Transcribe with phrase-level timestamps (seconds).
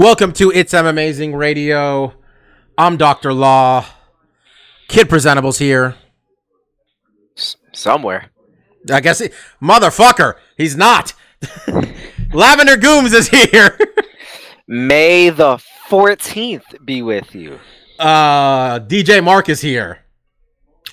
[0.00, 2.14] Welcome to It's M Amazing Radio.
[2.78, 3.34] I'm Dr.
[3.34, 3.84] Law.
[4.88, 5.94] Kid Presentables here.
[7.74, 8.30] Somewhere.
[8.90, 9.28] I guess he,
[9.62, 11.12] motherfucker, he's not.
[12.32, 13.78] Lavender Gooms is here.
[14.66, 15.58] May the
[15.90, 17.60] 14th be with you.
[17.98, 19.98] Uh, DJ Mark is here.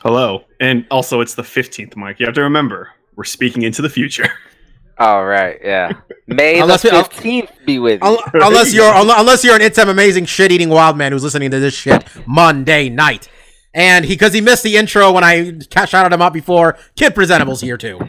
[0.02, 0.44] Hello.
[0.60, 2.20] And also, it's the 15th, Mike.
[2.20, 4.30] You have to remember, we're speaking into the future.
[5.00, 5.92] All right, yeah.
[6.28, 8.08] May Unless the 15th be with you.
[8.08, 11.24] Un- unless you're un- unless you're an It's M Amazing shit eating wild man who's
[11.24, 13.30] listening to this shit Monday night.
[13.74, 17.14] And he because he missed the intro when I ca- shouted him out before, Kid
[17.16, 18.00] Presentables here too.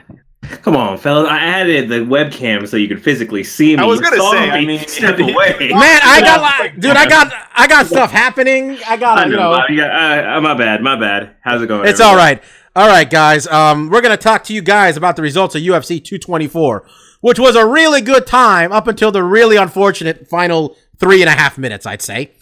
[0.63, 1.29] Come on, fellas.
[1.29, 3.83] I added the webcam so you could physically see me.
[3.83, 5.57] I was gonna You say, I mean, step away.
[5.61, 8.79] Man, I got li- dude, I got I got stuff happening.
[8.89, 9.51] I got I you know, know.
[9.59, 9.75] Bobby.
[9.75, 10.81] Yeah, uh, my bad.
[10.83, 11.37] My bad.
[11.43, 11.87] How's it going?
[11.87, 12.43] It's all right.
[12.79, 13.49] All right, guys.
[13.49, 16.87] Um, we're gonna talk to you guys about the results of UFC 224,
[17.21, 21.33] which was a really good time up until the really unfortunate final three and a
[21.33, 22.35] half minutes, I'd say.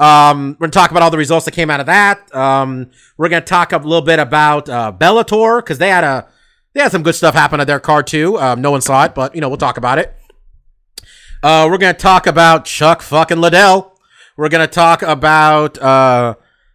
[0.00, 2.34] Um, we're gonna talk about all the results that came out of that.
[2.34, 6.26] Um, we're gonna talk a little bit about uh, Bellator because they had a
[6.72, 8.36] they had some good stuff happen at their card too.
[8.40, 10.12] Um, no one saw it, but you know we'll talk about it.
[11.40, 13.96] Uh, we're gonna talk about Chuck fucking Liddell.
[14.36, 16.34] We're gonna talk about uh,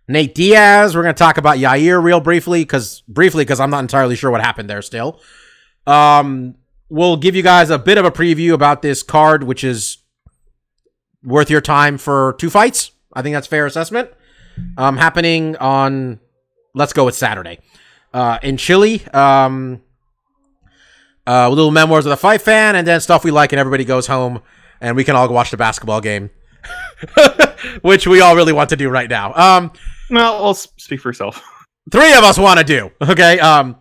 [0.09, 0.95] Nate Diaz.
[0.95, 4.41] We're gonna talk about Yair real briefly because briefly because I'm not entirely sure what
[4.41, 5.21] happened there still.
[5.85, 6.55] Um,
[6.89, 9.99] we'll give you guys a bit of a preview about this card, which is
[11.23, 12.91] worth your time for two fights.
[13.13, 14.09] I think that's fair assessment.
[14.77, 16.19] Um, happening on
[16.73, 17.59] let's go with Saturday.
[18.11, 19.05] Uh, in Chile.
[19.13, 19.83] Um,
[21.27, 24.07] uh, little memoirs of the fight fan, and then stuff we like, and everybody goes
[24.07, 24.41] home,
[24.81, 26.31] and we can all go watch the basketball game,
[27.83, 29.33] which we all really want to do right now.
[29.35, 29.71] Um,
[30.09, 31.41] Well, I'll speak for yourself.
[31.91, 32.91] three of us want to do.
[33.01, 33.39] Okay.
[33.39, 33.77] Um,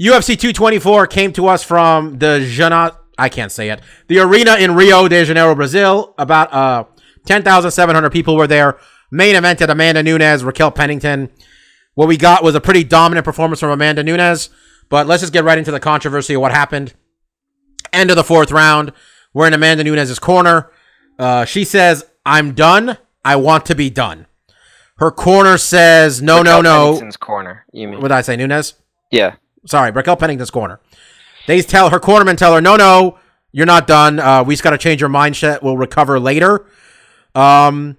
[0.00, 2.98] UFC 224 came to us from the Jana.
[3.16, 3.80] I can't say it.
[4.08, 6.14] The arena in Rio de Janeiro, Brazil.
[6.18, 6.84] About uh
[7.26, 8.78] 10,700 people were there.
[9.10, 11.30] Main event at Amanda Nunes, Raquel Pennington.
[11.94, 14.50] What we got was a pretty dominant performance from Amanda Nunes.
[14.88, 16.92] But let's just get right into the controversy of what happened.
[17.92, 18.92] End of the fourth round.
[19.32, 20.70] We're in Amanda Nunes' corner.
[21.18, 22.98] Uh, she says, "I'm done.
[23.24, 24.26] I want to be done."
[24.96, 27.64] Her corner says, "No, no, Raquel no." Pennington's corner.
[27.72, 28.00] You mean?
[28.00, 28.74] What did I say, Nunes?
[29.10, 29.36] yeah.
[29.66, 30.78] Sorry, Raquel Pennington's corner.
[31.46, 33.18] They tell her cornermen tell her, no, no,
[33.50, 34.20] you're not done.
[34.20, 35.62] Uh, we just got to change your mindset.
[35.62, 36.66] We'll recover later.
[37.34, 37.96] Um,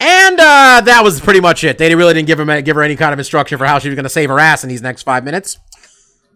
[0.00, 1.78] and uh, that was pretty much it.
[1.78, 3.94] They really didn't give him give her any kind of instruction for how she was
[3.94, 5.56] going to save her ass in these next five minutes.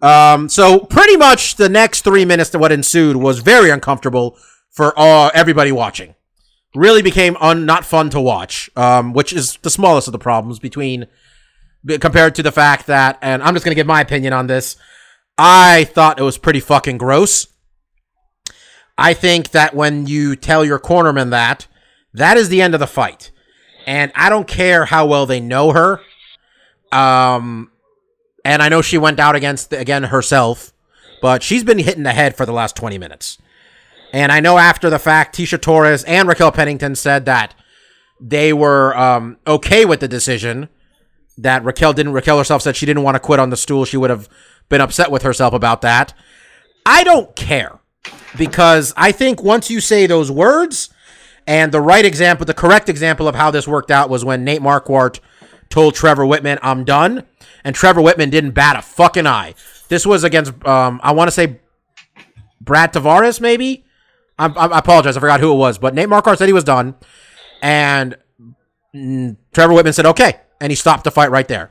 [0.00, 4.38] Um, so pretty much the next three minutes to what ensued was very uncomfortable
[4.70, 6.14] for uh, everybody watching.
[6.74, 10.58] Really became un- not fun to watch, um, which is the smallest of the problems
[10.58, 11.06] between
[12.00, 14.76] compared to the fact that, and I'm just going to give my opinion on this.
[15.38, 17.46] I thought it was pretty fucking gross.
[18.98, 21.68] I think that when you tell your cornerman that,
[22.12, 23.30] that is the end of the fight.
[23.86, 26.00] And I don't care how well they know her.
[26.90, 27.70] Um,
[28.44, 30.72] and I know she went out against, again, herself,
[31.22, 33.38] but she's been hitting the head for the last 20 minutes.
[34.12, 37.54] And I know after the fact, Tecia Torres and Raquel Pennington said that
[38.20, 40.69] they were um, okay with the decision
[41.36, 42.12] that Raquel didn't.
[42.12, 43.84] Raquel herself said she didn't want to quit on the stool.
[43.84, 44.28] She would have
[44.68, 46.14] been upset with herself about that.
[46.84, 47.78] I don't care
[48.36, 50.91] because I think once you say those words,
[51.47, 54.60] and the right example, the correct example of how this worked out was when Nate
[54.60, 55.20] Marquardt
[55.70, 57.24] told Trevor Wittman, "I'm done,"
[57.64, 59.54] and Trevor Wittman didn't bat a fucking eye.
[59.88, 61.60] This was against, um, I want to say,
[62.60, 63.84] Brad Tavares, maybe.
[64.38, 66.94] I, I, apologize, I forgot who it was, but Nate Marquardt said he was done,
[67.60, 68.16] and
[68.92, 71.70] Trevor Wittman said, "Okay," and he stopped the fight right there.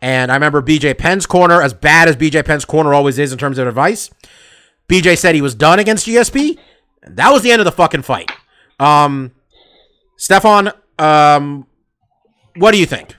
[0.00, 3.38] And I remember BJ Penn's corner, as bad as BJ Penn's corner always is in
[3.38, 4.10] terms of advice.
[4.88, 6.58] BJ said he was done against GSP.
[7.02, 8.30] That was the end of the fucking fight.
[8.78, 9.32] Um,
[10.16, 11.66] Stefan, um,
[12.56, 13.16] what do you think?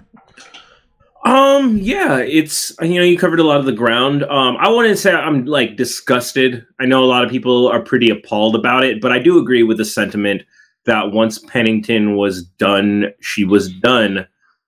[1.26, 4.24] Um, yeah, it's you know you covered a lot of the ground.
[4.26, 6.64] Um, I to say I'm like disgusted.
[6.80, 9.64] I know a lot of people are pretty appalled about it, but I do agree
[9.64, 10.44] with the sentiment
[10.86, 14.28] that once Pennington was done, she was done.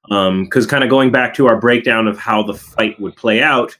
[0.09, 3.43] Um, because kind of going back to our breakdown of how the fight would play
[3.43, 3.77] out,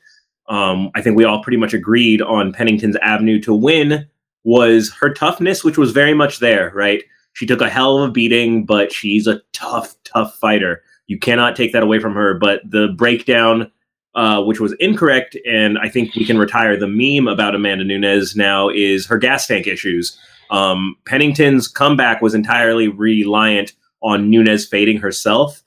[0.47, 4.07] um, I think we all pretty much agreed on Pennington's avenue to win
[4.43, 7.03] was her toughness, which was very much there, right?
[7.33, 10.83] She took a hell of a beating, but she's a tough, tough fighter.
[11.07, 12.33] You cannot take that away from her.
[12.33, 13.71] But the breakdown,
[14.15, 18.35] uh, which was incorrect, and I think we can retire the meme about Amanda Nunes
[18.35, 20.17] now, is her gas tank issues.
[20.49, 25.63] Um, Pennington's comeback was entirely reliant on Nunes fading herself.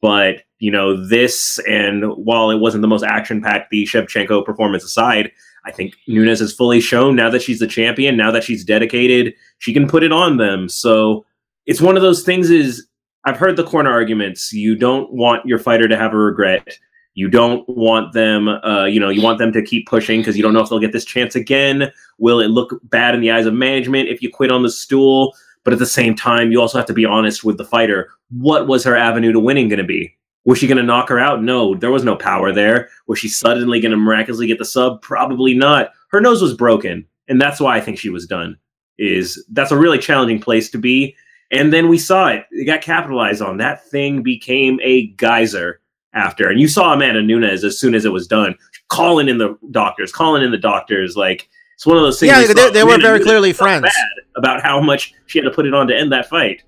[0.00, 4.84] But, you know, this, and while it wasn't the most action packed, the Shevchenko performance
[4.84, 5.32] aside,
[5.64, 9.34] I think Nunes has fully shown now that she's the champion, now that she's dedicated,
[9.58, 10.68] she can put it on them.
[10.68, 11.24] So
[11.64, 12.86] it's one of those things is
[13.26, 14.52] I've heard the corner arguments.
[14.52, 16.78] You don't want your fighter to have a regret.
[17.14, 20.42] You don't want them, uh, you know, you want them to keep pushing because you
[20.42, 21.90] don't know if they'll get this chance again.
[22.18, 25.34] Will it look bad in the eyes of management if you quit on the stool?
[25.62, 28.10] But at the same time, you also have to be honest with the fighter.
[28.30, 30.14] What was her avenue to winning going to be?
[30.44, 31.42] Was she going to knock her out?
[31.42, 32.90] No, there was no power there.
[33.06, 35.00] Was she suddenly going to miraculously get the sub?
[35.00, 35.92] Probably not.
[36.10, 38.58] Her nose was broken, and that's why I think she was done.
[38.98, 41.16] Is that's a really challenging place to be.
[41.50, 42.44] And then we saw it.
[42.50, 43.58] It got capitalized on.
[43.58, 45.80] That thing became a geyser
[46.12, 46.48] after.
[46.50, 48.56] And you saw Amanda Nunes as soon as it was done,
[48.88, 51.16] calling in the doctors, calling in the doctors.
[51.16, 52.32] Like it's one of those things.
[52.32, 53.82] Yeah, they, they were very Nunes clearly friends.
[53.82, 56.62] bad about how much she had to put it on to end that fight.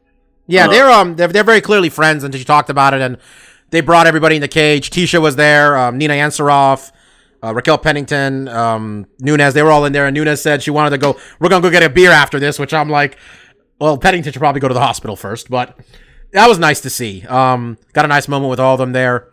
[0.46, 3.18] Yeah, Uh, they're um they're, they're very clearly friends, and she talked about it, and
[3.70, 4.90] they brought everybody in the cage.
[4.90, 6.92] Tecia was there, um, Nina Ansaroff,
[7.42, 9.54] uh, Raquel Pennington, um, Nunes.
[9.54, 11.18] They were all in there, and Nunes said she wanted to go.
[11.40, 13.18] We're gonna go get a beer after this, which I'm like,
[13.78, 15.78] well, Pennington should probably go to the hospital first, but
[16.32, 17.24] that was nice to see.
[17.26, 19.30] Um, got a nice moment with all of them there.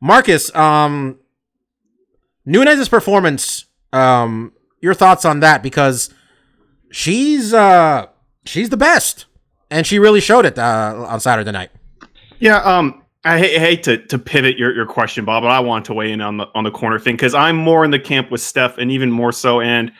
[0.00, 1.18] Marcus, um,
[2.44, 3.66] Nunes's performance.
[3.92, 6.12] Um, your thoughts on that because
[6.90, 8.06] she's uh
[8.44, 9.26] she's the best
[9.70, 11.70] and she really showed it uh, on Saturday night.
[12.38, 15.94] Yeah, um, I hate, to to pivot your, your question, Bob, but I want to
[15.94, 18.40] weigh in on the on the corner thing because I'm more in the camp with
[18.40, 19.60] Steph, and even more so.
[19.60, 19.92] And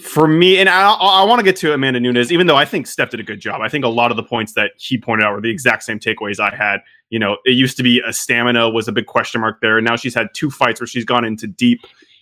[0.00, 2.86] for me, and I, I want to get to Amanda Nunes, even though I think
[2.86, 3.60] Steph did a good job.
[3.60, 6.00] I think a lot of the points that he pointed out were the exact same
[6.00, 6.80] takeaways I had.
[7.10, 9.86] You know, it used to be a stamina was a big question mark there, and
[9.86, 11.80] now she's had two fights where she's gone into deep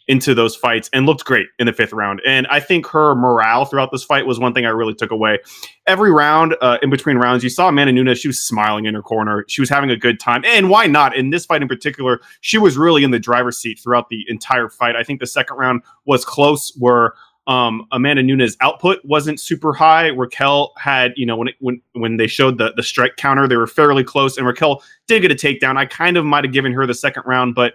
[0.08, 2.20] into those fights and looked great in the fifth round.
[2.26, 5.38] And I think her morale throughout this fight was one thing I really took away.
[5.86, 8.19] Every round, uh, in between rounds, you saw Amanda Nunes.
[8.19, 9.44] She was smiling in her corner.
[9.48, 10.44] She was having a good time.
[10.44, 11.16] And why not?
[11.16, 14.69] In this fight in particular, she was really in the driver's seat throughout the entire
[14.69, 14.96] fight.
[14.96, 17.14] I think the second round was close, where
[17.46, 20.08] um, Amanda Nunes' output wasn't super high.
[20.08, 23.56] Raquel had, you know, when it, when when they showed the the strike counter, they
[23.56, 25.76] were fairly close, and Raquel did get a takedown.
[25.76, 27.74] I kind of might have given her the second round, but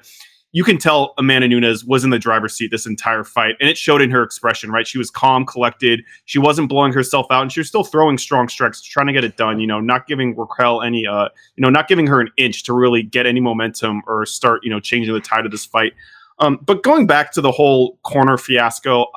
[0.54, 3.78] you can tell Amanda Nunes was in the driver's seat this entire fight, and it
[3.78, 4.72] showed in her expression.
[4.72, 6.02] Right, she was calm, collected.
[6.24, 9.26] She wasn't blowing herself out, and she was still throwing strong strikes, trying to get
[9.26, 9.60] it done.
[9.60, 11.28] You know, not giving Raquel any, uh,
[11.58, 14.70] you know, not giving her an inch to really get any momentum or start, you
[14.70, 15.92] know, changing the tide of this fight.
[16.40, 19.08] Um, but going back to the whole corner fiasco,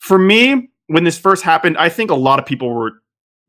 [0.00, 2.92] for me, when this first happened, I think a lot of people were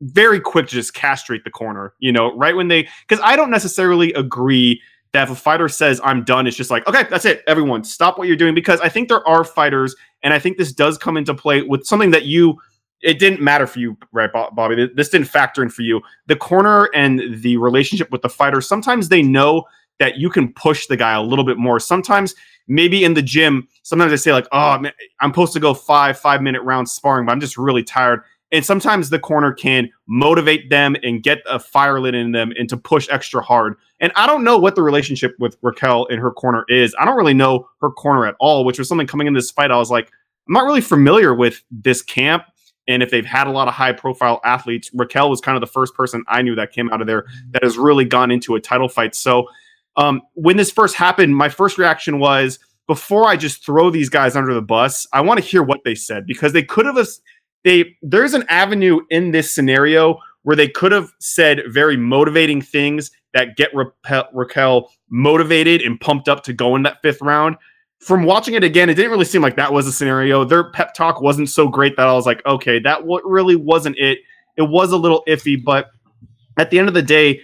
[0.00, 1.94] very quick to just castrate the corner.
[1.98, 4.80] You know, right when they, because I don't necessarily agree
[5.12, 7.42] that if a fighter says I'm done, it's just like, okay, that's it.
[7.46, 8.54] Everyone, stop what you're doing.
[8.54, 11.84] Because I think there are fighters, and I think this does come into play with
[11.84, 12.58] something that you.
[13.02, 14.88] It didn't matter for you, right, Bobby?
[14.94, 16.00] This didn't factor in for you.
[16.28, 18.60] The corner and the relationship with the fighter.
[18.60, 19.64] Sometimes they know
[19.98, 21.78] that you can push the guy a little bit more.
[21.80, 22.34] Sometimes,
[22.68, 26.18] maybe in the gym, sometimes they say like, "Oh, man, I'm supposed to go five
[26.18, 30.68] five minute rounds sparring, but I'm just really tired." And sometimes the corner can motivate
[30.68, 33.76] them and get a fire lit in them and to push extra hard.
[34.00, 36.94] And I don't know what the relationship with Raquel in her corner is.
[37.00, 39.70] I don't really know her corner at all, which was something coming in this fight.
[39.70, 40.12] I was like,
[40.46, 42.44] I'm not really familiar with this camp.
[42.88, 45.72] And if they've had a lot of high profile athletes, Raquel was kind of the
[45.72, 48.60] first person I knew that came out of there that has really gone into a
[48.60, 49.14] title fight.
[49.14, 49.46] So
[49.96, 54.36] um, when this first happened, my first reaction was before I just throw these guys
[54.36, 56.98] under the bus, I want to hear what they said because they could have
[57.64, 63.10] they there's an avenue in this scenario where they could have said very motivating things
[63.34, 67.56] that get Raquel, Raquel motivated and pumped up to go in that fifth round.
[68.00, 70.44] From watching it again, it didn't really seem like that was a scenario.
[70.44, 73.96] Their pep talk wasn't so great that I was like, okay, that w- really wasn't
[73.96, 74.18] it.
[74.56, 75.90] It was a little iffy, but
[76.58, 77.40] at the end of the day,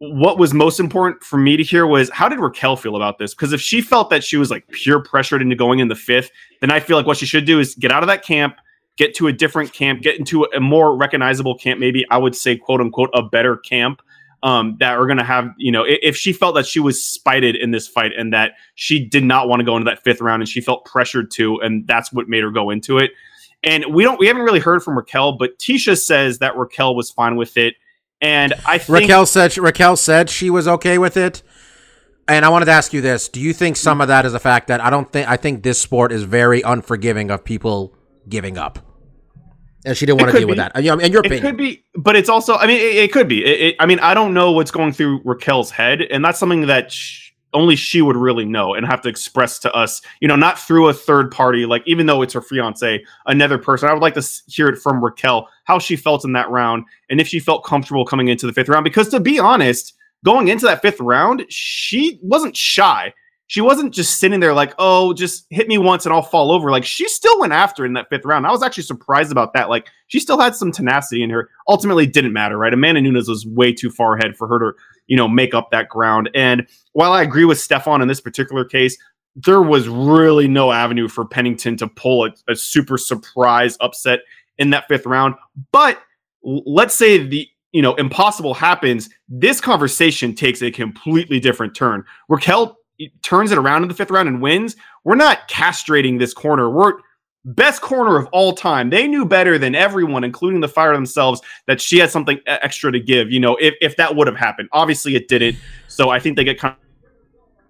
[0.00, 3.34] what was most important for me to hear was how did Raquel feel about this?
[3.34, 6.30] Because if she felt that she was like pure pressured into going in the fifth,
[6.60, 8.56] then I feel like what she should do is get out of that camp,
[8.96, 12.56] get to a different camp, get into a more recognizable camp, maybe I would say,
[12.56, 14.00] quote unquote, a better camp
[14.42, 17.54] um, that are going to have, you know, if she felt that she was spited
[17.54, 20.40] in this fight and that she did not want to go into that fifth round
[20.40, 23.10] and she felt pressured to, and that's what made her go into it.
[23.62, 27.10] And we don't, we haven't really heard from Raquel, but Tecia says that Raquel was
[27.10, 27.74] fine with it.
[28.20, 31.42] And I think Raquel said Raquel said she was okay with it.
[32.28, 34.38] And I wanted to ask you this: Do you think some of that is the
[34.38, 37.94] fact that I don't think I think this sport is very unforgiving of people
[38.28, 38.78] giving up?
[39.84, 40.74] and she didn't want to deal with that.
[40.74, 42.56] Mean, in your It opinion, it could be, but it's also.
[42.56, 43.44] I mean, it, it could be.
[43.44, 46.92] It, I mean, I don't know what's going through Raquel's head, and that's something that
[46.92, 50.02] sh- only she would really know and have to express to us.
[50.20, 51.66] You know, not through a third party.
[51.66, 53.88] Like even though it's her fiance, another person.
[53.88, 57.20] I would like to hear it from Raquel how she felt in that round, and
[57.20, 58.84] if she felt comfortable coming into the fifth round.
[58.84, 63.12] Because to be honest, going into that fifth round, she wasn't shy.
[63.46, 66.70] She wasn't just sitting there like, oh, just hit me once and I'll fall over.
[66.70, 68.46] Like she still went after in that fifth round.
[68.46, 69.68] I was actually surprised about that.
[69.68, 71.50] Like she still had some tenacity in her.
[71.66, 72.72] Ultimately, didn't matter, right?
[72.72, 74.72] Amanda Nunes was way too far ahead for her to,
[75.10, 76.30] you know, make up that ground.
[76.34, 78.96] And while I agree with Stefan in this particular case,
[79.34, 84.20] there was really no avenue for Pennington to pull a, a super surprise upset
[84.56, 85.34] in that fifth round.
[85.72, 86.00] But
[86.42, 89.10] let's say the you know impossible happens.
[89.28, 92.04] This conversation takes a completely different turn.
[92.28, 92.78] Raquel
[93.22, 94.76] turns it around in the fifth round and wins.
[95.04, 96.70] We're not castrating this corner.
[96.70, 96.94] We're
[97.44, 98.90] best corner of all time.
[98.90, 103.00] They knew better than everyone, including the fire themselves, that she had something extra to
[103.00, 103.30] give.
[103.30, 105.56] You know, if if that would have happened, obviously it didn't.
[105.88, 106.74] So I think they get kind.
[106.74, 106.80] Of,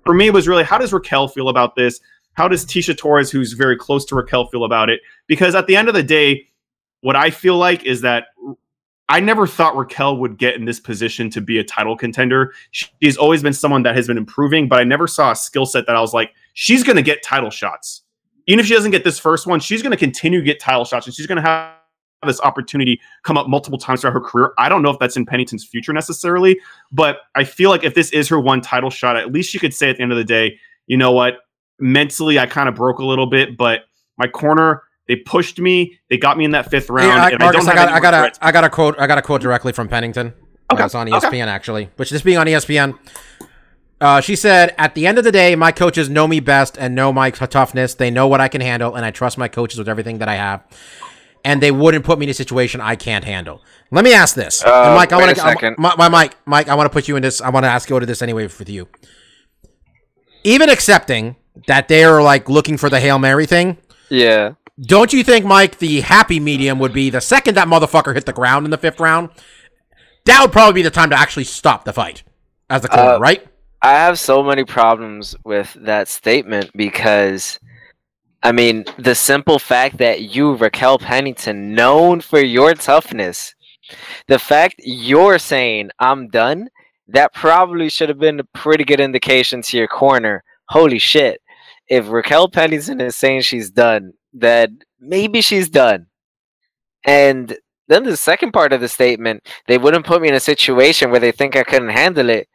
[0.04, 2.00] for me, it was really how does Raquel feel about this?
[2.34, 5.00] How does Tecia Torres, who's very close to Raquel, feel about it?
[5.26, 6.46] Because at the end of the day,
[7.00, 8.28] what I feel like is that
[9.08, 12.54] I never thought Raquel would get in this position to be a title contender.
[12.70, 15.86] She's always been someone that has been improving, but I never saw a skill set
[15.86, 18.02] that I was like, she's going to get title shots.
[18.50, 20.84] Even if she doesn't get this first one, she's going to continue to get title
[20.84, 21.72] shots and she's going to have
[22.26, 24.52] this opportunity come up multiple times throughout her career.
[24.58, 26.58] I don't know if that's in Pennington's future necessarily,
[26.90, 29.72] but I feel like if this is her one title shot, at least she could
[29.72, 31.38] say at the end of the day, you know what?
[31.78, 33.82] Mentally, I kind of broke a little bit, but
[34.18, 35.96] my corner, they pushed me.
[36.08, 37.06] They got me in that fifth round.
[37.06, 39.18] Yeah, I, and Marcus, I I, got, I got a, got a quote, I got
[39.18, 40.34] a quote directly from Pennington.
[40.72, 41.24] Okay, it's on okay.
[41.24, 42.98] ESPN actually, which this being on ESPN.
[44.00, 46.94] Uh, she said, "At the end of the day, my coaches know me best and
[46.94, 47.94] know my toughness.
[47.94, 50.36] They know what I can handle, and I trust my coaches with everything that I
[50.36, 50.62] have.
[51.44, 53.62] And they wouldn't put me in a situation I can't handle.
[53.90, 55.12] Let me ask this, Uh, and Mike.
[55.12, 56.68] I want to, my, my Mike, Mike.
[56.68, 57.40] I want to put you in this.
[57.40, 58.88] I want to ask you to this anyway with you.
[60.44, 63.76] Even accepting that they are like looking for the hail mary thing,
[64.08, 64.52] Yeah.
[64.80, 68.32] don't you think, Mike, the happy medium would be the second that motherfucker hit the
[68.32, 69.28] ground in the fifth round?
[70.24, 72.22] That would probably be the time to actually stop the fight
[72.70, 73.46] as the corner, Uh, right?
[73.82, 77.58] I have so many problems with that statement because,
[78.42, 83.54] I mean, the simple fact that you, Raquel Pennington, known for your toughness,
[84.26, 86.68] the fact you're saying, I'm done,
[87.08, 90.44] that probably should have been a pretty good indication to your corner.
[90.68, 91.40] Holy shit.
[91.88, 96.06] If Raquel Pennington is saying she's done, then maybe she's done.
[97.04, 97.56] And
[97.88, 101.18] then the second part of the statement, they wouldn't put me in a situation where
[101.18, 102.46] they think I couldn't handle it.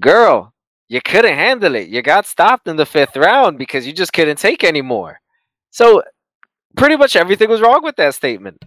[0.00, 0.53] Girl,
[0.88, 1.88] you couldn't handle it.
[1.88, 5.20] You got stopped in the fifth round because you just couldn't take anymore.
[5.70, 6.02] So
[6.76, 8.64] pretty much everything was wrong with that statement.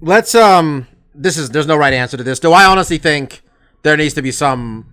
[0.00, 0.86] Let's um.
[1.14, 2.40] This is there's no right answer to this.
[2.40, 3.42] Do I honestly think
[3.82, 4.86] there needs to be some?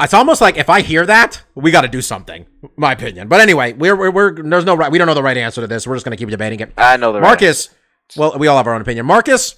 [0.00, 2.46] It's almost like if I hear that, we got to do something.
[2.76, 4.90] My opinion, but anyway, we're, we're we're there's no right.
[4.92, 5.86] We don't know the right answer to this.
[5.86, 6.72] We're just gonna keep debating it.
[6.76, 7.70] I know the right Marcus,
[8.16, 9.06] well, we all have our own opinion.
[9.06, 9.56] Marcus,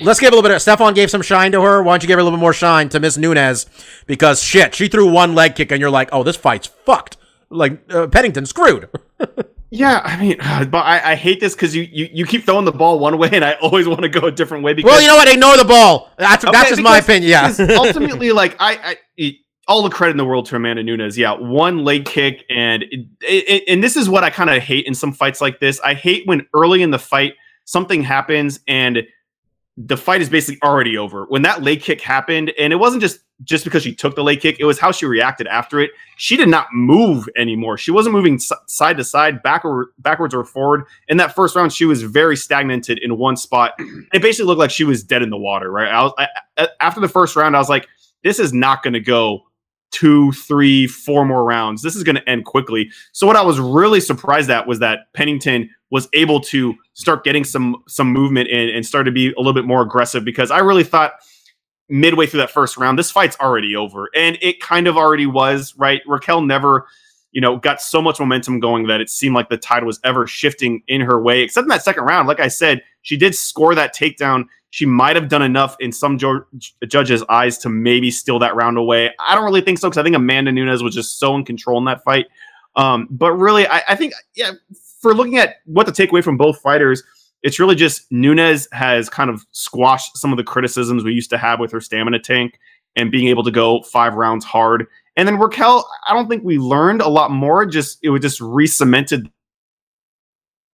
[0.00, 0.62] let's give a little bit of.
[0.62, 1.82] Stefan gave some shine to her.
[1.82, 3.66] Why don't you give her a little bit more shine to Miss Nunes?
[4.06, 7.16] Because shit, she threw one leg kick, and you're like, oh, this fight's fucked.
[7.50, 8.90] Like uh, Pennington screwed.
[9.70, 10.36] Yeah, I mean,
[10.70, 13.30] but I, I hate this because you, you you keep throwing the ball one way,
[13.32, 14.74] and I always want to go a different way.
[14.74, 15.28] Because well, you know what?
[15.28, 16.10] Ignore the ball.
[16.18, 17.30] That's that's Okay, just my opinion.
[17.30, 17.54] Yeah.
[17.76, 19.36] ultimately, like I, I,
[19.66, 21.18] all the credit in the world to Amanda Nunes.
[21.18, 24.86] Yeah, one leg kick, and it, it, and this is what I kind of hate
[24.86, 25.80] in some fights like this.
[25.80, 29.02] I hate when early in the fight something happens and
[29.86, 31.24] the fight is basically already over.
[31.26, 34.40] When that leg kick happened, and it wasn't just just because she took the leg
[34.40, 35.92] kick, it was how she reacted after it.
[36.16, 37.78] She did not move anymore.
[37.78, 40.84] She wasn't moving side to side, backward, backwards or forward.
[41.06, 43.74] In that first round, she was very stagnated in one spot.
[44.12, 45.70] It basically looked like she was dead in the water.
[45.70, 45.88] Right?
[45.88, 47.86] I was, I- after the first round, I was like,
[48.24, 49.44] this is not going to go
[49.90, 51.82] two, three, four more rounds.
[51.82, 52.90] This is going to end quickly.
[53.12, 57.44] So what I was really surprised at was that Pennington was able to start getting
[57.44, 60.58] some some movement in and start to be a little bit more aggressive because I
[60.58, 61.12] really thought
[61.88, 65.74] midway through that first round this fight's already over and it kind of already was
[65.78, 66.86] right Raquel never
[67.32, 70.26] you know got so much momentum going that it seemed like the tide was ever
[70.26, 73.74] shifting in her way except in that second round like I said she did score
[73.74, 76.44] that takedown she might have done enough in some jo-
[76.86, 80.02] judges eyes to maybe steal that round away I don't really think so because I
[80.02, 82.26] think Amanda Nunes was just so in control in that fight
[82.76, 84.52] um, but really I, I think yeah
[85.00, 87.02] for looking at what to take away from both fighters,
[87.42, 91.38] it's really just Nunes has kind of squashed some of the criticisms we used to
[91.38, 92.58] have with her stamina tank
[92.96, 94.86] and being able to go five rounds hard.
[95.16, 97.64] And then Raquel, I don't think we learned a lot more.
[97.64, 99.30] Just it was just re-cemented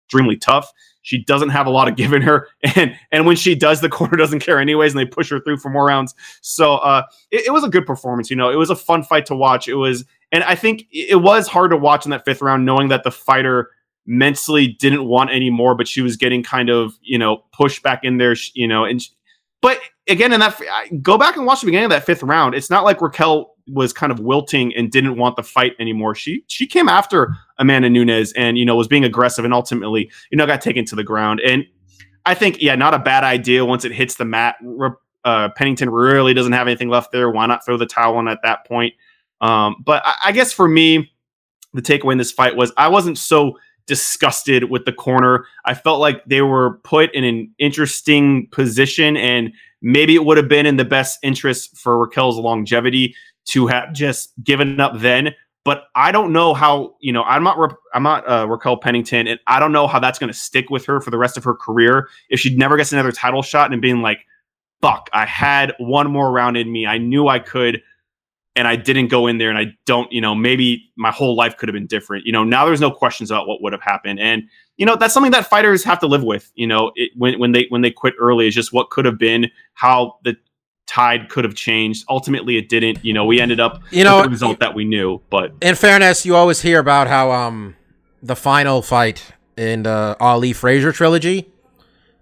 [0.07, 0.71] extremely tough.
[1.05, 3.89] She doesn't have a lot of give in her, and and when she does, the
[3.89, 6.15] corner doesn't care anyways, and they push her through for more rounds.
[6.41, 8.31] So uh, it, it was a good performance.
[8.31, 9.69] You know, it was a fun fight to watch.
[9.69, 12.89] It was, and I think it was hard to watch in that fifth round, knowing
[12.89, 13.71] that the fighter
[14.07, 18.01] mentally didn't want any more, but she was getting kind of you know pushed back
[18.03, 18.35] in there.
[18.55, 19.11] You know, and sh-
[19.61, 20.59] but again, in that
[21.03, 22.55] go back and watch the beginning of that fifth round.
[22.55, 26.15] It's not like Raquel was kind of wilting and didn't want the fight anymore.
[26.15, 30.37] She she came after Amanda Nunes and you know was being aggressive and ultimately you
[30.37, 31.41] know got taken to the ground.
[31.41, 31.65] And
[32.27, 34.57] I think yeah, not a bad idea once it hits the mat.
[35.25, 37.31] Uh, Pennington really doesn't have anything left there.
[37.31, 38.93] Why not throw the towel in at that point?
[39.41, 41.11] Um, but I, I guess for me,
[41.73, 45.47] the takeaway in this fight was I wasn't so disgusted with the corner.
[45.65, 49.53] I felt like they were put in an interesting position, and
[49.83, 53.15] maybe it would have been in the best interest for Raquel's longevity
[53.47, 55.35] to have just given up then.
[55.65, 57.23] But I don't know how you know.
[57.23, 57.57] I'm not.
[57.95, 60.85] I'm not uh, Raquel Pennington, and I don't know how that's going to stick with
[60.87, 63.81] her for the rest of her career if she never gets another title shot and
[63.81, 64.19] being like,
[64.83, 66.87] "Fuck, I had one more round in me.
[66.87, 67.81] I knew I could."
[68.57, 71.57] and I didn't go in there and I don't, you know, maybe my whole life
[71.57, 72.25] could have been different.
[72.25, 74.21] You know, now there's no questions about what would have happened.
[74.21, 74.45] And,
[74.77, 77.53] you know, that's something that fighters have to live with, you know, it, when, when
[77.53, 80.37] they, when they quit early is just what could have been, how the
[80.87, 82.05] tide could have changed.
[82.09, 84.85] Ultimately it didn't, you know, we ended up You know, with the result that we
[84.85, 87.77] knew, but in fairness, you always hear about how um
[88.23, 91.51] the final fight in the Ali Frazier trilogy,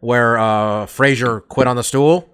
[0.01, 2.31] where uh Frazier quit on the stool,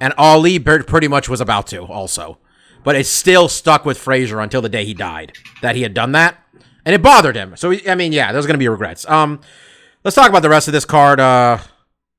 [0.00, 2.38] and Ali pretty much was about to also,
[2.84, 6.12] but it still stuck with Frazier until the day he died that he had done
[6.12, 6.36] that,
[6.84, 7.56] and it bothered him.
[7.56, 9.08] So I mean, yeah, there's gonna be regrets.
[9.08, 9.40] Um,
[10.04, 11.58] let's talk about the rest of this card, uh,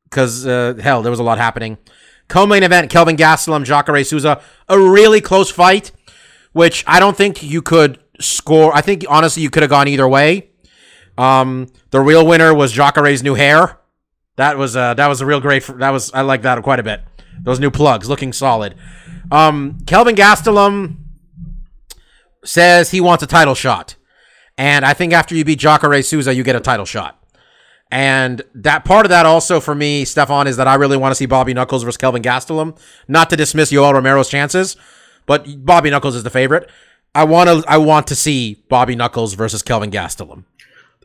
[0.05, 1.77] because uh, hell, there was a lot happening.
[2.27, 5.91] Co-main event: Kelvin Gastelum, Jacare Souza, a really close fight
[6.53, 8.73] which I don't think you could score.
[8.73, 10.49] I think honestly you could have gone either way.
[11.17, 13.79] Um, the real winner was Jacare's new hair.
[14.37, 15.63] That was uh, that was a real great.
[15.77, 17.01] That was I like that quite a bit.
[17.41, 18.75] Those new plugs looking solid.
[19.31, 20.97] Um, Kelvin Gastelum
[22.45, 23.95] says he wants a title shot,
[24.57, 27.22] and I think after you beat Jacare Souza, you get a title shot.
[27.93, 31.15] And that part of that also for me, Stefan, is that I really want to
[31.15, 32.75] see Bobby Knuckles versus Kelvin Gastelum.
[33.07, 34.75] Not to dismiss Yoel Romero's chances,
[35.27, 36.71] but Bobby Knuckles is the favorite.
[37.13, 40.45] I want to I want to see Bobby Knuckles versus Kelvin Gastelum.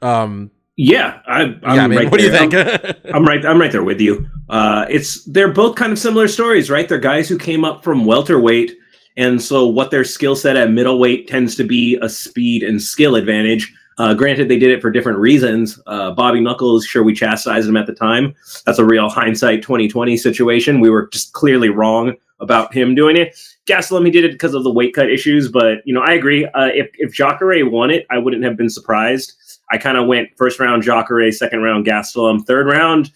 [0.01, 2.55] Um, Yeah, I, I'm yeah, I mean, right what do you think?
[2.55, 3.44] I'm, I'm right.
[3.44, 4.27] I'm right there with you.
[4.48, 6.88] Uh, it's they're both kind of similar stories, right?
[6.88, 8.72] They're guys who came up from welterweight,
[9.18, 13.14] and so what their skill set at middleweight tends to be a speed and skill
[13.16, 13.74] advantage.
[13.99, 15.81] Uh, granted, they did it for different reasons.
[15.87, 18.35] Uh, Bobby Knuckles, sure, we chastised him at the time.
[18.65, 20.81] That's a real hindsight 2020 situation.
[20.81, 23.37] We were just clearly wrong about him doing it.
[23.67, 26.47] Gastelum, he did it because of the weight cut issues, but you know, I agree.
[26.47, 29.35] Uh, if if Jacare won it, I wouldn't have been surprised.
[29.71, 33.11] I kind of went first round Jacare, second round Gastelum, third round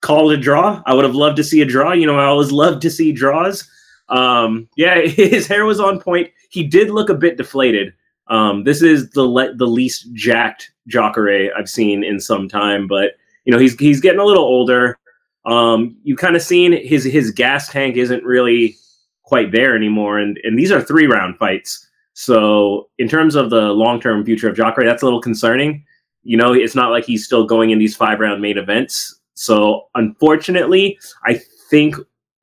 [0.00, 0.82] called a draw.
[0.86, 1.92] I would have loved to see a draw.
[1.92, 3.68] You know, I always love to see draws.
[4.08, 6.30] Um, yeah, his hair was on point.
[6.50, 7.92] He did look a bit deflated.
[8.28, 13.12] Um, this is the le- the least jacked Jacare I've seen in some time, but
[13.44, 14.98] you know he's he's getting a little older.
[15.46, 18.76] Um, you kind of seen his his gas tank isn't really
[19.22, 21.86] quite there anymore, and and these are three round fights.
[22.14, 25.84] So in terms of the long term future of Jacare, that's a little concerning.
[26.24, 29.18] You know, it's not like he's still going in these five round main events.
[29.34, 31.94] So unfortunately, I think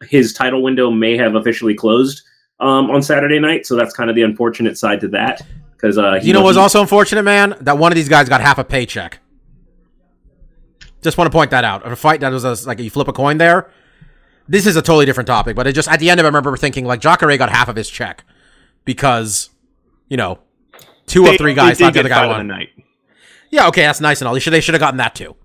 [0.03, 2.21] his title window may have officially closed
[2.59, 3.65] um, on Saturday night.
[3.65, 5.41] So that's kind of the unfortunate side to that.
[5.75, 7.55] Because uh, you know what's he- also unfortunate, man?
[7.61, 9.19] That one of these guys got half a paycheck.
[11.01, 11.89] Just want to point that out.
[11.89, 13.69] A fight that was a, like you flip a coin there.
[14.47, 16.29] This is a totally different topic, but it just at the end of it, I
[16.29, 18.23] remember thinking like Jacare got half of his check
[18.85, 19.49] because,
[20.07, 20.39] you know,
[21.07, 22.47] two they, or three guys they thought the other guy fight of the won.
[22.47, 22.69] night.
[23.51, 24.33] Yeah, okay, that's nice and all.
[24.33, 25.35] They should they should have gotten that too.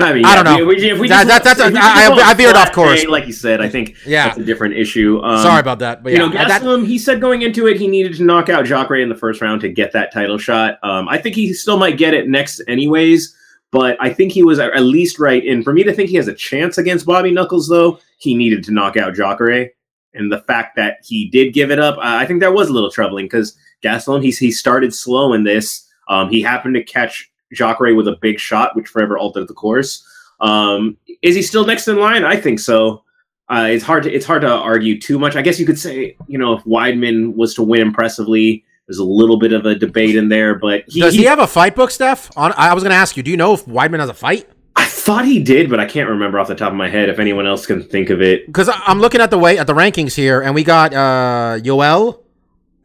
[0.00, 0.58] I, mean, I don't know.
[0.60, 3.02] If we, if we That- just- that- that's- if we I- I- veered off course.
[3.02, 3.60] pay, like you said.
[3.60, 4.26] I think Yeah.
[4.28, 5.20] that's a different issue.
[5.22, 7.86] Um, Sorry about that, but you yeah, know, that- he said going into it, he
[7.86, 10.78] needed to knock out Jacare in the first round to get that title shot.
[10.82, 13.36] Um, I think he still might get it next, anyways.
[13.72, 15.44] But I think he was at least right.
[15.44, 18.62] And for me to think he has a chance against Bobby Knuckles, though, he needed
[18.64, 19.70] to knock out Jacare.
[20.14, 22.90] And the fact that he did give it up, I think that was a little
[22.90, 25.88] troubling because Gastelum, he, he started slow in this.
[26.08, 30.06] Um, he happened to catch Jacare with a big shot, which forever altered the course.
[30.40, 32.24] Um, is he still next in line?
[32.24, 33.02] I think so.
[33.48, 35.36] Uh, it's hard to it's hard to argue too much.
[35.36, 39.04] I guess you could say you know if Weidman was to win impressively, there's a
[39.04, 40.54] little bit of a debate in there.
[40.58, 42.30] But he, Does he, he- have a fight book, Steph?
[42.36, 43.22] On, I was going to ask you.
[43.22, 44.48] Do you know if Weidman has a fight?
[44.76, 47.08] I thought he did, but I can't remember off the top of my head.
[47.08, 49.74] If anyone else can think of it, Because I'm looking at the way at the
[49.74, 52.20] rankings here, and we got uh, Yoel.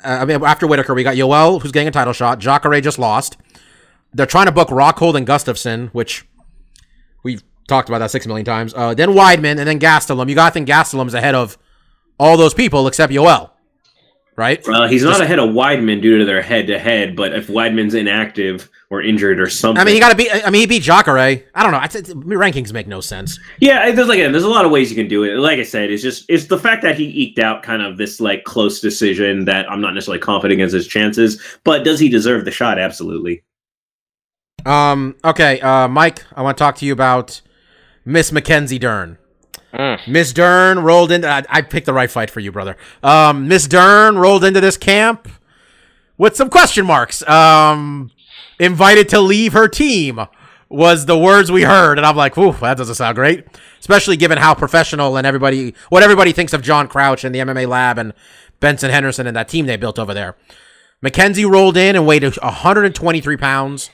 [0.04, 2.40] Uh, I mean, after Whittaker, we got Yoel, who's getting a title shot.
[2.40, 3.38] Jacare just lost.
[4.14, 6.26] They're trying to book Rockhold and Gustafsson, which
[7.24, 8.74] we've talked about that six million times.
[8.74, 10.28] Uh, then Weidman and then Gastelum.
[10.28, 11.58] You got to think Gastelum's ahead of
[12.20, 13.52] all those people except Yoel,
[14.36, 14.62] right?
[14.68, 17.94] Well, he's not ahead of Weidman due to their head to head, but if Weidman's
[17.94, 20.30] inactive or injured or something, I mean, he got to be.
[20.32, 21.18] I mean, he beat Jacare.
[21.18, 21.80] I don't know.
[21.80, 23.40] Rankings make no sense.
[23.60, 25.38] Yeah, there's like there's a lot of ways you can do it.
[25.38, 28.20] Like I said, it's just it's the fact that he eked out kind of this
[28.20, 31.42] like close decision that I'm not necessarily confident against his chances.
[31.64, 32.80] But does he deserve the shot?
[32.80, 33.44] Absolutely.
[34.70, 35.16] Um.
[35.24, 35.60] Okay.
[35.62, 37.42] Uh, Mike, I want to talk to you about
[38.06, 39.18] Miss Mackenzie Dern.
[39.74, 40.08] Mm.
[40.08, 41.28] Miss Dern rolled into.
[41.28, 42.78] I, I picked the right fight for you, brother.
[43.04, 45.28] Um, Miss Dern rolled into this camp
[46.18, 47.28] with some question marks.
[47.28, 48.12] Um,
[48.60, 50.22] invited to leave her team
[50.70, 53.46] was the words we heard, and I'm like, "Ooh, that doesn't sound great."
[53.80, 57.68] Especially given how professional and everybody, what everybody thinks of John Crouch and the MMA
[57.68, 58.14] Lab and
[58.60, 60.36] Benson Henderson and that team they built over there.
[61.02, 63.90] Mackenzie rolled in and weighed 123 pounds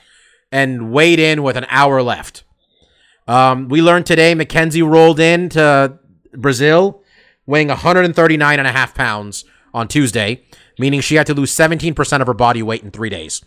[0.51, 2.43] and weighed in with an hour left.
[3.27, 5.99] Um, we learned today Mackenzie rolled in to
[6.33, 7.01] Brazil
[7.45, 10.43] weighing 139 and a half pounds on Tuesday,
[10.79, 13.43] meaning she had to lose 17% of her body weight in three days.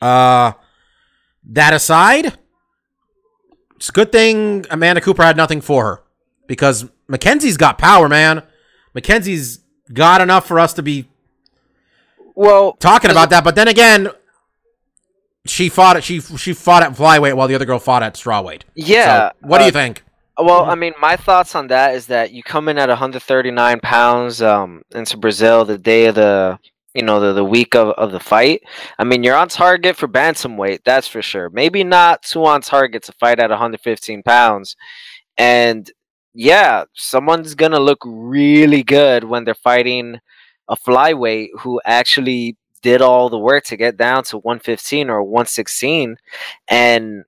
[0.00, 0.52] Uh,
[1.44, 2.38] that aside,
[3.76, 6.02] it's a good thing Amanda Cooper had nothing for her
[6.46, 8.42] because Mackenzie's got power, man.
[8.94, 9.60] Mackenzie's
[9.92, 11.08] got enough for us to be
[12.34, 13.44] Well, talking about that.
[13.44, 14.08] But then again,
[15.46, 18.62] she fought at she she fought at flyweight while the other girl fought at strawweight.
[18.74, 19.30] yeah.
[19.30, 20.02] So, what do uh, you think?
[20.38, 24.40] Well, I mean, my thoughts on that is that you come in at 139 pounds
[24.40, 26.58] um, into Brazil the day of the,
[26.94, 28.62] you know, the, the week of, of the fight.
[28.98, 31.50] I mean, you're on target for bantamweight, that's for sure.
[31.50, 34.76] Maybe not too on target to fight at 115 pounds.
[35.36, 35.90] And
[36.32, 40.20] yeah, someone's going to look really good when they're fighting
[40.68, 46.16] a flyweight who actually did all the work to get down to 115 or 116.
[46.68, 47.24] And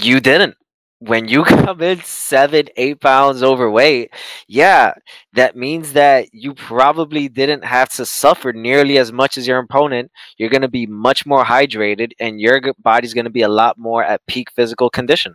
[0.00, 0.56] you didn't
[1.00, 4.12] when you come in seven, eight pounds overweight,
[4.46, 4.94] yeah,
[5.34, 10.10] that means that you probably didn't have to suffer nearly as much as your opponent.
[10.36, 13.78] You're going to be much more hydrated, and your body's going to be a lot
[13.78, 15.34] more at peak physical condition.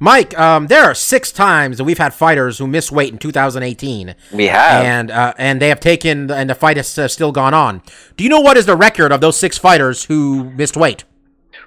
[0.00, 4.14] Mike, um, there are six times that we've had fighters who missed weight in 2018,
[4.32, 4.84] We have.
[4.84, 7.82] and uh, and they have taken and the fight has uh, still gone on.
[8.16, 11.04] Do you know what is the record of those six fighters who missed weight?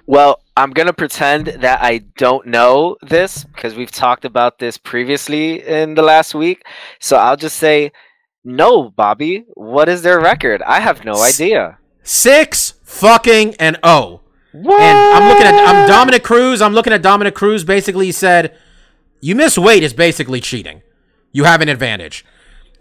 [0.06, 4.76] Well, I'm going to pretend that I don't know this because we've talked about this
[4.76, 6.64] previously in the last week.
[6.98, 7.92] So I'll just say,
[8.44, 9.44] no, Bobby.
[9.54, 10.60] What is their record?
[10.62, 11.78] I have no idea.
[12.02, 14.21] Six fucking and oh.
[14.52, 14.80] What?
[14.80, 16.60] And I'm looking at I'm Dominick Cruz.
[16.60, 17.64] I'm looking at Dominick Cruz.
[17.64, 18.56] Basically said,
[19.20, 20.82] "You miss weight is basically cheating.
[21.32, 22.24] You have an advantage.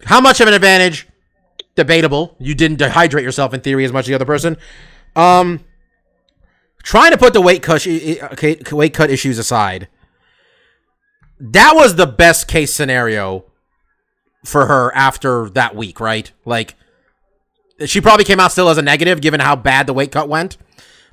[0.05, 1.07] How much of an advantage?
[1.75, 2.35] Debatable.
[2.39, 4.57] You didn't dehydrate yourself in theory as much as the other person.
[5.15, 5.61] Um,
[6.83, 9.87] trying to put the weight cut okay, weight cut issues aside.
[11.39, 13.45] That was the best case scenario
[14.43, 16.31] for her after that week, right?
[16.45, 16.75] Like,
[17.85, 20.57] she probably came out still as a negative given how bad the weight cut went.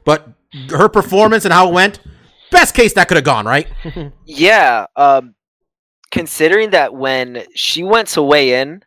[0.04, 0.28] But
[0.70, 2.00] her performance and how it went,
[2.50, 3.68] best case that could have gone, right?
[4.24, 5.34] Yeah, um,
[6.10, 8.82] considering that when she went to weigh in,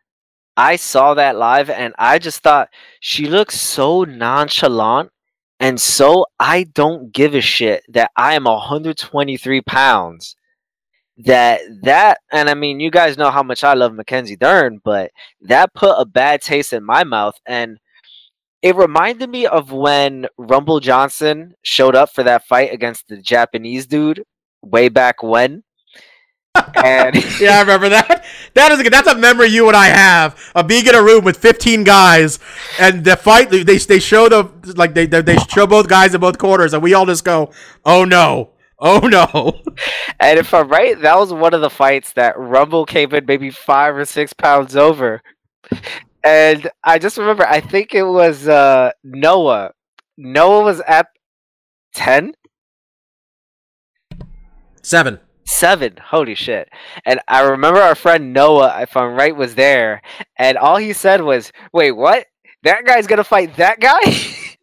[0.57, 2.69] I saw that live and I just thought
[2.99, 5.11] she looks so nonchalant
[5.59, 10.35] and so I don't give a shit that I am 123 pounds.
[11.17, 15.11] That that and I mean you guys know how much I love Mackenzie Dern, but
[15.41, 17.77] that put a bad taste in my mouth and
[18.61, 23.87] it reminded me of when Rumble Johnson showed up for that fight against the Japanese
[23.87, 24.23] dude
[24.61, 25.63] way back when.
[26.75, 28.25] and yeah, I remember that.
[28.53, 31.23] That is a, that's a memory you and I have of being in a room
[31.23, 32.39] with 15 guys
[32.79, 33.49] and the fight.
[33.49, 36.83] They they show the like they they, they show both guys in both corners and
[36.83, 37.51] we all just go,
[37.85, 39.61] oh no, oh no.
[40.19, 43.49] and if I'm right, that was one of the fights that Rumble came in maybe
[43.49, 45.21] five or six pounds over.
[46.23, 49.71] And I just remember, I think it was uh, Noah.
[50.17, 51.07] Noah was at
[51.95, 52.33] 10?
[54.83, 55.19] Seven.
[55.45, 55.97] Seven.
[56.03, 56.69] Holy shit.
[57.05, 60.01] And I remember our friend Noah, if I'm right, was there.
[60.37, 62.27] And all he said was, wait, what?
[62.63, 64.57] That guy's going to fight that guy?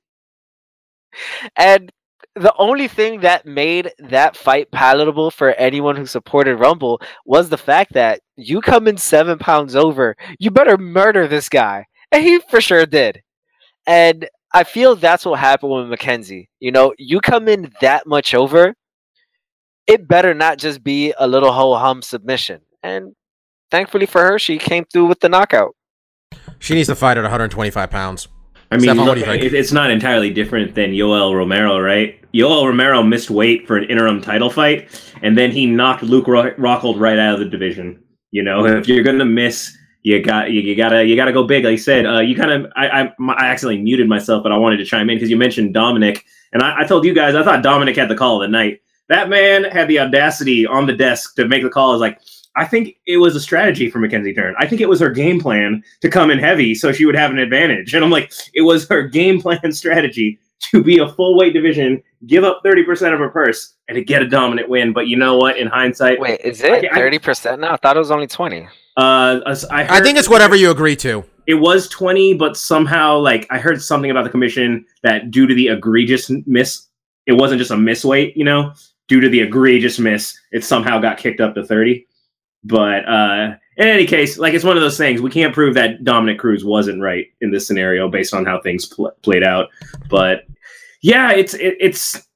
[1.57, 1.91] and
[2.39, 7.59] the only thing that made that fight palatable for anyone who supported Rumble was the
[7.59, 11.87] fact that you come in seven pounds over, you better murder this guy.
[12.13, 13.23] And he for sure did.
[13.87, 16.49] And I feel that's what happened with Mackenzie.
[16.61, 18.75] You know, you come in that much over,
[19.87, 22.61] it better not just be a little ho hum submission.
[22.83, 23.15] And
[23.71, 25.75] thankfully for her, she came through with the knockout.
[26.59, 28.29] She needs to fight at 125 pounds.
[28.71, 29.45] I mean, look, do you think?
[29.45, 32.21] it, it's not entirely different than Yoel Romero, right?
[32.33, 34.89] Yoel Romero missed weight for an interim title fight,
[35.23, 38.03] and then he knocked Luke Ro- Rockhold right out of the division.
[38.31, 41.65] You know, if you're gonna miss, you got you, you gotta you gotta go big.
[41.65, 44.59] Like I said, uh, you kind of I, I I accidentally muted myself, but I
[44.59, 47.43] wanted to chime in because you mentioned Dominick, and I, I told you guys I
[47.43, 48.81] thought Dominick had the call of the night.
[49.09, 51.89] That man had the audacity on the desk to make the call.
[51.89, 52.21] I was like,
[52.59, 54.55] I think it was a strategy for Mackenzie Dern.
[54.59, 57.31] I think it was her game plan to come in heavy so she would have
[57.31, 57.95] an advantage.
[57.95, 60.39] And I'm like, it was her game plan strategy
[60.73, 64.23] to be a full weight division, give up 30% of her purse, and to get
[64.23, 64.93] a dominant win.
[64.93, 65.57] But you know what?
[65.57, 67.75] In hindsight, Wait, is it I- I- thirty percent now?
[67.75, 68.67] I thought it was only twenty.
[68.97, 71.25] uh, as I, I think it's whatever you agree to.
[71.47, 75.55] It was 20, but somehow, like, I heard something about the commission that due to
[75.55, 76.89] the egregious miss,
[77.27, 78.75] it wasn't just a miss weight, you know?
[79.07, 82.05] Due to the egregious miss, it somehow got kicked up to 30.
[82.65, 85.21] But uh, in any case, like, it's one of those things.
[85.21, 88.87] We can't prove that Dominick Cruz wasn't right in this scenario based on how things
[88.87, 89.69] pl- played out.
[90.11, 90.45] But
[91.01, 92.29] yeah, it's it, it's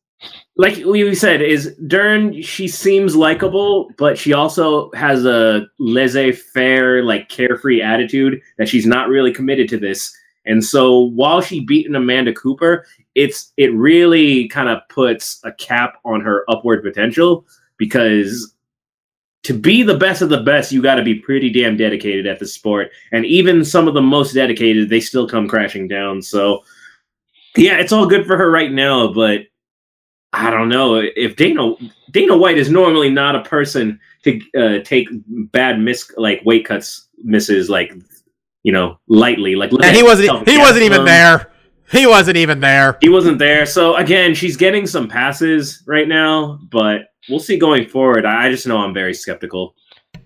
[0.57, 2.43] like we said, is Dern.
[2.43, 9.09] She seems likable, but she also has a laissez-faire, like carefree attitude that she's not
[9.09, 10.15] really committed to this.
[10.45, 15.99] And so, while she beaten Amanda Cooper, it's it really kind of puts a cap
[16.05, 18.55] on her upward potential because
[19.45, 22.39] to be the best of the best, you got to be pretty damn dedicated at
[22.39, 22.91] the sport.
[23.11, 26.23] And even some of the most dedicated, they still come crashing down.
[26.23, 26.63] So,
[27.57, 29.43] yeah, it's all good for her right now, but
[30.33, 31.75] I don't know if Dana
[32.11, 35.09] Dana White is normally not a person to uh, take
[35.53, 37.93] bad miss like weight cuts misses like
[38.63, 39.57] you know lightly.
[39.57, 40.49] Like And he wasn't.
[40.49, 41.07] He wasn't even Gastelum.
[41.07, 41.53] there.
[41.91, 42.97] He wasn't even there.
[43.03, 43.67] He wasn't there.
[43.67, 48.25] So again, she's getting some passes right now, but we'll see going forward.
[48.25, 49.75] I I just know I'm very skeptical.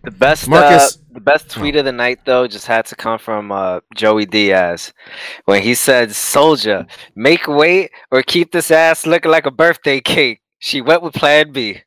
[0.03, 3.19] The best, Marcus- uh, the best tweet of the night though, just had to come
[3.19, 4.93] from uh, Joey Diaz
[5.47, 10.41] when he said, "Soldier, make weight or keep this ass looking like a birthday cake."
[10.59, 11.83] She went with Plan B.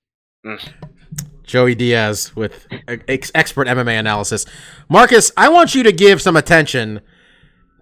[1.44, 2.68] Joey Diaz with
[3.08, 4.46] ex- expert MMA analysis.
[4.88, 7.02] Marcus, I want you to give some attention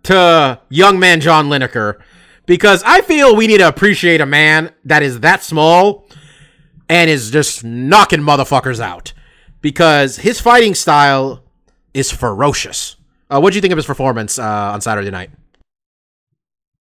[0.03, 1.99] to young man John Lineker
[2.45, 6.06] because I feel we need to appreciate a man that is that small
[6.89, 9.13] and is just knocking motherfuckers out
[9.61, 11.43] because his fighting style
[11.93, 12.95] is ferocious.
[13.29, 15.31] Uh, what do you think of his performance uh, on Saturday night?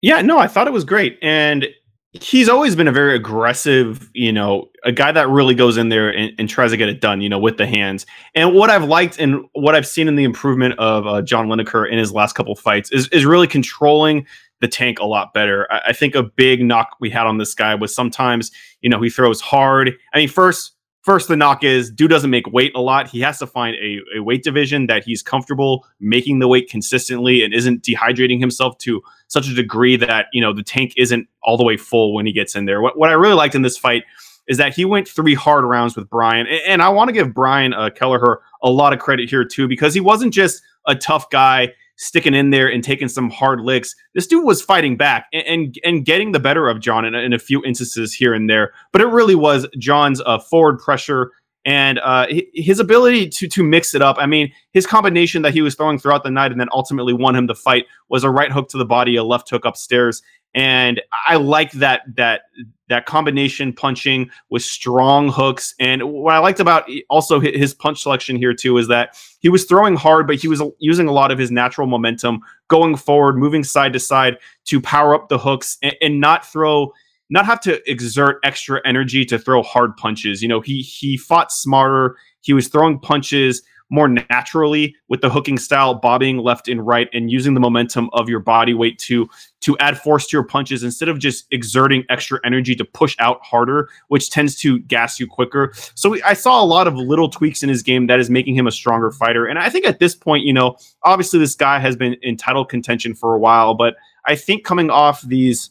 [0.01, 1.19] Yeah, no, I thought it was great.
[1.21, 1.67] And
[2.13, 6.09] he's always been a very aggressive, you know, a guy that really goes in there
[6.09, 8.05] and, and tries to get it done, you know, with the hands.
[8.35, 11.89] And what I've liked and what I've seen in the improvement of uh, John Lineker
[11.89, 14.25] in his last couple fights is, is really controlling
[14.61, 15.67] the tank a lot better.
[15.71, 19.01] I, I think a big knock we had on this guy was sometimes, you know,
[19.01, 19.91] he throws hard.
[20.13, 23.07] I mean, first, First, the knock is dude doesn't make weight a lot.
[23.07, 27.43] He has to find a, a weight division that he's comfortable making the weight consistently
[27.43, 31.57] and isn't dehydrating himself to such a degree that you know the tank isn't all
[31.57, 32.81] the way full when he gets in there.
[32.81, 34.03] What, what I really liked in this fight
[34.47, 37.33] is that he went three hard rounds with Brian, and, and I want to give
[37.33, 41.31] Brian uh, Kelleher a lot of credit here too because he wasn't just a tough
[41.31, 43.95] guy sticking in there and taking some hard licks.
[44.15, 47.19] This dude was fighting back and and, and getting the better of John in, a-
[47.19, 48.73] in a few instances here and there.
[48.91, 51.31] But it really was John's uh, forward pressure
[51.65, 54.17] and uh, his ability to to mix it up.
[54.19, 57.35] I mean, his combination that he was throwing throughout the night and then ultimately won
[57.35, 60.21] him the fight was a right hook to the body, a left hook upstairs,
[60.53, 62.41] and I like that that
[62.89, 65.73] that combination punching with strong hooks.
[65.79, 69.63] And what I liked about also his punch selection here too is that he was
[69.63, 73.63] throwing hard, but he was using a lot of his natural momentum, going forward, moving
[73.63, 76.91] side to side to power up the hooks and, and not throw
[77.31, 80.43] not have to exert extra energy to throw hard punches.
[80.43, 82.17] You know, he he fought smarter.
[82.41, 87.29] He was throwing punches more naturally with the hooking style, bobbing left and right, and
[87.29, 89.29] using the momentum of your body weight to
[89.61, 93.39] to add force to your punches instead of just exerting extra energy to push out
[93.43, 95.73] harder, which tends to gas you quicker.
[95.95, 98.55] So we, I saw a lot of little tweaks in his game that is making
[98.55, 99.45] him a stronger fighter.
[99.45, 102.65] And I think at this point, you know, obviously this guy has been in title
[102.65, 105.69] contention for a while, but I think coming off these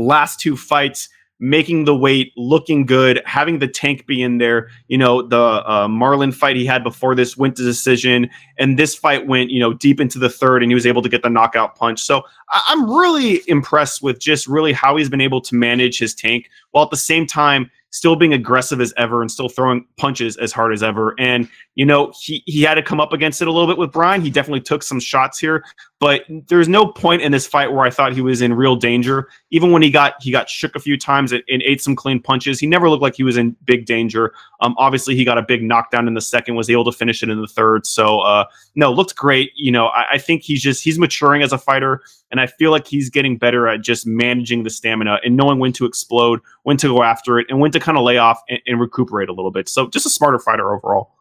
[0.00, 1.08] last two fights
[1.40, 4.68] making the weight looking good having the tank be in there.
[4.88, 8.94] You know the uh, Marlon fight he had before this went to decision and this
[8.94, 11.28] fight went you know deep into the third and he was able to get the
[11.30, 12.00] knockout punch.
[12.00, 16.14] So I- i'm really impressed with just really how he's been able to manage his
[16.14, 20.36] tank while at the same time still being aggressive as ever and still throwing punches
[20.38, 23.46] as hard as ever and you know he, he had to come up against it
[23.46, 25.62] a little bit with brian he definitely took some shots here
[26.04, 29.30] but there's no point in this fight where I thought he was in real danger.
[29.50, 32.20] Even when he got he got shook a few times and, and ate some clean
[32.20, 34.34] punches, he never looked like he was in big danger.
[34.60, 37.30] Um, obviously he got a big knockdown in the second, was able to finish it
[37.30, 37.86] in the third.
[37.86, 39.52] So uh, no, looked great.
[39.56, 42.02] You know, I, I think he's just he's maturing as a fighter,
[42.34, 45.72] and I feel like he's getting better at just managing the stamina and knowing when
[45.74, 48.58] to explode, when to go after it, and when to kind of lay off and,
[48.66, 49.68] and recuperate a little bit.
[49.68, 51.12] So just a smarter fighter overall.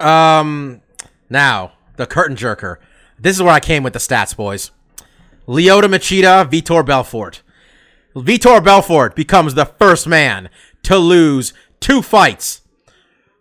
[0.00, 0.80] Um,
[1.30, 2.78] now the curtain jerker.
[3.16, 4.72] This is where I came with the stats, boys.
[5.46, 7.42] Lyoto Machida, Vitor Belfort.
[8.16, 10.48] Vitor Belfort becomes the first man
[10.82, 12.62] to lose two fights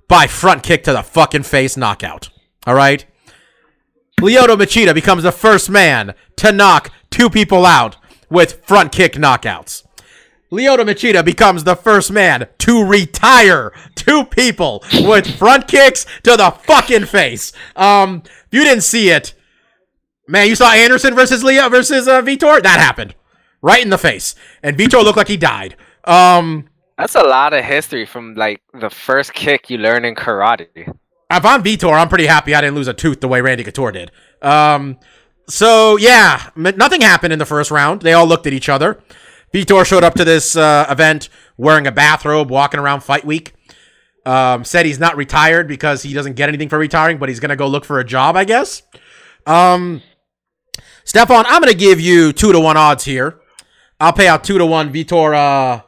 [0.07, 2.29] by front kick to the fucking face knockout.
[2.67, 3.03] All right.
[4.19, 7.97] Lyoto Machida becomes the first man to knock two people out
[8.31, 9.83] with front kick knockouts.
[10.51, 16.49] Lyoto Machida becomes the first man to retire two people with front kicks to the
[16.63, 17.53] fucking face.
[17.75, 19.35] Um, if you didn't see it,
[20.27, 22.63] man, you saw Anderson versus Leo versus uh, Vitor.
[22.63, 23.13] That happened
[23.61, 25.75] right in the face, and Vitor looked like he died.
[26.05, 30.91] Um, That's a lot of history from like the first kick you learn in karate.
[31.31, 33.91] If I'm Vitor, I'm pretty happy I didn't lose a tooth the way Randy Couture
[33.91, 34.11] did.
[34.41, 34.97] Um,
[35.49, 38.01] so yeah, nothing happened in the first round.
[38.01, 39.01] They all looked at each other.
[39.53, 43.53] Vitor showed up to this uh, event wearing a bathrobe, walking around fight week.
[44.25, 47.55] Um, said he's not retired because he doesn't get anything for retiring, but he's gonna
[47.55, 48.83] go look for a job, I guess.
[49.45, 50.01] Um,
[51.05, 53.39] Stefan, I'm gonna give you two to one odds here.
[53.99, 55.81] I'll pay out two to one Vitor uh,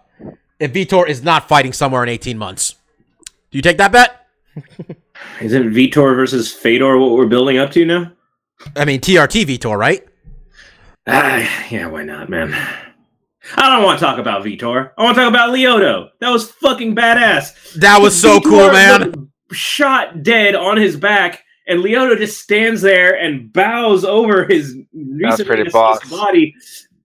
[0.57, 2.75] if Vitor is not fighting somewhere in 18 months.
[3.51, 4.25] Do you take that bet?
[5.41, 8.11] Isn't Vitor versus Fedor what we're building up to now?
[8.75, 10.05] I mean, TRT Vitor, right?
[11.07, 12.53] Ah, yeah, why not, man?
[13.55, 14.91] I don't want to talk about Vitor.
[14.97, 16.09] I want to talk about Lyoto.
[16.19, 17.73] That was fucking badass.
[17.75, 19.31] That was so Vitor cool, man.
[19.51, 25.45] Shot dead on his back, and Lyoto just stands there and bows over his recently
[25.45, 26.07] pretty boss.
[26.09, 26.53] body.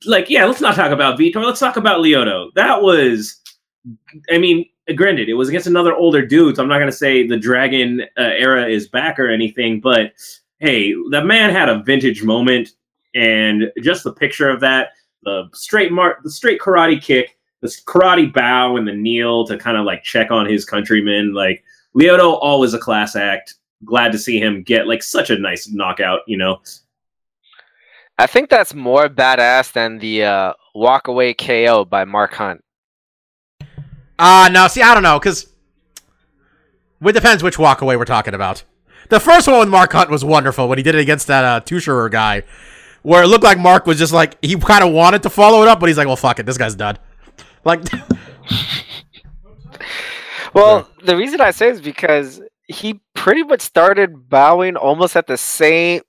[0.05, 1.37] Like, yeah, let's not talk about Vitor.
[1.37, 2.51] Let's talk about Lyoto.
[2.57, 3.41] That was,
[4.31, 4.67] I mean,
[4.97, 6.57] granted, it was against another older dude.
[6.57, 10.13] So I'm not gonna say the Dragon uh, era is back or anything, but
[10.59, 12.71] hey, the man had a vintage moment,
[13.15, 14.91] and just the picture of that,
[15.23, 19.77] the straight mark, the straight karate kick, the karate bow, and the kneel to kind
[19.77, 21.33] of like check on his countrymen.
[21.33, 21.65] Like
[21.97, 23.55] Lyoto, always a class act.
[23.85, 26.21] Glad to see him get like such a nice knockout.
[26.27, 26.61] You know,
[28.19, 32.64] I think that's more badass than the uh, walk away KO by Mark Hunt.
[34.19, 35.53] Uh no, see, I don't know, because
[37.05, 38.65] it depends which walkaway we're talking about.
[39.11, 41.61] The first one with Mark Hunt was wonderful when he did it against that uh,
[41.61, 42.45] Tuchscherer guy,
[43.03, 45.69] where it looked like Mark was just like he kind of wanted to follow it
[45.69, 46.99] up, but he's like, "Well, fuck it, this guy's done."
[47.65, 47.83] Like,
[50.55, 55.37] Well, the reason I say is because he pretty much started bowing almost at the
[55.37, 56.03] same,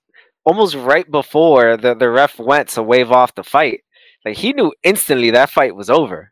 [0.46, 3.82] almost right before the, the ref went to wave off the fight.
[4.24, 6.32] Like he knew instantly that fight was over.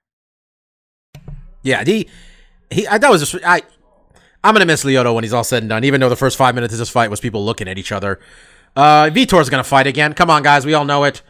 [1.63, 2.08] Yeah, he
[2.69, 3.62] he I, that was just I.
[4.43, 5.84] I'm gonna miss Lyoto when he's all said and done.
[5.84, 8.19] Even though the first five minutes of this fight was people looking at each other.
[8.76, 10.13] Uh, Vitor's gonna fight again.
[10.13, 11.21] Come on, guys, we all know it.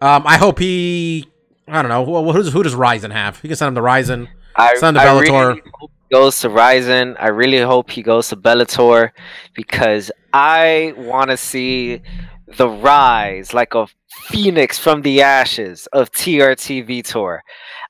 [0.00, 1.26] Um, I hope he.
[1.68, 2.04] I don't know.
[2.04, 3.40] Who, who does who does Rizin have?
[3.40, 4.28] He can send him to Rizin.
[4.56, 5.48] I, Send him to I Bellator.
[5.48, 7.16] really hope he goes to Rizin.
[7.18, 9.10] I really hope he goes to Bellator
[9.54, 12.00] because I want to see
[12.56, 13.86] the rise like a
[14.28, 17.40] phoenix from the ashes of TRT Vitor.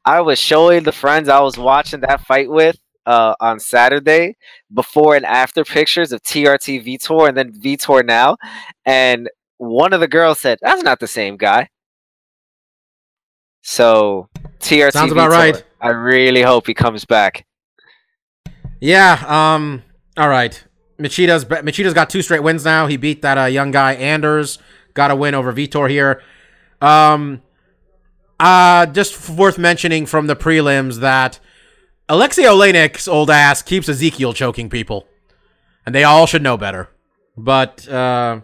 [0.06, 4.36] I was showing the friends I was watching that fight with uh, on Saturday
[4.72, 8.36] before and after pictures of TRT Vitor and then Vitor now,
[8.84, 11.70] and one of the girls said, "That's not the same guy."
[13.62, 14.28] So
[14.60, 15.64] TRT Sounds about right.
[15.80, 17.44] I really hope he comes back.
[18.80, 19.24] Yeah.
[19.26, 19.82] Um.
[20.16, 20.62] All right.
[21.00, 22.86] Machida's Machida's got two straight wins now.
[22.86, 24.58] He beat that uh, young guy Anders.
[24.94, 26.22] Got a win over Vitor here.
[26.80, 27.42] Um.
[28.38, 28.86] Uh.
[28.86, 31.40] Just worth mentioning from the prelims that
[32.08, 35.06] Alexei Oleinik's old ass keeps Ezekiel choking people,
[35.84, 36.88] and they all should know better.
[37.36, 38.40] But uh,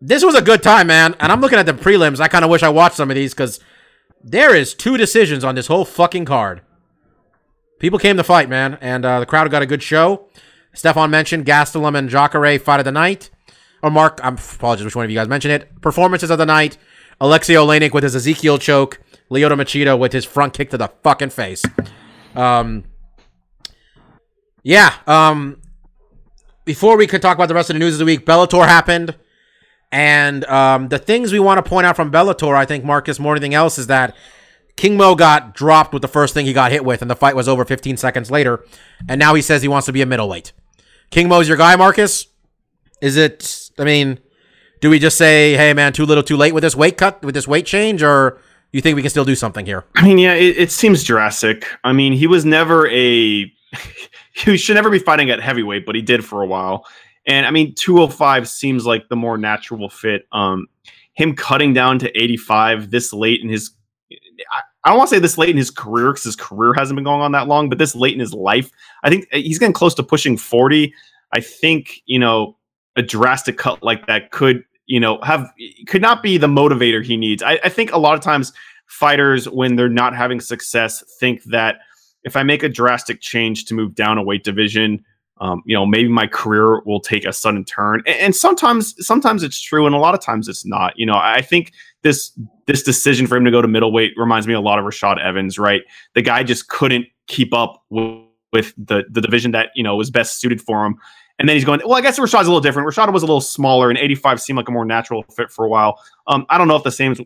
[0.00, 1.14] this was a good time, man.
[1.20, 2.20] And I'm looking at the prelims.
[2.20, 3.60] I kind of wish I watched some of these because
[4.22, 6.62] there is two decisions on this whole fucking card.
[7.78, 10.28] People came to fight, man, and uh, the crowd got a good show.
[10.72, 13.30] Stefan mentioned Gastelum and Jacare fight of the night.
[13.82, 15.80] Or Mark, I'm apologize which one of you guys mentioned it.
[15.80, 16.76] Performances of the night.
[17.20, 19.00] Alexei Oleinik with his Ezekiel choke.
[19.30, 21.64] Lyoto Machida with his front kick to the fucking face.
[22.34, 22.84] Um,
[24.62, 24.94] yeah.
[25.06, 25.60] Um,
[26.64, 29.16] before we could talk about the rest of the news of the week, Bellator happened.
[29.92, 33.34] And um, the things we want to point out from Bellator, I think, Marcus, more
[33.34, 34.14] than anything else, is that
[34.76, 37.36] King Mo got dropped with the first thing he got hit with, and the fight
[37.36, 38.64] was over 15 seconds later.
[39.08, 40.52] And now he says he wants to be a middleweight.
[41.10, 42.26] King Mo's your guy, Marcus?
[43.02, 44.20] Is it, I mean,
[44.80, 47.34] do we just say, hey, man, too little too late with this weight cut, with
[47.34, 48.38] this weight change, or
[48.72, 49.84] you think we can still do something here?
[49.96, 51.66] I mean, yeah, it, it seems drastic.
[51.84, 53.52] I mean, he was never a.
[54.32, 56.86] he should never be fighting at heavyweight, but he did for a while.
[57.26, 60.26] And I mean, 205 seems like the more natural fit.
[60.32, 60.66] Um,
[61.12, 63.70] him cutting down to 85 this late in his
[64.10, 66.96] I, I don't want to say this late in his career because his career hasn't
[66.96, 68.70] been going on that long, but this late in his life,
[69.02, 70.94] I think uh, he's getting close to pushing 40.
[71.32, 72.56] I think, you know,
[72.96, 75.48] a drastic cut like that could, you know, have
[75.86, 77.44] could not be the motivator he needs.
[77.44, 78.52] I, I think a lot of times
[78.86, 81.76] fighters, when they're not having success, think that
[82.24, 85.04] if I make a drastic change to move down a weight division,
[85.40, 88.02] um, you know, maybe my career will take a sudden turn.
[88.04, 90.98] And, and, sometimes, sometimes it's true, and a lot of times it's not.
[90.98, 91.72] You know, I think
[92.02, 92.36] this
[92.66, 95.56] this decision for him to go to middleweight reminds me a lot of Rashad Evans.
[95.56, 95.82] Right,
[96.14, 100.10] the guy just couldn't keep up with, with the the division that you know was
[100.10, 100.96] best suited for him.
[101.40, 101.80] And then he's going.
[101.84, 102.86] Well, I guess Rashad's a little different.
[102.86, 105.68] Rashad was a little smaller, and 85 seemed like a more natural fit for a
[105.68, 105.98] while.
[106.26, 107.16] Um, I don't know if the same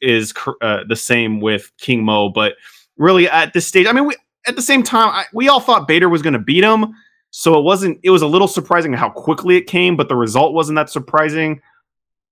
[0.00, 2.54] is uh, the same with King Mo, but
[2.96, 4.16] really at this stage, I mean, we,
[4.46, 6.94] at the same time, I, we all thought Bader was going to beat him.
[7.30, 8.00] So it wasn't.
[8.02, 11.60] It was a little surprising how quickly it came, but the result wasn't that surprising.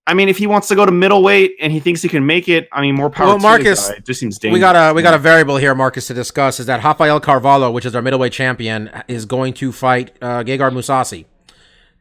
[0.08, 2.48] I mean, if he wants to go to middleweight and he thinks he can make
[2.48, 3.26] it, I mean, more power.
[3.26, 4.54] Well, Marcus, it just seems dangerous.
[4.54, 6.60] We got a we got a variable here, Marcus, to discuss.
[6.60, 10.72] Is that Rafael Carvalho, which is our middleweight champion, is going to fight uh, Gegard
[10.72, 11.24] Mousasi,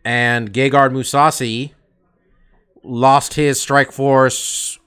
[0.04, 1.72] and Gegard Mousasi
[2.84, 4.78] lost his Strikeforce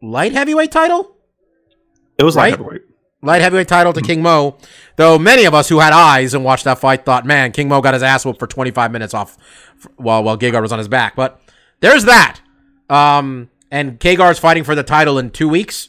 [0.00, 1.16] light heavyweight title.
[2.16, 2.50] It was right?
[2.50, 2.82] light heavyweight
[3.20, 4.56] light heavyweight title to King Mo.
[4.96, 7.80] Though many of us who had eyes and watched that fight thought, man, King Mo
[7.80, 9.36] got his ass whooped for 25 minutes off
[9.96, 11.14] while while Gegard was on his back.
[11.14, 11.40] But
[11.80, 12.40] there's that.
[12.88, 15.88] Um, and Gegard's fighting for the title in two weeks.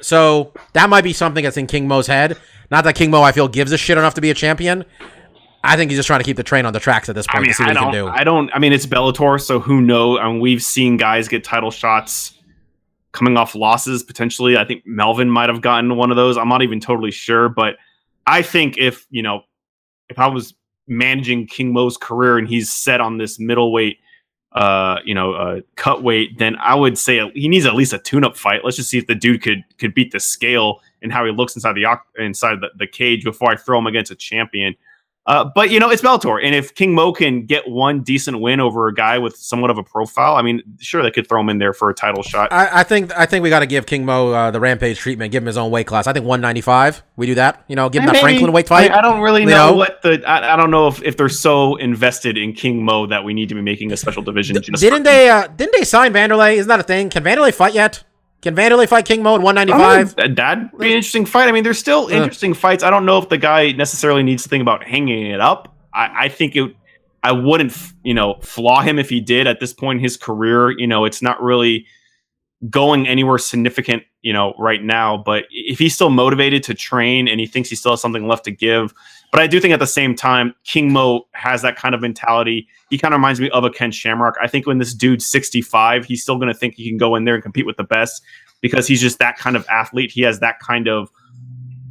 [0.00, 2.36] So that might be something that's in King Mo's head.
[2.70, 4.84] Not that King Mo, I feel, gives a shit enough to be a champion.
[5.62, 7.38] I think he's just trying to keep the train on the tracks at this point
[7.38, 8.08] I mean, to see what I he don't, can do.
[8.08, 8.50] I don't.
[8.54, 10.18] I mean, it's Bellator, so who knows?
[10.20, 12.34] I mean, we've seen guys get title shots
[13.12, 14.56] coming off losses potentially.
[14.56, 16.36] I think Melvin might have gotten one of those.
[16.36, 17.76] I'm not even totally sure, but
[18.26, 19.42] I think if, you know,
[20.08, 20.54] if I was
[20.86, 23.98] managing King Mo's career and he's set on this middleweight
[24.56, 27.98] uh, you know, uh, cut weight, then I would say he needs at least a
[27.98, 28.64] tune-up fight.
[28.64, 31.54] Let's just see if the dude could could beat the scale and how he looks
[31.54, 31.84] inside the
[32.18, 34.74] inside the, the cage before I throw him against a champion.
[35.26, 38.60] Uh, but you know, it's Bellator, and if King Mo can get one decent win
[38.60, 41.48] over a guy with somewhat of a profile, I mean, sure they could throw him
[41.48, 42.52] in there for a title shot.
[42.52, 45.32] I, I think I think we got to give King Mo uh, the Rampage treatment,
[45.32, 46.06] give him his own weight class.
[46.06, 47.02] I think 195.
[47.16, 48.22] We do that, you know, give him that Maybe.
[48.22, 48.92] Franklin weight fight.
[48.92, 49.76] I, I don't really you know, know?
[49.76, 50.22] what the.
[50.24, 53.48] I, I don't know if, if they're so invested in King Mo that we need
[53.48, 54.54] to be making a special division.
[54.62, 55.28] just didn't for- they?
[55.28, 56.54] Uh, didn't they sign Vanderlei?
[56.54, 57.10] Isn't that a thing?
[57.10, 58.04] Can Vanderlei fight yet?
[58.46, 60.14] Can Vanderlei fight King Mo at 195?
[60.18, 61.48] I mean, that'd be an interesting fight.
[61.48, 62.10] I mean, there's still uh.
[62.10, 62.84] interesting fights.
[62.84, 65.74] I don't know if the guy necessarily needs to think about hanging it up.
[65.92, 66.76] I, I think it.
[67.24, 70.70] I wouldn't, you know, flaw him if he did at this point in his career.
[70.78, 71.86] You know, it's not really
[72.70, 75.16] going anywhere significant, you know, right now.
[75.16, 78.44] But if he's still motivated to train and he thinks he still has something left
[78.44, 78.94] to give,
[79.30, 82.66] but I do think at the same time, King Mo has that kind of mentality.
[82.90, 84.36] He kind of reminds me of a Ken Shamrock.
[84.40, 87.24] I think when this dude's 65, he's still going to think he can go in
[87.24, 88.22] there and compete with the best
[88.60, 90.10] because he's just that kind of athlete.
[90.10, 91.10] He has that kind of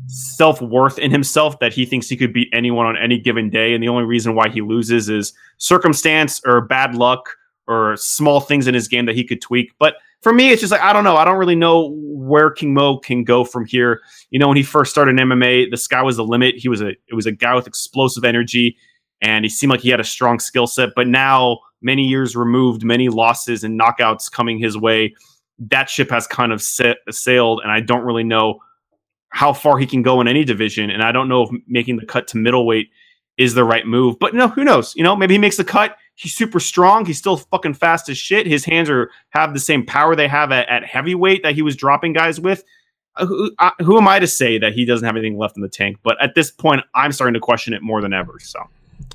[0.07, 3.73] self worth in himself that he thinks he could beat anyone on any given day.
[3.73, 7.29] And the only reason why he loses is circumstance or bad luck
[7.67, 9.71] or small things in his game that he could tweak.
[9.79, 9.95] But
[10.25, 11.17] for me, it's just like I don't know.
[11.17, 14.01] I don't really know where King Mo can go from here.
[14.31, 16.55] You know, when he first started in MMA, the sky was the limit.
[16.57, 18.75] He was a it was a guy with explosive energy,
[19.21, 20.89] and he seemed like he had a strong skill set.
[20.95, 25.13] But now, many years removed, many losses and knockouts coming his way,
[25.59, 28.57] that ship has kind of set, sailed, and I don't really know
[29.29, 30.89] how far he can go in any division.
[30.89, 32.89] And I don't know if making the cut to middleweight
[33.37, 34.17] is the right move.
[34.19, 34.95] But no, who knows?
[34.95, 35.95] You know, maybe he makes the cut.
[36.15, 37.05] He's super strong.
[37.05, 38.47] He's still fucking fast as shit.
[38.47, 41.75] His hands are have the same power they have at, at heavyweight that he was
[41.75, 42.63] dropping guys with.
[43.17, 45.61] Uh, Who, uh, who am I to say that he doesn't have anything left in
[45.61, 45.97] the tank?
[46.03, 48.39] But at this point, I'm starting to question it more than ever.
[48.39, 48.59] So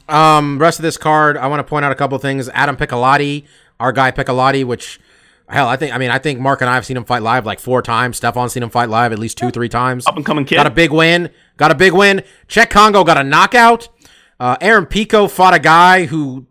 [0.08, 2.48] Um, rest of this card, I want to point out a couple of things.
[2.50, 3.44] Adam Piccolotti,
[3.78, 5.00] our guy Piccolotti, which
[5.48, 7.44] hell, I think I mean I think Mark and I have seen him fight live
[7.46, 8.16] like four times.
[8.18, 10.06] Stefan's seen him fight live at least two, three times.
[10.06, 10.56] up and coming kid.
[10.56, 11.30] Got a big win.
[11.56, 12.22] Got a big win.
[12.48, 13.88] Cheick Kongo got a knockout.
[14.38, 16.46] Uh, Aaron Pico fought a guy who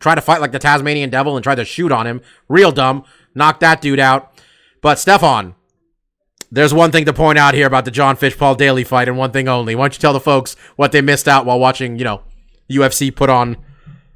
[0.00, 2.20] tried to fight like the Tasmanian devil and tried to shoot on him.
[2.48, 3.04] Real dumb.
[3.34, 4.32] Knocked that dude out.
[4.82, 5.54] But Stefan,
[6.50, 9.16] there's one thing to point out here about the Jon Fitch Paul Daley fight and
[9.16, 9.74] one thing only.
[9.74, 12.22] Why don't you tell the folks what they missed out while watching, you know,
[12.70, 13.56] UFC put on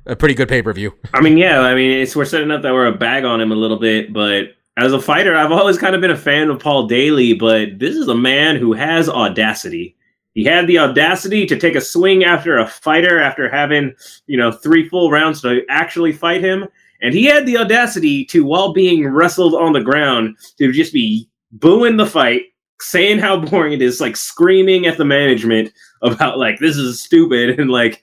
[0.07, 0.95] a pretty good pay per view?
[1.15, 3.53] I mean, yeah, I mean, it's we're setting up that we're a bag on him
[3.53, 6.59] a little bit, but as a fighter, I've always kind of been a fan of
[6.59, 9.97] Paul Daley, but this is a man who has audacity.
[10.35, 13.95] He had the audacity to take a swing after a fighter after having,
[14.27, 16.67] you know, three full rounds to actually fight him.
[17.01, 21.29] And he had the audacity to, while being wrestled on the ground, to just be
[21.53, 22.43] booing the fight,
[22.81, 25.73] saying how boring it is, like screaming at the management
[26.03, 28.03] about like this is stupid and like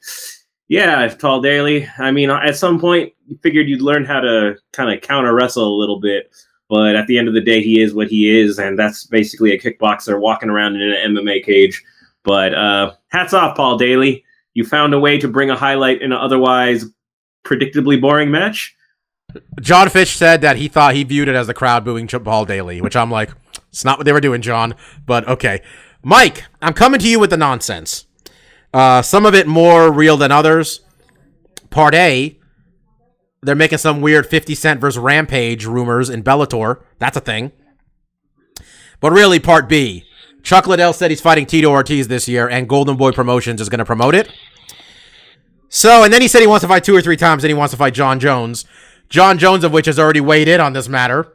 [0.70, 1.86] Yeah, Paul Daley.
[1.98, 5.68] I mean, at some point, you figured you'd learn how to kind of counter wrestle
[5.68, 6.32] a little bit.
[6.70, 9.52] But at the end of the day, he is what he is, and that's basically
[9.52, 11.84] a kickboxer walking around in an MMA cage.
[12.24, 14.24] But uh, hats off, Paul Daley.
[14.54, 16.86] You found a way to bring a highlight in an otherwise
[17.46, 18.76] predictably boring match.
[19.62, 22.82] Jon Fitch said that he thought he viewed it as the crowd booing Paul Daley,
[22.82, 23.32] which I'm like,
[23.70, 24.76] it's not what they were doing, Jon.
[25.06, 25.62] But okay,
[26.04, 28.06] Mike, I'm coming to you with the nonsense.
[28.74, 30.82] Uh, some of it more real than others.
[31.70, 32.38] Part A,
[33.42, 36.82] they're making some weird 50 Cent versus Rampage rumors in Bellator.
[37.00, 37.52] That's a thing.
[39.00, 40.06] But really, Part B,
[40.44, 43.80] Chuck Liddell said he's fighting Tito Ortiz this year, and Golden Boy Promotions is going
[43.80, 44.32] to promote it.
[45.70, 47.54] So, and then he said he wants to fight two or three times, and he
[47.54, 48.66] wants to fight Jon Jones.
[49.10, 51.34] Jon Jones, of which has already weighed in on this matter,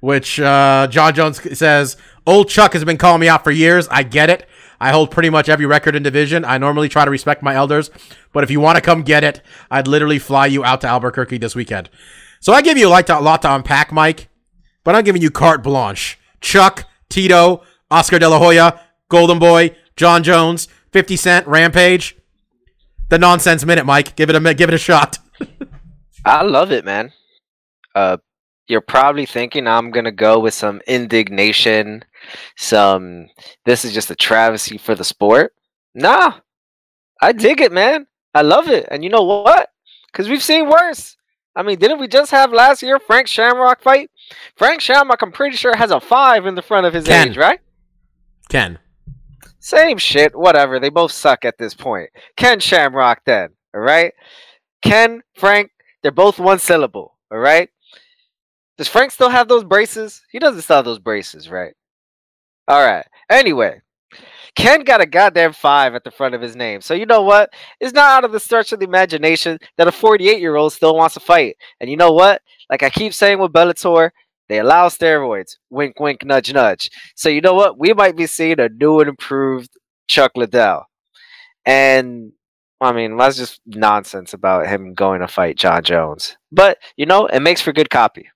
[0.00, 1.96] which uh, Jon Jones says,
[2.26, 3.88] Old Chuck has been calling me out for years.
[3.88, 4.46] I get it.
[4.80, 6.44] I hold pretty much every record in division.
[6.44, 7.90] I normally try to respect my elders,
[8.32, 11.38] but if you want to come get it, I'd literally fly you out to Albuquerque
[11.38, 11.90] this weekend.
[12.40, 14.28] So I give you a lot to, a lot to unpack, Mike,
[14.82, 16.18] but I'm giving you carte blanche.
[16.40, 22.16] Chuck, Tito, Oscar De La Hoya, Golden Boy, Jon Jones, 50 Cent, Rampage.
[23.08, 24.14] The nonsense minute, Mike.
[24.14, 25.18] Give it a give it a shot.
[26.24, 27.12] I love it, man.
[27.94, 28.18] Uh,
[28.68, 32.04] you're probably thinking I'm gonna go with some indignation,
[32.56, 33.26] some
[33.64, 35.54] this is just a travesty for the sport.
[35.92, 36.34] Nah,
[37.20, 38.06] I dig it, man.
[38.32, 39.70] I love it, and you know what?
[40.06, 41.16] Because we've seen worse.
[41.56, 44.08] I mean, didn't we just have last year Frank Shamrock fight?
[44.54, 47.28] Frank Shamrock, I'm pretty sure has a five in the front of his Ken.
[47.30, 47.58] age, right?
[48.50, 48.78] Ken.
[49.60, 50.78] Same shit, whatever.
[50.78, 52.10] They both suck at this point.
[52.36, 54.12] Ken Shamrock, then, all right?
[54.82, 55.70] Ken, Frank,
[56.02, 57.68] they're both one syllable, all right?
[58.76, 60.22] Does Frank still have those braces?
[60.32, 61.74] He doesn't still have those braces, right?
[62.66, 63.06] All right.
[63.28, 63.82] Anyway,
[64.56, 66.80] Ken got a goddamn five at the front of his name.
[66.80, 67.50] So you know what?
[67.78, 70.96] It's not out of the stretch of the imagination that a 48 year old still
[70.96, 71.56] wants to fight.
[71.80, 72.42] And you know what?
[72.70, 74.10] Like I keep saying with Bellator,
[74.50, 75.56] they allow steroids.
[75.70, 76.90] Wink, wink, nudge, nudge.
[77.14, 77.78] So you know what?
[77.78, 79.70] We might be seeing a new and improved
[80.08, 80.86] Chuck Liddell.
[81.64, 82.32] And
[82.80, 86.36] I mean, that's just nonsense about him going to fight Jon Jones.
[86.50, 88.28] But you know, it makes for good copy.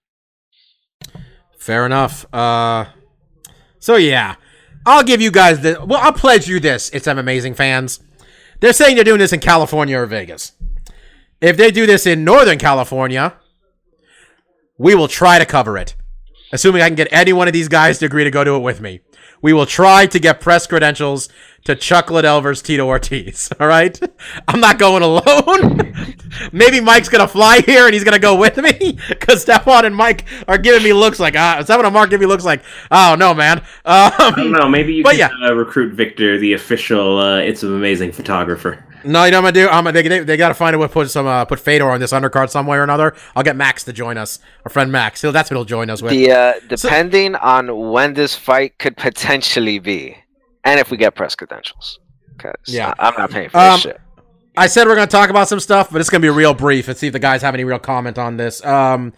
[1.58, 2.32] Fair enough.
[2.32, 2.84] Uh,
[3.80, 4.36] so yeah,
[4.86, 5.84] I'll give you guys the.
[5.84, 6.90] Well, I'll pledge you this.
[6.90, 8.00] It's some amazing fans.
[8.60, 10.52] They're saying they're doing this in California or Vegas.
[11.40, 13.34] If they do this in Northern California,
[14.78, 15.96] we will try to cover it.
[16.53, 18.61] Assuming I can get any one of these guys to agree to go do it
[18.61, 19.01] with me.
[19.42, 21.28] We will try to get press credentials
[21.64, 23.51] to Chuck Liddell versus Tito Ortiz.
[23.61, 23.99] All right?
[24.49, 25.95] I'm not going alone.
[26.53, 29.84] Maybe Mike's going to fly here and he's going to go with me because Stefan
[29.84, 32.62] and Mike are giving me looks like, ah, Stefan and Mark give me looks like,
[32.90, 33.62] oh, no, man.
[33.84, 34.68] I don't Um, know.
[34.68, 35.30] Maybe you But could yeah.
[35.42, 38.84] uh, recruit Victor, the official uh, "It's an Amazing" photographer.
[39.05, 39.68] No, you know what I'm going to do?
[39.68, 41.61] I'm gonna, they, they, they got to find a way to put, some, uh, put
[41.61, 43.14] Fedor on this undercard some way or another.
[43.36, 45.20] I'll get Max to join us, our friend Max.
[45.22, 46.11] He'll, that's what he'll join us with.
[46.11, 50.16] The uh, depending on when this fight could potentially be,
[50.64, 51.98] and if we get press credentials,
[52.36, 52.94] because Yeah.
[52.98, 54.00] I'm not paying for Um, this shit.
[54.57, 56.55] I said we're going to talk about some stuff, but it's going to be real
[56.55, 58.64] brief and see if the guys have any real comment on this.
[58.64, 59.12] Um,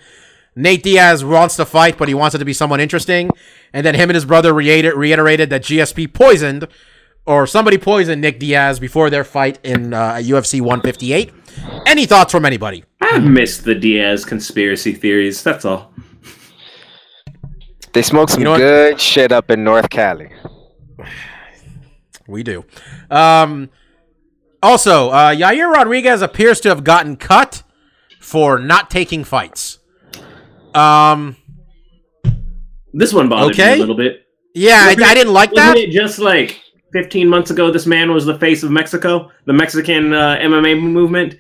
[0.55, 3.28] Nate Diaz wants to fight, but he wants it to be someone interesting.
[3.74, 6.66] And then him and his brother reiter- reiterated that GSP poisoned,
[7.27, 11.33] or somebody poisoned Nick Diaz before their fight in uh, UFC 158.
[11.87, 12.85] Any thoughts from anybody?
[13.01, 15.43] I've missed the Diaz conspiracy theories.
[15.43, 15.93] That's all.
[17.93, 18.59] They smoke some you know what?
[18.59, 20.31] good shit up in North Cali.
[22.29, 22.64] We do.
[23.09, 23.70] Um,
[24.61, 27.62] also, uh, Yair Rodriguez appears to have gotten cut
[28.20, 29.79] for not taking fights.
[30.74, 31.37] Um,
[32.93, 33.74] This one bothered Okay.
[33.74, 34.27] me a little bit.
[34.55, 35.79] yeah, I, I didn't like Wasn't that.
[35.81, 36.61] it just like
[36.97, 37.70] 15 months ago?
[37.70, 41.36] This man was the face of Mexico, the Mexican uh, MMA movement.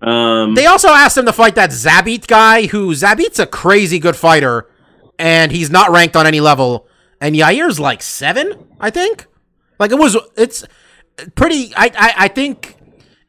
[0.00, 4.16] Um, They also asked him to fight that Zabit guy, who Zabit's a crazy good
[4.16, 4.66] fighter,
[5.18, 6.88] and he's not ranked on any level.
[7.20, 9.26] And Yair's like seven, I think.
[9.78, 10.64] Like it was, it's
[11.34, 11.74] pretty.
[11.76, 12.76] I I, I think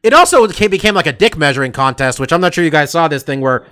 [0.02, 3.06] it also became, like a dick measuring contest, which I'm not sure you guys saw
[3.06, 3.66] this thing where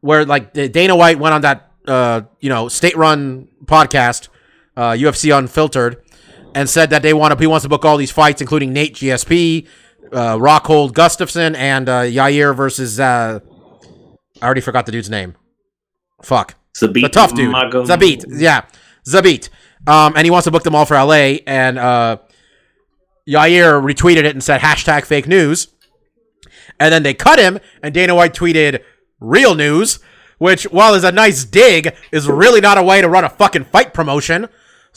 [0.00, 4.28] where like Dana White went on that uh you know state run podcast,
[4.76, 6.02] uh, UFC Unfiltered,
[6.54, 8.94] and said that they want to he wants to book all these fights, including Nate
[8.94, 9.66] GSP,
[10.12, 13.40] uh, Rockhold Gustafsson, and uh, Yair versus uh,
[14.40, 15.34] I already forgot the dude's name.
[16.22, 18.24] Fuck Zabit the tough dude, Mago- Zabit.
[18.28, 18.62] Yeah,
[19.06, 19.48] Zabit.
[19.86, 21.38] Um, and he wants to book them all for LA.
[21.46, 22.18] And uh,
[23.28, 25.68] Yair retweeted it and said hashtag fake news.
[26.80, 28.82] And then they cut him, and Dana White tweeted
[29.20, 29.98] real news,
[30.38, 33.64] which, while is a nice dig, is really not a way to run a fucking
[33.64, 34.48] fight promotion.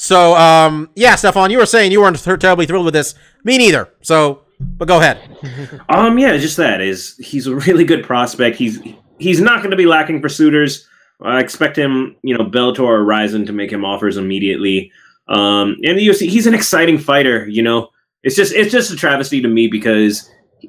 [0.01, 3.13] So, um, yeah, Stefan, you were saying you weren't terribly thrilled with this.
[3.43, 3.93] Me neither.
[4.01, 5.37] So, But go ahead.
[5.89, 8.57] Um, yeah, just that is he's a really good prospect.
[8.57, 8.79] He's
[9.19, 10.87] he's not going to be lacking for suitors.
[11.21, 14.91] I expect him, you know, Bellator or Rizin to make him offers immediately.
[15.27, 17.47] Um, and the UFC, he's an exciting fighter.
[17.47, 17.89] You know,
[18.23, 20.27] it's just it's just a travesty to me because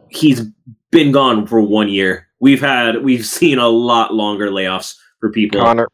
[0.09, 0.43] he's
[0.91, 2.29] been gone for one year.
[2.41, 5.61] We've had we've seen a lot longer layoffs for people.
[5.61, 5.89] Conor.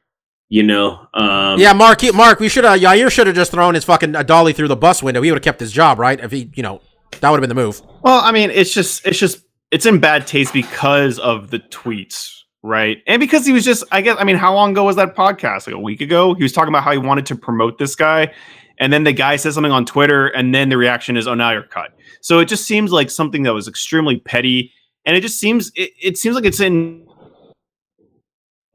[0.50, 2.00] You know, um, Yeah, Mark.
[2.00, 2.64] he- Mark, we should.
[2.64, 5.20] Uh, Yair should have just thrown his fucking uh, dolly through the bus window.
[5.20, 6.18] He would have kept his job, right?
[6.18, 6.80] If he, you know,
[7.20, 7.82] that would have been the move.
[8.02, 12.30] Well, I mean, it's just it's just it's in bad taste because of the tweets,
[12.62, 12.98] right?
[13.06, 15.66] And because he was just I guess I mean, how long ago was that podcast?
[15.66, 16.32] Like a week ago?
[16.32, 18.32] He was talking about how he wanted to promote this guy,
[18.78, 21.50] and then the guy says something on Twitter, and then the reaction is, "Oh, now
[21.50, 21.90] you're cut."
[22.22, 24.72] So it just seems like something that was extremely petty,
[25.04, 27.04] and it just seems it, it seems like it's in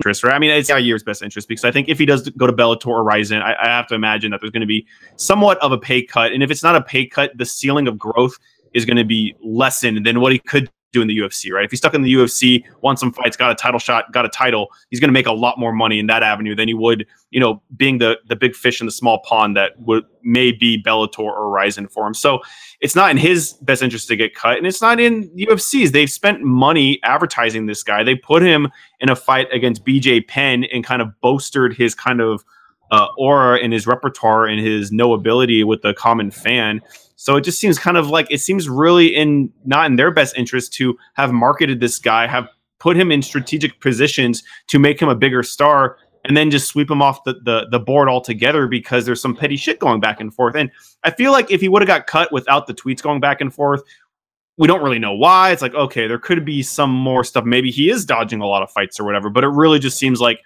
[0.03, 0.33] interest, right?
[0.33, 2.87] I mean, it's Yair's best interest because I think if he does go to Bellator
[2.87, 4.85] or Rizin, I, I have to imagine that there's going to be
[5.15, 7.97] somewhat of a pay cut, and if it's not a pay cut, the ceiling of
[7.97, 8.37] growth
[8.73, 11.65] is going to be lessened than what he could do in the UFC, right?
[11.65, 14.29] If he's stuck in the UFC, won some fights, got a title shot, got a
[14.29, 17.05] title, he's going to make a lot more money in that avenue than he would,
[17.31, 20.81] you know, being the the big fish in the small pond that would may be
[20.81, 22.13] Bellator or Rizin for him.
[22.13, 22.39] So
[22.79, 25.91] it's not in his best interest to get cut, and it's not in UFC's.
[25.91, 28.03] They've spent money advertising this guy.
[28.03, 28.69] They put him
[28.99, 32.45] in a fight against BJ Penn and kind of bolstered his kind of
[32.93, 36.79] uh, aura and his repertoire and his knowability with the common fan.
[37.15, 40.37] So it just seems kind of like it seems really in not in their best
[40.37, 42.47] interest to have marketed this guy, have
[42.79, 46.91] put him in strategic positions to make him a bigger star, and then just sweep
[46.91, 50.31] him off the, the, the board altogether because there's some petty shit going back and
[50.31, 50.55] forth.
[50.55, 50.69] And
[51.03, 53.51] I feel like if he would have got cut without the tweets going back and
[53.51, 53.81] forth,
[54.57, 55.51] we don't really know why.
[55.51, 57.43] It's like, okay, there could be some more stuff.
[57.43, 60.21] Maybe he is dodging a lot of fights or whatever, but it really just seems
[60.21, 60.41] like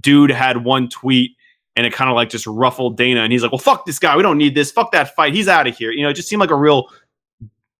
[0.00, 1.32] dude had one tweet
[1.76, 3.20] and it kind of like just ruffled Dana.
[3.20, 4.16] And he's like, well, fuck this guy.
[4.16, 4.70] We don't need this.
[4.70, 5.34] Fuck that fight.
[5.34, 5.90] He's out of here.
[5.90, 6.88] You know, it just seemed like a real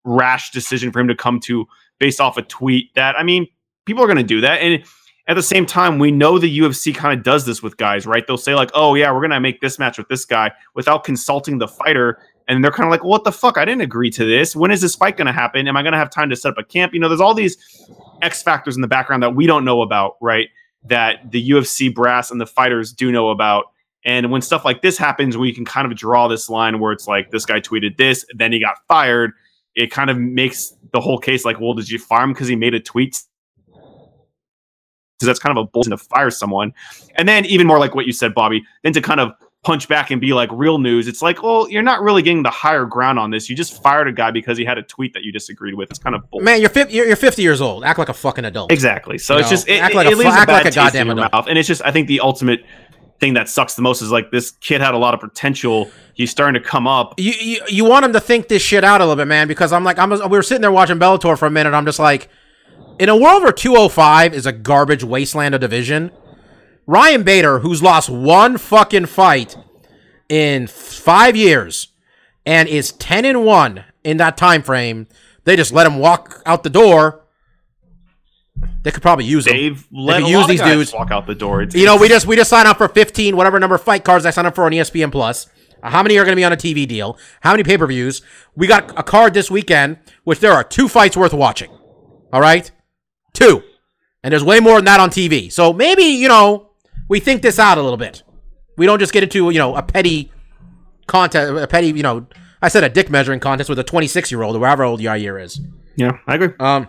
[0.04, 1.66] rash decision for him to come to
[1.98, 3.46] based off a tweet that, I mean,
[3.84, 4.60] people are going to do that.
[4.62, 4.82] And
[5.26, 8.26] at the same time, we know the UFC kind of does this with guys, right?
[8.26, 11.04] They'll say, like, oh, yeah, we're going to make this match with this guy without
[11.04, 12.18] consulting the fighter.
[12.48, 13.58] And they're kind of like, what the fuck?
[13.58, 14.56] I didn't agree to this.
[14.56, 15.68] When is this fight going to happen?
[15.68, 16.94] Am I going to have time to set up a camp?
[16.94, 17.88] You know, there's all these
[18.22, 20.48] X factors in the background that we don't know about, right?
[20.84, 23.66] That the UFC brass and the fighters do know about.
[24.04, 27.06] And when stuff like this happens, we can kind of draw this line where it's
[27.06, 29.32] like this guy tweeted this, then he got fired.
[29.74, 32.56] It kind of makes the whole case like, well, did you fire him because he
[32.56, 33.20] made a tweet?
[33.66, 36.72] Because that's kind of a bullshit to fire someone.
[37.16, 39.32] And then even more like what you said, Bobby, then to kind of
[39.62, 41.06] punch back and be like real news.
[41.06, 43.50] It's like, well, you're not really getting the higher ground on this.
[43.50, 45.90] You just fired a guy because he had a tweet that you disagreed with.
[45.90, 46.46] It's kind of bullshit.
[46.46, 47.84] Man, you're, 50, you're you're 50 years old.
[47.84, 48.72] Act like a fucking adult.
[48.72, 49.18] Exactly.
[49.18, 50.52] So You it's know, just it, act it- like a it fu- leaves act a
[50.54, 51.32] like a goddamn adult.
[51.34, 52.64] mouth, and it's just I think the ultimate
[53.20, 55.90] thing that sucks the most is like this kid had a lot of potential.
[56.14, 57.14] He's starting to come up.
[57.18, 59.72] You, you you want him to think this shit out a little bit, man, because
[59.72, 61.74] I'm like I'm we were sitting there watching Bellator for a minute.
[61.74, 62.28] I'm just like,
[62.98, 66.10] in a world where 205 is a garbage wasteland of division,
[66.86, 69.56] Ryan Bader, who's lost one fucking fight
[70.28, 71.88] in five years
[72.46, 75.06] and is 10 and one in that time frame,
[75.44, 77.19] they just let him walk out the door.
[78.82, 79.52] They could probably use him.
[79.54, 80.92] They've let could a use lot of these guys dudes.
[80.94, 81.62] walk out the door.
[81.62, 84.04] It's, You know, we just we just signed up for 15, whatever number of fight
[84.04, 85.48] cards I signed up for on ESPN Plus.
[85.82, 87.18] Uh, How many are going to be on a TV deal?
[87.40, 88.22] How many pay per views?
[88.56, 91.70] We got a card this weekend, which there are two fights worth watching.
[92.32, 92.70] All right,
[93.34, 93.62] two,
[94.22, 95.52] and there's way more than that on TV.
[95.52, 96.70] So maybe you know
[97.08, 98.22] we think this out a little bit.
[98.78, 100.32] We don't just get into you know a petty
[101.06, 102.26] contest, a petty you know.
[102.62, 105.42] I said a dick measuring contest with a 26 year old or however old Yair
[105.42, 105.60] is.
[105.96, 106.50] yeah, I agree.
[106.60, 106.88] Um,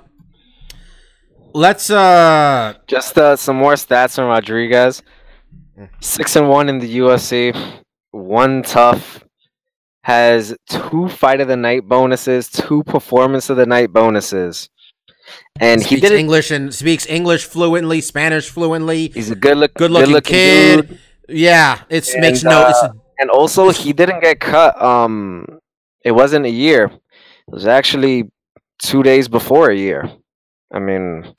[1.54, 5.02] let's uh Just uh, some more stats on Rodriguez.
[6.00, 7.56] Six and one in the UFC.
[8.12, 9.24] One tough.
[10.04, 14.68] Has two fight of the night bonuses, two performance of the night bonuses,
[15.60, 16.18] and he speaks did.
[16.20, 19.10] English and speaks English fluently, Spanish fluently.
[19.10, 20.88] He's a good look, Good looking kid.
[20.88, 21.00] dude.
[21.30, 22.68] Yeah, it's And, makes no.
[22.68, 24.82] It's, uh, And also, he didn't get cut.
[24.82, 25.60] Um,
[26.04, 26.86] it wasn't a year.
[26.86, 28.24] It was actually
[28.80, 30.10] two days before a year.
[30.74, 31.34] I mean,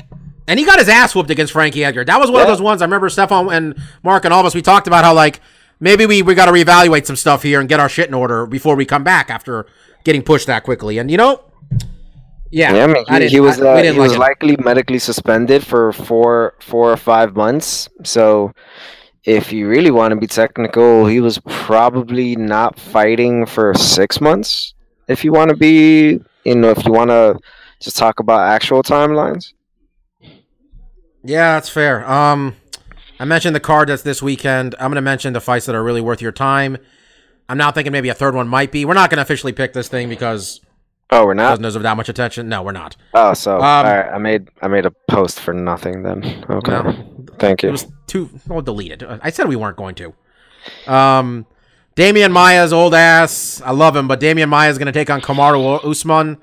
[0.47, 2.05] and he got his ass whooped against Frankie Edgar.
[2.05, 3.09] That was one of those ones I remember.
[3.09, 5.41] Stefan and Mark and all of us we talked about how like
[5.81, 8.47] maybe we we got to reevaluate some stuff here and get our shit in order
[8.47, 9.67] before we come back after
[10.05, 10.99] getting pushed that quickly.
[10.99, 11.43] And you know,
[12.51, 12.87] yeah, yeah, I
[13.19, 14.19] mean, he, he was I- uh, he was it.
[14.19, 17.89] likely medically suspended for four four or five months.
[18.05, 18.53] So,
[19.25, 24.75] if you really want to be technical, he was probably not fighting for six months.
[25.09, 27.39] If you want to be, you know, if you want to
[27.83, 29.53] just talk about actual timelines.
[31.25, 32.09] Yeah, that's fair.
[32.11, 32.57] Um,
[33.21, 34.75] I mentioned the card that's this weekend.
[34.79, 36.79] I'm going to mention the fights that are really worth your time.
[37.49, 38.85] I'm now thinking maybe a third one might be.
[38.85, 40.61] We're not going to officially pick this thing because
[41.11, 41.51] Oh, we're not.
[41.51, 42.49] Doesn't deserve that much attention.
[42.49, 42.97] No, we're not.
[43.13, 44.09] Oh, so Um, all right.
[44.11, 46.45] I made I made a post for nothing then.
[46.49, 46.73] Okay.
[46.73, 47.25] No.
[47.39, 47.73] Thank It you.
[47.73, 48.31] was too.
[48.49, 49.03] Well, delete it.
[49.23, 50.15] I said we weren't going to.
[50.87, 51.47] Um,
[51.97, 53.61] Demian Maia's old ass.
[53.63, 56.39] I love him, but Demian Maia is going to take on Kamaru Usman,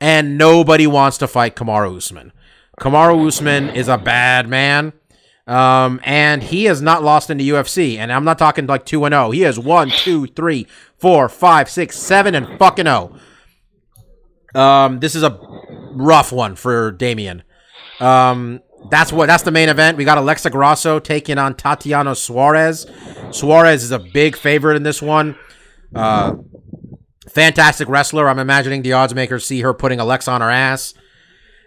[0.00, 2.32] and nobody wants to fight Kamaru Usman.
[2.80, 4.92] Kamaru Usman is a bad man.
[5.46, 9.04] Um, and he has not lost in the UFC, and I'm not talking like two
[9.04, 9.30] and zero.
[9.30, 10.66] He has one, two, three,
[10.98, 13.16] four, five, six, seven, and fucking zero.
[14.56, 15.38] Um, this is a
[15.92, 17.42] rough one for Demian.
[18.00, 19.96] Um, that's what that's the main event.
[19.96, 22.86] We got Alexa Grasso taking on Tatiana Suarez.
[23.30, 25.36] Suarez is a big favorite in this one.
[25.94, 26.34] Uh,
[27.36, 28.28] fantastic wrestler.
[28.28, 30.94] I'm imagining the odds makers see her putting Alexa on her ass.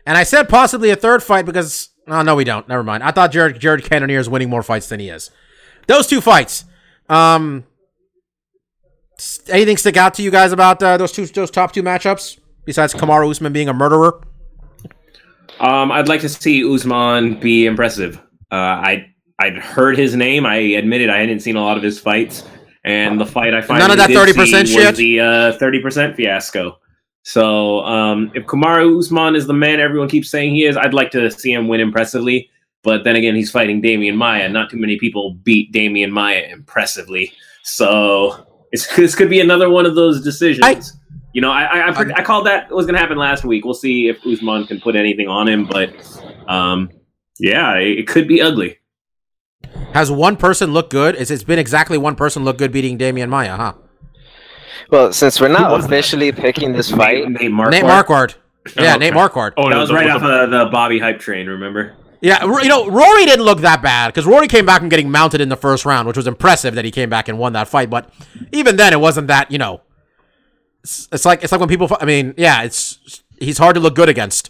[0.06, 2.68] And I said possibly a third fight because oh no, we don't.
[2.68, 3.04] Never mind.
[3.04, 5.30] I thought Jared Jared Cannonier is winning more fights than he is.
[5.88, 6.66] Those two fights.
[7.08, 7.66] Um,
[9.48, 12.94] anything stick out to you guys about uh, those two those top two matchups besides
[12.94, 14.22] Kamaru Usman being a murderer?
[15.60, 18.18] Um, I'd like to see Usman be impressive.
[18.52, 20.48] Uh, I I'd heard his name.
[20.48, 22.44] I admitted I hadn't seen a lot of his fights,
[22.90, 24.88] and the fight I finally None of that 30% shit?
[24.88, 26.78] was the uh, thirty percent fiasco.
[27.24, 31.12] So um, if Kamaru Usman is the man everyone keeps saying he is, I'd like
[31.12, 32.50] to see him win impressively.
[32.82, 34.48] But then again, he's fighting Demian Maia.
[34.48, 37.34] Not too many people beat Demian Maia impressively.
[37.64, 40.66] So it's, this could be another one of those decisions.
[40.66, 40.82] I-
[41.32, 43.64] you know, I I, I, I called that was going to happen last week.
[43.64, 45.94] We'll see if Usman can put anything on him, but
[46.48, 46.90] um,
[47.38, 48.79] yeah, it, it could be ugly.
[49.94, 51.16] Has one person looked good?
[51.16, 53.74] It's, it's been exactly one person look good beating Demian Maia, huh?
[54.92, 55.94] Well, since we're not was that?
[55.94, 57.72] officially picking this fight, Nate, Nate Marquardt.
[57.72, 58.36] Nate Marquardt.
[58.76, 59.20] Yeah, Oh, Nate okay.
[59.20, 59.54] Marquardt.
[59.58, 61.48] Oh, That no, was right off of the Bobby hype train.
[61.48, 61.96] Remember?
[62.22, 65.40] Yeah, you know, Rory didn't look that bad because Rory came back from getting mounted
[65.42, 67.90] in the first round, which was impressive that he came back and won that fight.
[67.90, 68.12] But
[68.52, 69.50] even then, it wasn't that.
[69.52, 69.82] You know,
[70.84, 71.88] it's, it's like it's like when people.
[72.00, 74.50] I mean, yeah, it's he's hard to look good against.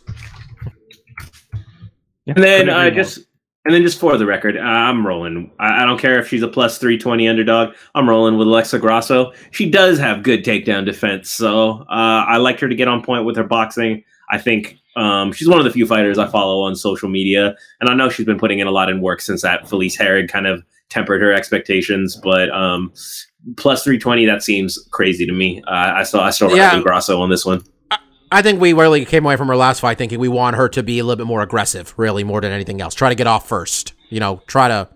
[2.26, 3.20] And then couldn't uh, just
[3.66, 5.52] and then just for the record, I'm rolling.
[5.60, 7.76] I, I don't care if she's a plus three twenty underdog.
[7.96, 9.34] I'm rolling with Alexa Grasso.
[9.52, 13.26] She does have good takedown defense, so uh, I liked her to get on point
[13.26, 14.04] with her boxing.
[14.32, 17.90] I think um, she's one of the few fighters I follow on social media, and
[17.90, 20.48] I know she's been putting in a lot in work since that Felice Herrig kind
[20.48, 22.16] of tempered her expectations.
[22.16, 22.94] But um,
[23.58, 25.62] plus three twenty, that seems crazy to me.
[25.68, 26.80] Uh, I still I still Yeah.
[26.82, 27.64] Grasso on this one.
[28.32, 30.84] I think we really came away from her last fight thinking we want her to
[30.84, 32.94] be a little bit more aggressive, really more than anything else.
[32.94, 33.94] Try to get off first.
[34.10, 34.88] You know, try to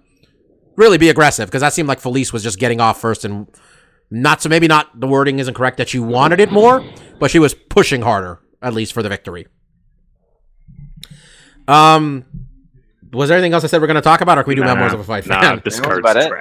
[0.76, 3.48] really be aggressive because that seemed like Felice was just getting off first and
[4.12, 6.84] not so maybe not the wording isn't correct that she wanted it more,
[7.20, 9.48] but she was pushing harder at least for the victory.
[11.68, 12.26] Um,
[13.12, 14.62] was there anything else I said we're going to talk about, or can we do
[14.62, 15.62] Nah, memoirs of a fight Nah, fan?
[15.64, 16.32] this That card's about it.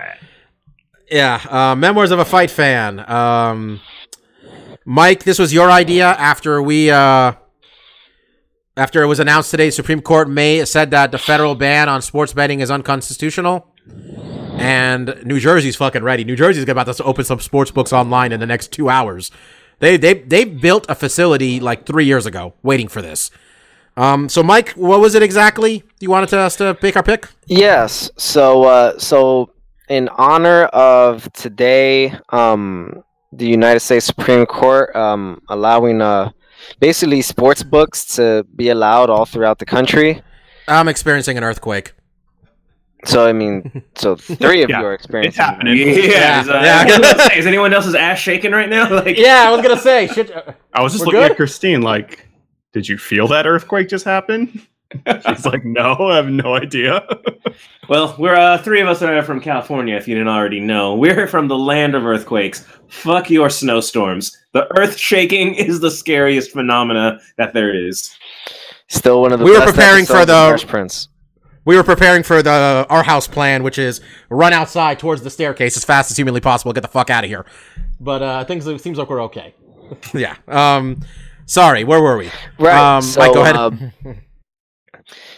[1.11, 2.99] Yeah, uh, memoirs of a fight fan.
[3.11, 3.81] Um,
[4.85, 7.33] Mike, this was your idea after we uh,
[8.77, 9.71] after it was announced today.
[9.71, 13.69] Supreme Court may said that the federal ban on sports betting is unconstitutional,
[14.55, 16.25] and New Jersey's fucking ready.
[16.25, 19.31] New Jersey's about to open some sports books online in the next two hours.
[19.79, 23.31] They they they built a facility like three years ago, waiting for this.
[23.97, 27.29] Um, so Mike, what was it exactly you wanted to, us to pick our pick?
[27.47, 28.11] Yes.
[28.17, 29.51] So, uh, so
[29.89, 36.31] in honor of today, um, the United States Supreme Court um, allowing uh,
[36.81, 40.23] basically sports books to be allowed all throughout the country.
[40.69, 41.95] I'm experiencing an earthquake.
[43.05, 45.43] So, I mean, so three of Yeah, you are experiencing.
[45.45, 46.05] It's experiencing.
[46.05, 46.11] happening.
[46.13, 46.87] Yeah, is, uh, yeah.
[46.87, 48.89] is anyone- is anyone else's ass shaking right now?
[48.95, 50.31] Like, Yeah, I was gonna say shit.
[50.73, 51.33] I was just looking good?
[51.33, 52.29] at Christine like,
[52.73, 54.63] did you feel that earthquake just happen?
[55.27, 57.07] She's like, no, I have no idea.
[57.89, 59.97] Well, we're uh, three of us are from California.
[59.97, 62.65] If you didn't already know, we're from the land of earthquakes.
[62.89, 64.39] Fuck your snowstorms.
[64.53, 68.17] The earth shaking is the scariest phenomena that there is.
[68.87, 71.09] Still one of the We were preparing for the- Fresh Prince.
[71.65, 75.77] We were preparing for the our house plan, which is run outside towards the staircase
[75.77, 77.45] as fast as humanly possible, get the fuck out of here.
[78.01, 79.55] But uh things it seems like we're okay.
[80.15, 80.37] yeah.
[80.49, 81.01] Um
[81.47, 82.31] sorry, where were we?
[82.59, 82.97] Right.
[82.97, 83.57] Um, so, Mike, go ahead.
[83.57, 84.13] uh,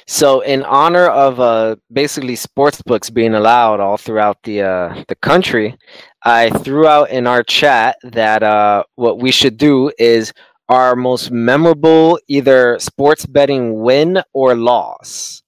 [0.07, 5.15] so, in honor of uh, basically sports books being allowed all throughout the uh, the
[5.17, 5.77] country,
[6.25, 10.33] I threw out in our chat that uh, what we should do is
[10.69, 15.43] our most memorable either sports betting win or loss.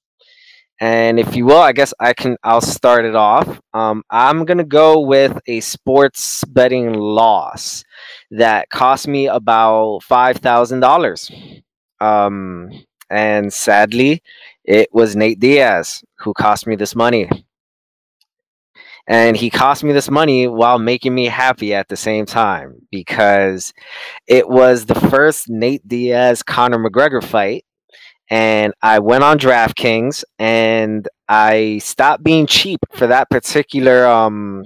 [0.81, 2.37] And if you will, I guess I can.
[2.43, 3.61] I'll start it off.
[3.73, 7.83] Um, I'm gonna go with a sports betting loss
[8.33, 11.31] that cost me about five thousand dollars.
[12.01, 12.71] Um,
[13.11, 14.23] and sadly,
[14.67, 17.29] it was Nate Diaz who cost me this money.
[19.09, 23.73] and he cost me this money while making me happy at the same time because
[24.27, 27.65] it was the first Nate Diaz Conor McGregor fight
[28.31, 34.65] and I went on DraftKings and I stopped being cheap for that particular um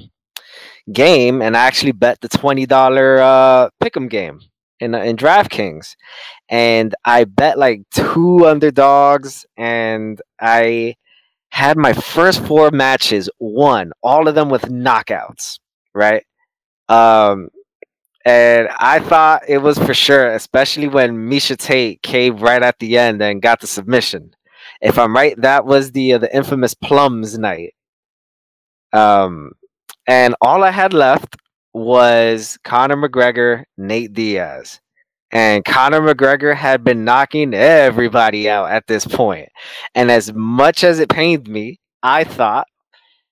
[0.93, 4.41] game and I actually bet the twenty dollar uh pick'em game
[4.81, 5.95] in in DraftKings
[6.49, 10.97] and I bet like two underdogs and I
[11.51, 15.59] had my first four matches won all of them with knockouts
[15.95, 16.25] right
[16.89, 17.49] um
[18.25, 22.99] and I thought it was for sure, especially when Miesha Tate came right at the
[22.99, 24.35] end and got the submission.
[24.83, 27.75] If I'm right, that was the uh, the infamous plums night.
[28.93, 29.53] Um,
[30.07, 31.37] and all I had left
[31.73, 34.81] was Conor McGregor, Nate Diaz,
[35.33, 39.49] and Conor McGregor had been knocking everybody out at this point.
[39.95, 42.67] And as much as it pained me, I thought,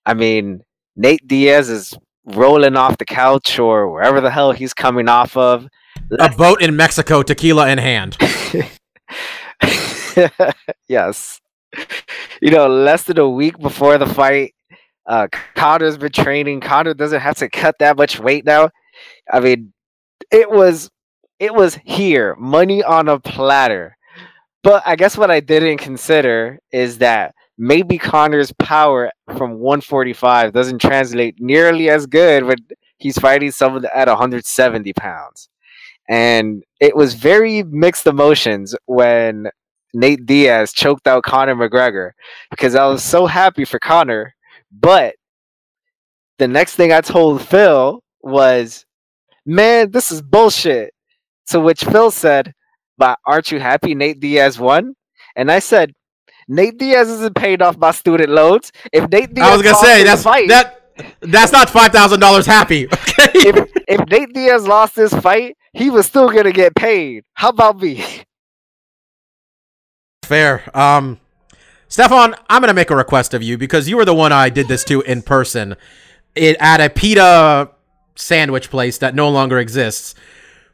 [0.05, 0.61] I mean,
[0.95, 1.93] Nate Diaz is
[2.25, 5.67] rolling off the couch or wherever the hell he's coming off of.
[6.19, 8.17] A boat in Mexico, tequila in hand.
[10.87, 11.39] yes.
[12.41, 14.53] You know, less than a week before the fight,
[15.09, 16.61] uh, Conor's been training.
[16.61, 18.69] Conor doesn't have to cut that much weight now.
[19.31, 19.73] I mean,
[20.31, 20.89] it was
[21.39, 23.97] it was here, money on a platter.
[24.61, 30.79] But I guess what I didn't consider is that maybe Conor's power from 145 doesn't
[30.79, 32.57] translate nearly as good when
[32.97, 35.49] he's fighting someone at 170 pounds.
[36.09, 39.49] And it was very mixed emotions when
[39.93, 42.11] Nate Diaz choked out Conor McGregor
[42.51, 44.35] because I was so happy for Conor.
[44.71, 45.15] But
[46.37, 48.85] the next thing I told Phil was,
[49.45, 50.93] man, this is bullshit.
[51.47, 52.53] To which Phil said,
[52.97, 54.93] but aren't you happy Nate Diaz won?
[55.35, 55.93] And I said,
[56.47, 58.71] Nate Diaz isn't paid off by student loans.
[58.91, 60.91] If Nate Diaz I was gonna say that's fight, that
[61.21, 62.87] that's not five thousand dollars happy.
[63.19, 63.49] Okay.
[63.49, 67.25] if, if Nate Diaz lost this fight, he was still gonna get paid.
[67.33, 68.03] How about me?
[70.23, 70.63] Fair.
[70.77, 71.19] Um,
[71.91, 74.67] Stefan, I'm gonna make a request of you because you were the one I did
[74.67, 75.75] this to in person,
[76.35, 77.71] it at a pita
[78.13, 80.13] sandwich place that no longer exists,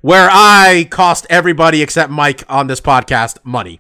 [0.01, 3.79] where I cost everybody except Mike on this podcast money.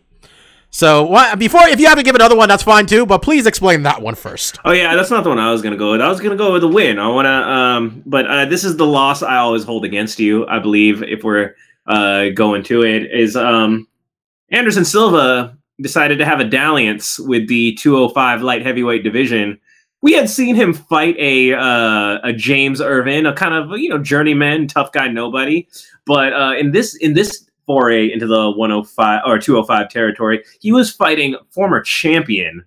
[0.69, 3.05] So what, before, if you have to give another one, that's fine too.
[3.05, 4.57] But please explain that one first.
[4.63, 5.99] Oh yeah, that's not the one I was gonna go with.
[5.99, 6.99] I was gonna go with the win.
[6.99, 10.47] I wanna, um, but uh, this is the loss I always hold against you.
[10.47, 11.55] I believe if we're
[11.85, 13.89] uh, going to it is um,
[14.51, 19.59] Anderson Silva decided to have a dalliance with the 205 light heavyweight division.
[20.01, 23.97] We had seen him fight a uh, a James Irvin, a kind of you know
[23.97, 25.67] journeyman, tough guy, nobody.
[26.05, 30.91] But uh, in this in this foray into the 105 or 205 territory, he was
[30.91, 32.63] fighting former champion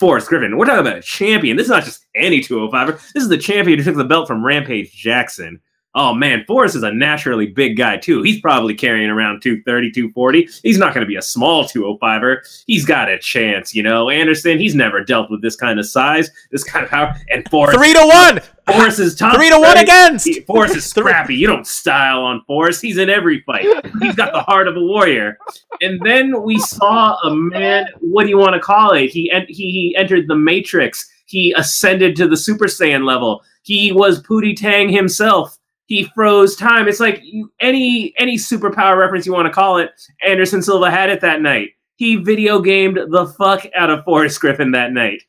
[0.00, 0.56] Forrest Griffin.
[0.56, 1.58] We're talking about a champion.
[1.58, 3.12] This is not just any 205er.
[3.12, 5.60] This is the champion who took the belt from Rampage Jackson.
[5.92, 8.22] Oh man, Forrest is a naturally big guy too.
[8.22, 10.48] He's probably carrying around 230, 240.
[10.62, 12.62] He's not going to be a small 205er.
[12.66, 14.08] He's got a chance, you know.
[14.08, 17.12] Anderson, he's never dealt with this kind of size, this kind of power.
[17.30, 18.40] And Forrest, Three to one.
[18.72, 19.34] Forrest is tough.
[19.34, 20.28] Three to one against.
[20.28, 21.34] He- Forrest is scrappy.
[21.34, 22.80] You don't style on Forrest.
[22.82, 23.64] He's in every fight.
[24.00, 25.38] He's got the heart of a warrior.
[25.80, 27.86] And then we saw a man.
[27.98, 29.08] What do you want to call it?
[29.10, 31.10] He en- he entered the Matrix.
[31.26, 33.42] He ascended to the Super Saiyan level.
[33.62, 35.56] He was Pootie Tang himself.
[35.90, 36.86] He froze time.
[36.86, 39.90] It's like you, any any superpower reference you want to call it.
[40.24, 41.70] Anderson Silva had it that night.
[41.96, 45.24] He video gamed the fuck out of Forrest Griffin that night.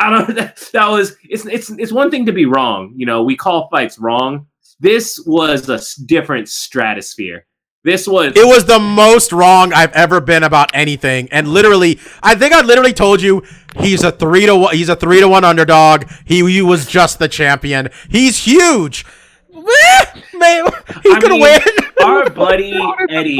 [0.00, 0.34] I don't.
[0.34, 1.16] That, that was.
[1.22, 2.92] It's it's it's one thing to be wrong.
[2.96, 4.48] You know, we call fights wrong.
[4.80, 7.46] This was a different stratosphere.
[7.84, 8.32] This was.
[8.34, 12.62] It was the most wrong I've ever been about anything, and literally, I think I
[12.62, 13.44] literally told you
[13.78, 14.74] he's a three to one.
[14.74, 16.10] He's a three to one underdog.
[16.24, 17.88] He, he was just the champion.
[18.10, 19.06] He's huge.
[20.34, 20.66] Man,
[21.02, 21.60] he I could mean, win.
[22.02, 22.74] our buddy
[23.10, 23.38] Eddie,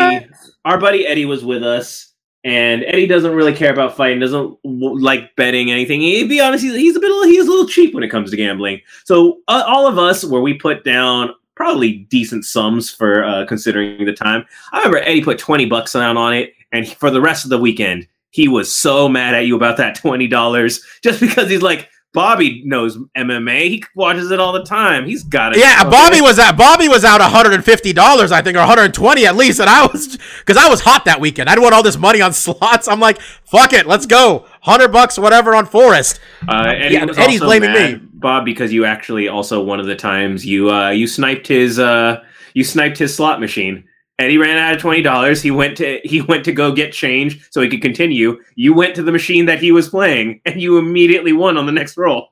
[0.64, 2.12] our buddy Eddie was with us,
[2.44, 6.02] and Eddie doesn't really care about fighting, doesn't like betting anything.
[6.02, 8.36] He'd be honest, he's, he's a bit, he's a little cheap when it comes to
[8.36, 8.80] gambling.
[9.04, 14.04] So uh, all of us, where we put down probably decent sums for uh, considering
[14.04, 14.44] the time.
[14.72, 17.58] I remember Eddie put twenty bucks down on it, and for the rest of the
[17.58, 21.88] weekend, he was so mad at you about that twenty dollars just because he's like.
[22.12, 23.68] Bobby knows MMA.
[23.68, 25.06] He watches it all the time.
[25.06, 25.58] He's got it.
[25.58, 29.60] Yeah, Bobby was at Bobby was out 150 dollars, I think, or 120 at least,
[29.60, 31.48] and I was because I was hot that weekend.
[31.48, 32.86] I'd won all this money on slots.
[32.86, 36.20] I'm like, fuck it, let's go, hundred bucks, whatever on Forrest.
[36.46, 37.94] Uh, Eddie Yeah, Eddie's blaming me.
[37.94, 42.22] Bob, because you actually also one of the times you uh, you sniped his uh,
[42.52, 43.84] you sniped his slot machine.
[44.18, 45.42] Eddie ran out of twenty dollars.
[45.42, 48.38] He went to he went to go get change so he could continue.
[48.54, 51.72] You went to the machine that he was playing, and you immediately won on the
[51.72, 52.28] next roll.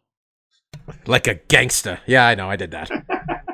[1.07, 2.01] Like a gangster.
[2.07, 2.49] Yeah, I know.
[2.51, 2.91] I did that.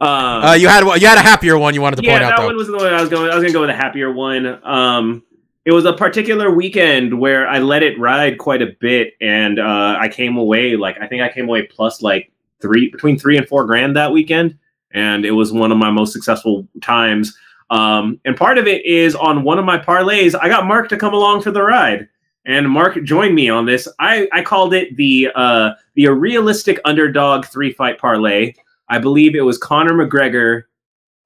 [0.00, 2.26] Um, Uh, you had you had a happier one you wanted to yeah, point out
[2.30, 2.46] Yeah, that though.
[2.46, 3.30] one was the one I was going.
[3.30, 4.58] I was going to go with a happier one.
[4.66, 5.22] Um,
[5.64, 9.96] it was a particular weekend where I let it ride quite a bit, and uh,
[10.00, 13.46] I came away like I think I came away plus like three between three and
[13.46, 14.58] four grand that weekend,
[14.94, 17.36] and it was one of my most successful times.
[17.70, 20.96] Um, and part of it is on one of my parlays, I got Mark to
[20.96, 22.08] come along for the ride,
[22.44, 23.88] and Mark joined me on this.
[23.98, 28.54] I I called it the uh, the realistic underdog three fight parlay.
[28.88, 30.64] I believe it was Conor McGregor,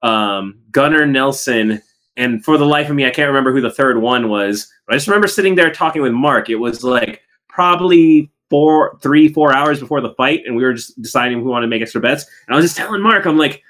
[0.01, 1.81] um, Gunnar Nelson,
[2.15, 4.71] and for the life of me, I can't remember who the third one was.
[4.85, 6.49] But I just remember sitting there talking with Mark.
[6.49, 11.01] It was like probably four, three, four hours before the fight, and we were just
[11.01, 12.25] deciding we wanted to make extra bets.
[12.47, 13.63] And I was just telling Mark, I'm like,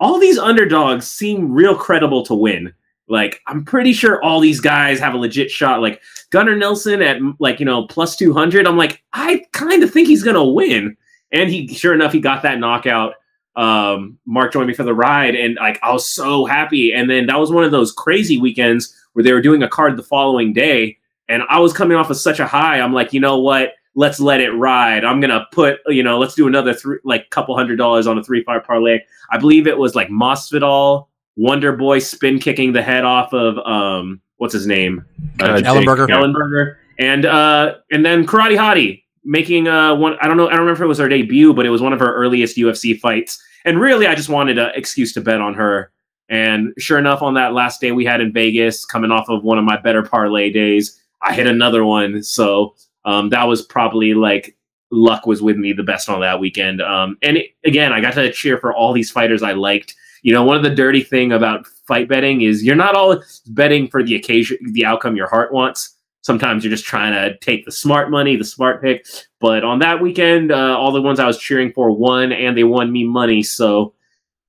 [0.00, 2.72] all these underdogs seem real credible to win.
[3.08, 5.82] Like, I'm pretty sure all these guys have a legit shot.
[5.82, 8.66] Like Gunnar Nelson at like you know plus two hundred.
[8.66, 10.96] I'm like, I kind of think he's gonna win.
[11.30, 13.14] And he, sure enough, he got that knockout
[13.54, 17.26] um mark joined me for the ride and like i was so happy and then
[17.26, 20.54] that was one of those crazy weekends where they were doing a card the following
[20.54, 20.96] day
[21.28, 24.20] and i was coming off of such a high i'm like you know what let's
[24.20, 27.76] let it ride i'm gonna put you know let's do another three like couple hundred
[27.76, 28.98] dollars on a three five parlay
[29.30, 34.20] i believe it was like Masvidal, wonder boy spin kicking the head off of um
[34.36, 35.04] what's his name
[35.40, 36.08] Uh, Jake, Ellenberger.
[36.08, 40.16] Ellenberger, and uh, and then Karate Hottie making uh one.
[40.20, 40.46] I don't know.
[40.46, 42.56] I don't remember if it was her debut, but it was one of her earliest
[42.56, 43.42] UFC fights.
[43.64, 45.92] And really, I just wanted an excuse to bet on her.
[46.28, 49.58] And sure enough, on that last day we had in Vegas, coming off of one
[49.58, 52.22] of my better parlay days, I hit another one.
[52.22, 52.74] So
[53.04, 54.56] um, that was probably like
[54.90, 56.82] luck was with me the best on that weekend.
[56.82, 59.94] Um, and it, again, I got to cheer for all these fighters I liked.
[60.22, 63.88] You know, one of the dirty thing about fight betting is you're not all betting
[63.88, 65.96] for the occasion, the outcome your heart wants.
[66.20, 69.04] Sometimes you're just trying to take the smart money, the smart pick.
[69.40, 72.62] But on that weekend, uh, all the ones I was cheering for won, and they
[72.62, 73.42] won me money.
[73.42, 73.94] So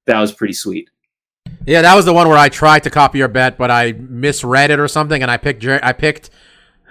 [0.06, 0.90] that was pretty sweet.
[1.66, 4.70] Yeah, that was the one where I tried to copy your bet, but I misread
[4.70, 6.30] it or something, and I picked I picked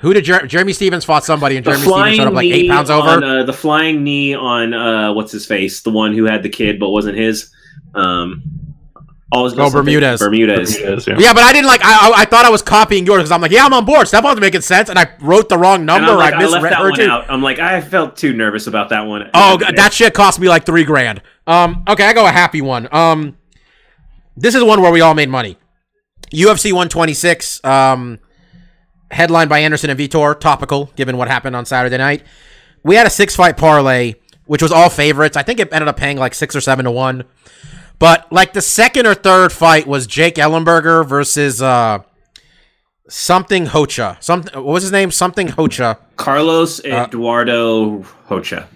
[0.03, 2.68] who did Jer- Jeremy Stephens fought somebody, and The Jeremy Stephens showed up like eight
[2.70, 3.09] pounds over.
[3.09, 6.48] on uh, the flying knee on uh, what's his face, the one who had the
[6.50, 7.50] kid but wasn't his.
[7.94, 8.42] Um,
[9.30, 10.20] always Oh, Bermudez.
[10.20, 10.78] Bermudez.
[10.78, 11.16] Yes, yeah.
[11.18, 11.80] yeah, but I didn't like.
[11.84, 14.07] I I, I thought I was copying yours because I'm like, yeah, I'm on board.
[14.09, 16.11] Stefan's making sense, and I wrote the wrong And number.
[16.11, 17.09] I'm like, I I left misread that one you.
[17.11, 17.30] out.
[17.30, 19.30] I'm like, I felt too nervous about that one.
[19.34, 21.22] Oh, g- that shit cost me like three grand.
[21.46, 22.88] Um, okay, I go a happy one.
[22.94, 23.36] Um,
[24.36, 25.57] this is one where we all made money.
[26.32, 28.18] UFC 126, um,
[29.13, 30.39] headlined by Anderson and Vitor.
[30.39, 32.25] Topical, given what happened on Saturday night.
[32.83, 34.15] We had a six fight parlay,
[34.47, 35.37] which was all favorites.
[35.37, 37.25] I think it ended up paying like six or seven to one.
[37.99, 42.01] But like the second or third fight was Jake Ellenberger versus uh
[43.09, 44.17] something Rocha.
[44.21, 45.11] Something what was his name?
[45.11, 45.99] Something Rocha.
[46.17, 48.69] Carlos Uh, Eduardo Rocha.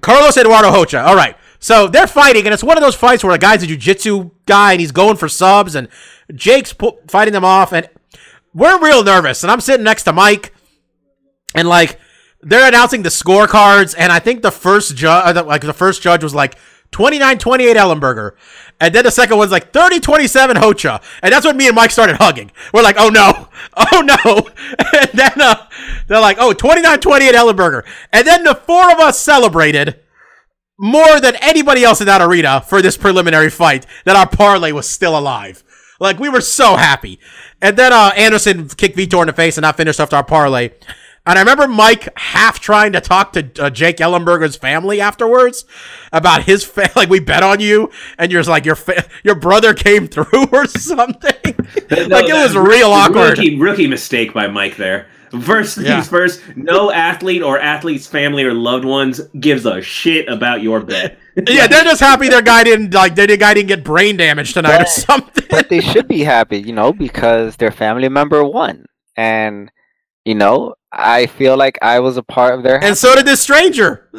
[0.00, 1.02] Carlos Eduardo Rocha.
[1.04, 1.36] All right.
[1.62, 4.72] So they're fighting, and it's one of those fights where a guy's a jiu-jitsu guy,
[4.72, 5.88] and he's going for subs, and
[6.34, 7.86] Jake's pu- fighting them off, and
[8.54, 9.42] we're real nervous.
[9.42, 10.54] And I'm sitting next to Mike,
[11.54, 11.98] and like
[12.42, 16.34] they're announcing the scorecards, and I think the first judge, like the first judge was
[16.34, 16.56] like
[16.92, 18.32] 29-28 Ellenberger,
[18.80, 22.16] and then the second one's like 30-27 Rocha, and that's when me and Mike started
[22.16, 22.50] hugging.
[22.72, 24.48] We're like, oh no, oh no,
[25.00, 25.66] and then uh,
[26.06, 30.00] they're like, oh 29-28 Ellenberger, and then the four of us celebrated
[30.78, 34.88] more than anybody else in that arena for this preliminary fight that our parlay was
[34.88, 35.62] still alive.
[36.00, 37.20] Like we were so happy.
[37.62, 40.70] And then uh, Anderson kicked Vitor in the face and I finished off our parlay.
[41.26, 45.66] And I remember Mike half trying to talk to uh, Jake Ellenberger's family afterwards
[46.12, 49.34] about his fa- like we bet on you and you're just like your fa- your
[49.34, 51.34] brother came through or something.
[51.90, 53.38] like it was real awkward.
[53.38, 55.06] Rookie, rookie mistake by Mike there.
[55.42, 56.02] First things Yeah.
[56.02, 61.18] first, no athlete or athlete's family or loved ones gives a shit about your bet.
[61.46, 64.82] Yeah, they're just happy their guy didn't like their guy didn't get brain damage tonight
[64.82, 65.46] or something.
[65.50, 69.70] but they should be happy, you know, because their family member won, and
[70.24, 72.82] you know, I feel like I was a part of their.
[72.82, 74.08] and so did this stranger.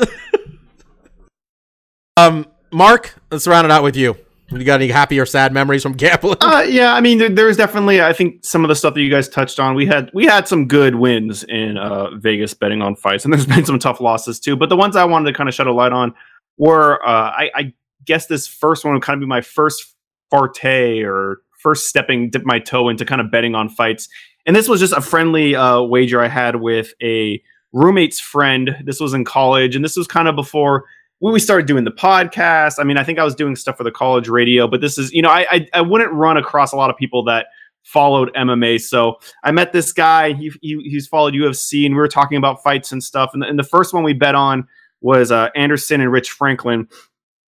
[2.18, 4.16] um, Mark, let's round it out with you.
[4.59, 6.38] You got any happy or sad memories from gambling?
[6.41, 9.01] Uh, yeah, I mean, there, there was definitely, I think, some of the stuff that
[9.01, 9.76] you guys touched on.
[9.76, 13.45] We had we had some good wins in uh, Vegas betting on fights, and there's
[13.45, 14.57] been some tough losses too.
[14.57, 16.14] But the ones I wanted to kind of shed a light on
[16.62, 17.74] were, uh, I, I
[18.05, 19.95] guess, this first one would kind of be my first
[20.30, 24.07] forte or first stepping, dip my toe into kind of betting on fights.
[24.45, 27.41] And this was just a friendly uh, wager I had with a
[27.74, 28.78] roommate's friend.
[28.86, 30.86] This was in college, and this was kind of before
[31.18, 32.76] when we started doing the podcast.
[32.78, 35.12] I mean, I think I was doing stuff for the college radio, but this is,
[35.12, 37.47] you know, I I, I wouldn't run across a lot of people that
[37.84, 38.80] followed MMA.
[38.82, 40.34] So I met this guy.
[40.34, 43.32] He, he he's followed UFC, and we were talking about fights and stuff.
[43.34, 44.68] And the, and the first one we bet on
[45.01, 46.87] was uh, Anderson and Rich Franklin.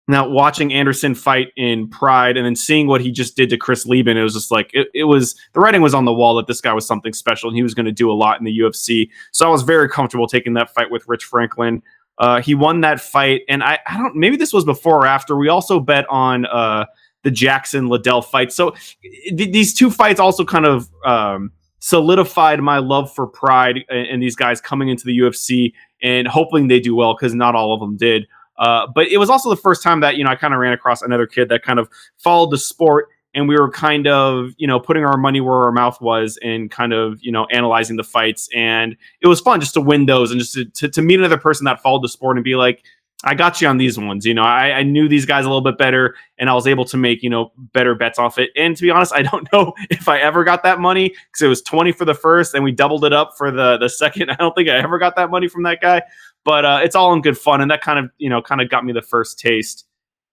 [0.08, 3.86] Now, watching Anderson fight in Pride and then seeing what he just did to Chris
[3.86, 6.48] Leben, it was just like it, it was the writing was on the wall that
[6.48, 8.60] this guy was something special and he was going to do a lot in the
[8.60, 9.10] UFC.
[9.32, 11.84] So I was very comfortable taking that fight with Rich Franklin.
[12.18, 15.38] Uh, he won that fight, and I, I don't maybe this was before or after.
[15.38, 16.88] We also bet on uh,
[17.24, 18.52] the Jackson Liddell fight.
[18.52, 24.08] So th- these two fights also kind of um, solidified my love for Pride and,
[24.08, 27.74] and, these guys coming into the UFC and hoping they do well because not all
[27.74, 28.28] of them did.
[28.58, 30.74] Uh, but it was also the first time that you know I kind of ran
[30.74, 34.68] across another kid that kind of followed the sport and we were kind of you
[34.68, 38.04] know putting our money where our mouth was and kind of you know analyzing the
[38.04, 41.20] fights and it was fun just to win those and just to, to, to meet
[41.20, 42.84] another person that followed the sport and be like
[43.24, 44.26] I got you on these ones.
[44.26, 46.86] You know, I, I, knew these guys a little bit better, and I was able
[46.86, 48.50] to make you know better bets off it.
[48.56, 51.48] And to be honest, I don't know if I ever got that money because it
[51.48, 54.32] was twenty for the first, and we doubled it up for the the second.
[54.32, 56.02] I don't think I ever got that money from that guy,
[56.46, 58.70] but uh, it's all in good fun, and that kind of you know kind of
[58.70, 59.86] got me the first taste.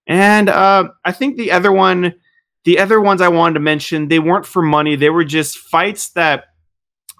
[0.07, 2.14] And uh, I think the other one,
[2.64, 4.95] the other ones I wanted to mention, they weren't for money.
[4.95, 6.45] They were just fights that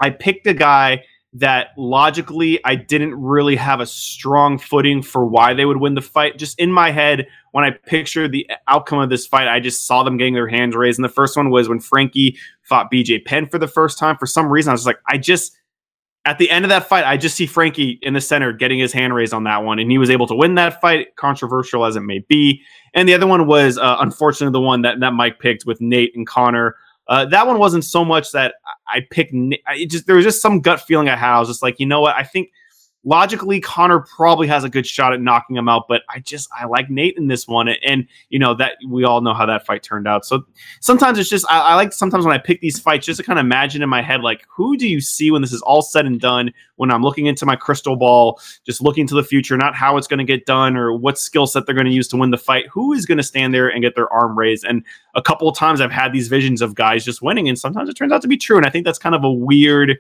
[0.01, 1.03] I picked a guy
[1.39, 6.01] that logically I didn't really have a strong footing for why they would win the
[6.01, 6.39] fight.
[6.39, 10.03] Just in my head, when I pictured the outcome of this fight, I just saw
[10.03, 10.99] them getting their hands raised.
[10.99, 14.17] And the first one was when Frankie fought BJ Penn for the first time.
[14.17, 15.57] For some reason, I was like, I just
[16.25, 18.93] at the end of that fight, I just see Frankie in the center getting his
[18.93, 21.95] hand raised on that one, and he was able to win that fight, controversial as
[21.95, 22.63] it may be.
[22.95, 26.17] And the other one was, uh, unfortunately, the one that, that Mike picked with Nate
[26.17, 26.77] and Conor.
[27.09, 28.55] Uh, that one wasn't so much that
[28.93, 29.33] I picked.
[29.89, 31.37] Just there was just some gut feeling I had.
[31.37, 32.17] I was just like, you know what?
[32.17, 32.51] I think
[33.07, 36.67] logically Conor probably has a good shot at knocking him out, but I just I
[36.67, 39.83] like Nate in this one, and you know that we all know how that fight
[39.83, 40.27] turned out.
[40.27, 40.45] So
[40.81, 43.39] sometimes it's just I, I like sometimes when I pick these fights just to kind
[43.39, 46.05] of imagine in my head like who do you see when this is all said
[46.05, 49.75] and done when I'm looking into my crystal ball, just looking to the future, not
[49.75, 52.17] how it's going to get done or what skill set they're going to use to
[52.17, 52.67] win the fight.
[52.69, 54.65] Who is going to stand there and get their arm raised?
[54.65, 54.85] And
[55.15, 57.95] a couple of times I've had these visions of guys just winning, and sometimes it
[57.95, 58.57] turns out to be true.
[58.57, 59.99] And I think that's kind of a weird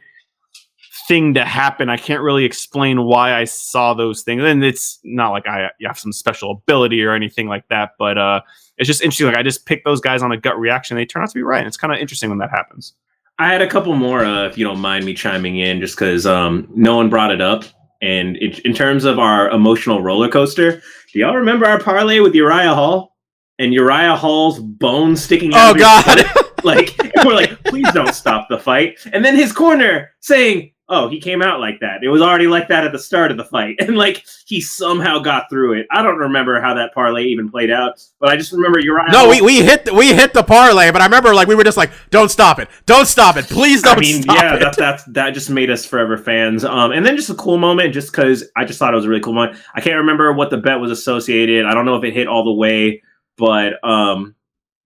[1.06, 1.88] thing to happen.
[1.88, 4.42] I can't really explain why I saw those things.
[4.42, 8.40] And it's not like I have some special ability or anything like that, but uh,
[8.78, 9.26] it's just interesting.
[9.26, 10.96] Like I just pick those guys on a gut reaction.
[10.96, 11.58] They turn out to be right.
[11.58, 12.94] And it's kind of interesting when that happens.
[13.38, 16.26] I had a couple more, uh, if you don't mind me chiming in, just because
[16.26, 17.64] um, no one brought it up.
[18.02, 20.82] And it, in terms of our emotional roller coaster,
[21.12, 23.16] do y'all remember our parlay with Uriah Hall
[23.58, 25.76] and Uriah Hall's bone sticking out?
[25.76, 26.24] Oh God!
[26.64, 26.94] like
[27.24, 28.98] we're like, please don't stop the fight.
[29.12, 32.04] And then his corner saying, oh, he came out like that.
[32.04, 33.76] It was already like that at the start of the fight.
[33.86, 35.86] And like he somehow got through it.
[35.92, 39.12] I don't remember how that parlay even played out, but I just remember Uriah.
[39.12, 41.62] No, we, we hit the, we hit the parlay, but I remember like we were
[41.62, 43.96] just like, don't stop it, don't stop it, please don't.
[43.96, 46.64] I mean, yeah, that that that just made us forever fans.
[46.64, 49.08] Um, and then just a cool moment, just because I just thought it was a
[49.08, 49.56] really cool moment.
[49.74, 51.64] I can't remember what the bet was associated.
[51.64, 53.02] I don't know if it hit all the way,
[53.36, 54.34] but um,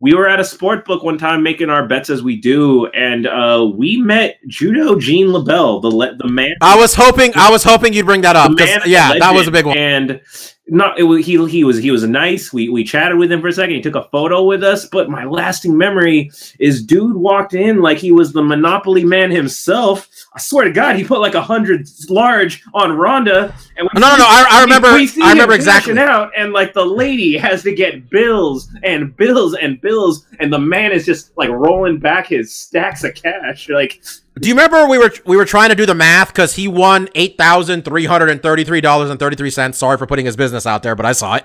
[0.00, 3.26] we were at a sport book one time making our bets as we do, and
[3.26, 6.54] uh, we met Judo Gene LeBell, the le- the man.
[6.62, 8.52] I was hoping I was hoping you'd bring that up.
[8.86, 9.76] Yeah, that was a big one.
[9.76, 10.20] And
[10.70, 12.52] not it was, he he was he was nice.
[12.52, 13.74] We we chatted with him for a second.
[13.74, 14.86] He took a photo with us.
[14.86, 20.08] But my lasting memory is dude walked in like he was the Monopoly man himself.
[20.32, 23.54] I swear to God, he put like a hundred large on Ronda.
[23.76, 24.24] And no, no, no.
[24.26, 24.88] I, I remember.
[24.88, 25.98] I remember exactly.
[25.98, 30.58] Out and like the lady has to get bills and bills and bills, and the
[30.58, 33.68] man is just like rolling back his stacks of cash.
[33.68, 34.02] Like
[34.38, 37.08] do you remember we were we were trying to do the math because he won
[37.14, 39.78] eight thousand three hundred and thirty three dollars and thirty three cents.
[39.78, 41.44] Sorry for putting his business out there, but I saw it.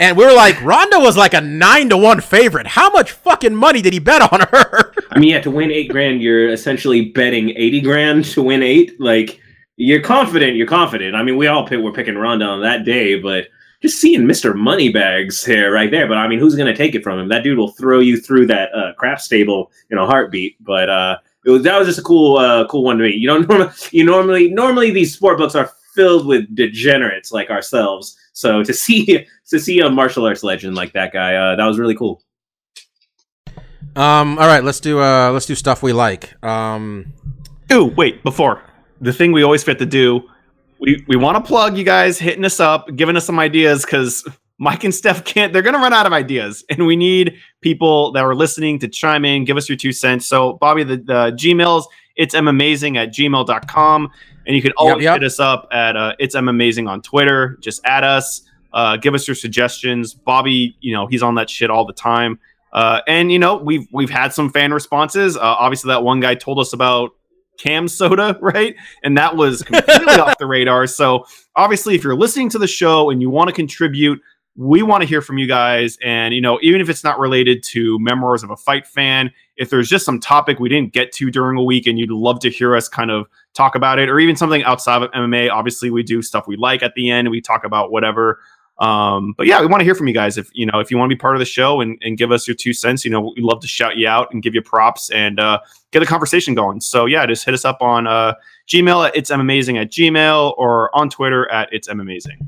[0.00, 2.66] And we were like, Ronda was like a nine to one favorite.
[2.66, 4.92] How much fucking money did he bet on her?
[5.10, 9.00] I mean, yeah, to win eight grand, you're essentially betting eighty grand to win eight.
[9.00, 9.40] Like,
[9.76, 10.56] you're confident.
[10.56, 11.14] You're confident.
[11.14, 13.48] I mean, we all pick, were picking Ronda on that day, but
[13.82, 16.08] just seeing Mister Moneybags here right there.
[16.08, 17.28] But I mean, who's gonna take it from him?
[17.28, 20.56] That dude will throw you through that uh, craps table in a heartbeat.
[20.64, 23.12] But uh, it was that was just a cool uh, cool one to me.
[23.12, 28.16] You don't normally you normally normally these sport books are filled with degenerates like ourselves.
[28.32, 31.78] So to see to see a martial arts legend like that guy, uh, that was
[31.78, 32.22] really cool.
[33.96, 34.38] Um.
[34.38, 34.64] All right.
[34.64, 35.00] Let's do.
[35.00, 35.30] Uh.
[35.30, 36.42] Let's do stuff we like.
[36.44, 37.12] Um.
[37.72, 37.86] Ooh.
[37.86, 38.22] Wait.
[38.22, 38.62] Before
[39.00, 40.22] the thing we always fit to do,
[40.80, 44.26] we we want to plug you guys hitting us up, giving us some ideas because
[44.64, 46.64] Mike and Steph can't, they're going to run out of ideas.
[46.70, 50.26] And we need people that are listening to chime in, give us your two cents.
[50.26, 51.84] So, Bobby, the, the Gmails,
[52.16, 54.10] it's amazing at gmail.com.
[54.46, 55.20] And you can always yep, yep.
[55.20, 57.58] hit us up at uh, it's amazing on Twitter.
[57.60, 58.40] Just add us,
[58.72, 60.14] uh, give us your suggestions.
[60.14, 62.38] Bobby, you know, he's on that shit all the time.
[62.72, 65.36] Uh, and you know, we've we've had some fan responses.
[65.36, 67.10] Uh, obviously, that one guy told us about
[67.58, 68.74] cam soda, right?
[69.02, 70.86] And that was completely off the radar.
[70.86, 74.20] So obviously, if you're listening to the show and you want to contribute,
[74.56, 75.98] we want to hear from you guys.
[76.02, 79.70] And you know, even if it's not related to memoirs of a fight fan, if
[79.70, 82.50] there's just some topic we didn't get to during a week and you'd love to
[82.50, 86.02] hear us kind of talk about it, or even something outside of MMA, obviously we
[86.02, 87.26] do stuff we like at the end.
[87.26, 88.40] And we talk about whatever.
[88.78, 90.36] Um, but yeah, we want to hear from you guys.
[90.36, 92.32] If you know, if you want to be part of the show and, and give
[92.32, 94.62] us your two cents, you know, we love to shout you out and give you
[94.62, 95.60] props and uh,
[95.92, 96.80] get a conversation going.
[96.80, 98.34] So yeah, just hit us up on uh,
[98.68, 102.38] Gmail at it's amazing at Gmail or on Twitter at it's amazing.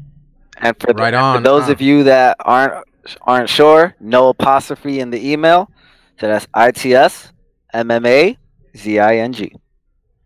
[0.66, 1.72] And for, Right the, on, for those uh.
[1.72, 2.84] of you that aren't
[3.22, 5.70] aren't sure, no apostrophe in the email.
[6.18, 7.32] So that's I T S
[7.72, 8.36] M M A
[8.76, 9.54] Z I N G.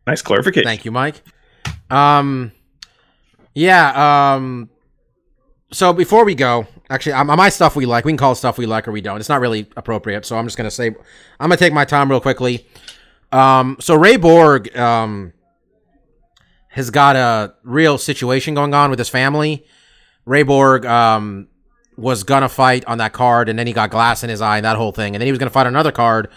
[0.07, 0.65] Nice clarification.
[0.65, 1.23] Thank you, Mike.
[1.91, 2.53] Um,
[3.55, 4.35] yeah.
[4.35, 4.71] Um,
[5.73, 8.67] so before we go, actually, um, my stuff we like, we can call stuff we
[8.67, 9.19] like or we don't.
[9.19, 10.97] It's not really appropriate, so I'm just gonna say, I'm
[11.49, 12.67] gonna take my time real quickly.
[13.31, 15.33] Um, so Ray Borg, um,
[16.71, 19.67] has got a real situation going on with his family.
[20.25, 21.49] Ray Borg, um,
[21.97, 24.65] was gonna fight on that card, and then he got glass in his eye and
[24.65, 26.29] that whole thing, and then he was gonna fight another card,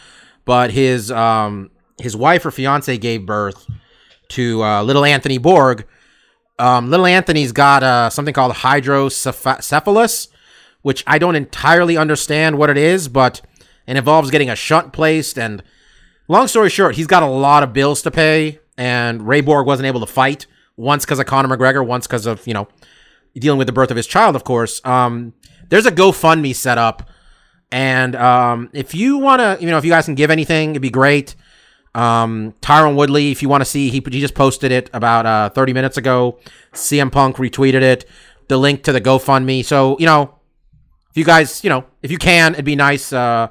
[0.46, 3.66] but his um his wife or fiance gave birth
[4.30, 5.86] to uh, little Anthony Borg.
[6.60, 10.28] Um, little Anthony's got uh, something called hydrocephalus,
[10.82, 13.42] which I don't entirely understand what it is, but
[13.88, 15.38] it involves getting a shunt placed.
[15.38, 15.64] And
[16.28, 19.88] long story short, he's got a lot of bills to pay, and Ray Borg wasn't
[19.88, 20.46] able to fight
[20.78, 22.68] once because of Conor McGregor, once because of you know
[23.36, 24.82] dealing with the birth of his child, of course.
[24.86, 25.34] Um,
[25.70, 27.10] there's a GoFundMe set up,
[27.72, 30.82] and um, if you want to, you know, if you guys can give anything, it'd
[30.82, 31.36] be great.
[31.96, 35.50] Um, Tyron Woodley, if you want to see, he, he just posted it about uh,
[35.50, 36.40] 30 minutes ago.
[36.74, 38.06] CM Punk retweeted it.
[38.48, 39.64] The link to the GoFundMe.
[39.64, 40.36] So you know,
[41.14, 43.14] if you guys, you know, if you can, it'd be nice.
[43.14, 43.50] Uh,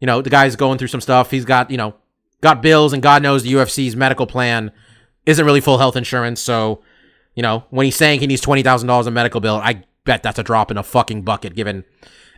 [0.00, 1.30] you know, the guy's going through some stuff.
[1.30, 1.94] He's got, you know,
[2.42, 4.70] got bills, and God knows the UFC's medical plan
[5.24, 6.42] isn't really full health insurance.
[6.42, 6.82] So,
[7.34, 10.22] you know, when he's saying he needs twenty thousand dollars in medical bill, I bet
[10.22, 11.54] that's a drop in a fucking bucket.
[11.54, 11.84] Given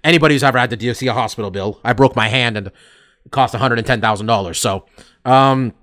[0.05, 2.74] anybody who's ever had to see a hospital bill, I broke my hand and it
[3.31, 4.59] cost one hundred and ten thousand dollars.
[4.59, 4.86] So,
[5.24, 5.74] um,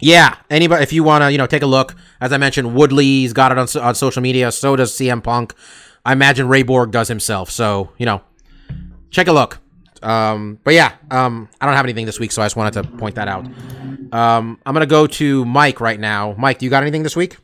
[0.00, 1.94] yeah, anybody, if you want to, you know, take a look.
[2.20, 4.50] As I mentioned, Woodley's got it on, on social media.
[4.52, 5.54] So does CM Punk.
[6.04, 7.50] I imagine Ray Borg does himself.
[7.50, 8.22] So, you know,
[9.10, 9.60] check a look.
[10.02, 12.96] Um, but yeah, um, I don't have anything this week, so I just wanted to
[12.98, 13.46] point that out.
[14.12, 16.34] Um, I'm gonna go to Mike right now.
[16.36, 17.38] Mike, do you got anything this week?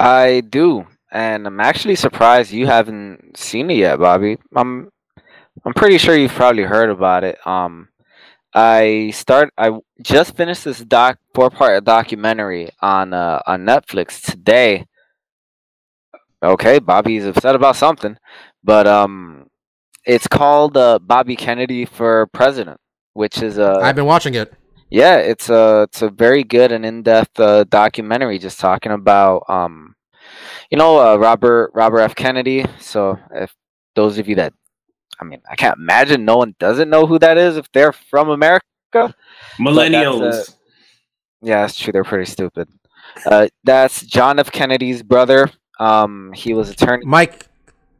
[0.00, 4.38] I do, and I'm actually surprised you haven't seen it yet, Bobby.
[4.56, 4.90] I'm
[5.64, 7.38] I'm pretty sure you've probably heard about it.
[7.46, 7.88] Um,
[8.54, 9.52] I start.
[9.58, 14.86] I just finished this doc four part documentary on uh, on Netflix today.
[16.42, 18.16] Okay, Bobby's upset about something,
[18.64, 19.48] but um,
[20.06, 22.80] it's called uh, Bobby Kennedy for President,
[23.12, 24.50] which is a I've been watching it.
[24.90, 29.44] Yeah, it's a it's a very good and in depth uh, documentary, just talking about
[29.48, 29.94] um,
[30.70, 32.14] you know, uh, Robert Robert F.
[32.14, 32.64] Kennedy.
[32.78, 33.54] So if
[33.94, 34.52] those of you that,
[35.20, 38.30] I mean, I can't imagine no one doesn't know who that is if they're from
[38.30, 38.64] America.
[39.58, 40.54] Millennials.
[41.42, 41.92] Yeah, that's true.
[41.92, 42.68] They're pretty stupid.
[43.26, 44.52] Uh, that's John F.
[44.52, 45.50] Kennedy's brother.
[45.78, 47.04] Um, he was attorney.
[47.04, 47.46] Mike,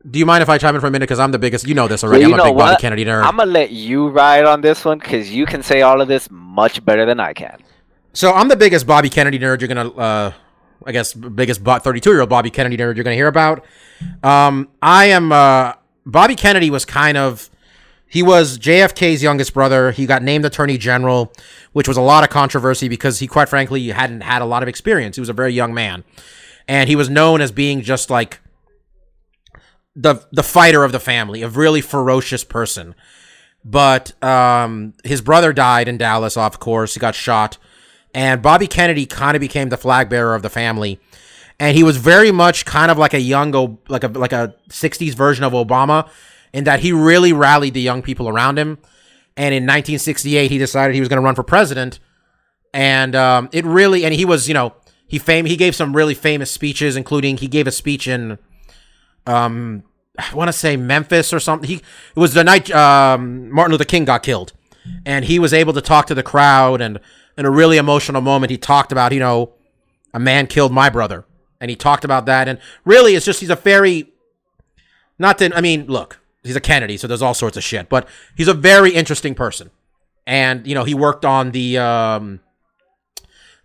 [0.09, 1.07] do you mind if I chime in for a minute?
[1.07, 1.67] Because I'm the biggest.
[1.69, 2.25] You know this already.
[2.25, 2.81] I'm a big Bobby?
[2.81, 3.25] Kennedy nerd.
[3.25, 6.29] I'm gonna let you ride on this one because you can say all of this
[6.31, 7.61] much better than I can.
[8.15, 10.33] So I'm the biggest Bobby Kennedy nerd you're gonna, uh,
[10.87, 13.65] I guess, biggest 32 year old Bobby Kennedy nerd you're gonna hear about.
[14.23, 15.33] Um, I am.
[15.33, 15.75] Uh,
[16.07, 17.51] Bobby Kennedy was kind of.
[18.07, 19.93] He was JFK's youngest brother.
[19.93, 21.33] He got named Attorney General,
[21.73, 24.69] which was a lot of controversy because he, quite frankly, hadn't had a lot of
[24.69, 25.17] experience.
[25.17, 26.03] He was a very young man,
[26.67, 28.41] and he was known as being just like
[30.01, 32.95] the the fighter of the family, a really ferocious person.
[33.65, 36.95] But um, his brother died in Dallas, of course.
[36.95, 37.59] He got shot.
[38.15, 40.99] And Bobby Kennedy kind of became the flag bearer of the family.
[41.59, 45.15] And he was very much kind of like a young, like a like a '60s
[45.15, 46.09] version of Obama,
[46.53, 48.79] in that he really rallied the young people around him.
[49.37, 52.01] And in 1968, he decided he was going to run for president.
[52.73, 54.75] And um, it really, and he was, you know,
[55.07, 58.39] he fame he gave some really famous speeches, including he gave a speech in
[59.27, 59.85] um
[60.31, 61.69] I want to say Memphis or something.
[61.69, 61.83] He it
[62.17, 64.53] was the night um, Martin Luther King got killed,
[65.05, 67.01] and he was able to talk to the crowd, and
[67.37, 69.53] in a really emotional moment, he talked about you know
[70.13, 71.25] a man killed my brother,
[71.61, 74.13] and he talked about that, and really it's just he's a very
[75.19, 78.09] not that I mean look he's a Kennedy, so there's all sorts of shit, but
[78.37, 79.71] he's a very interesting person,
[80.27, 82.41] and you know he worked on the um,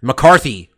[0.02, 0.69] McCarthy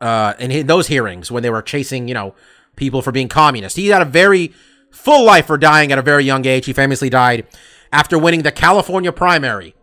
[0.00, 2.34] uh, in those hearings when they were chasing, you know,
[2.76, 3.76] people for being communist.
[3.76, 4.52] He had a very
[4.92, 6.66] full life for dying at a very young age.
[6.66, 7.46] He famously died
[7.92, 9.74] after winning the California primary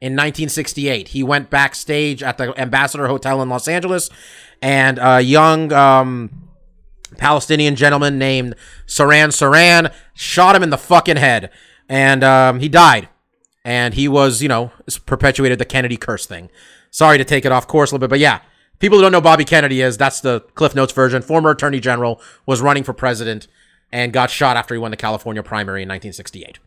[0.00, 1.08] in 1968.
[1.08, 4.10] He went backstage at the Ambassador Hotel in Los Angeles,
[4.62, 6.48] and a young um,
[7.16, 8.54] Palestinian gentleman named
[8.86, 11.50] Sirhan Sirhan shot him in the fucking head,
[11.88, 13.08] and um, he died.
[13.64, 14.72] And he was, you know,
[15.04, 16.48] perpetuated the Kennedy curse thing.
[16.90, 18.40] Sorry to take it off course a little bit, but yeah,
[18.78, 21.20] people who don't know Bobby Kennedy is that's the Cliff Notes version.
[21.20, 23.46] Former Attorney General was running for president
[23.92, 26.58] and got shot after he won the California primary in 1968.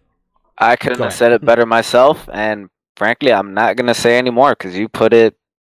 [0.57, 4.77] I couldn't have said it better myself, and frankly, I'm not gonna say anymore because
[4.77, 5.35] you put it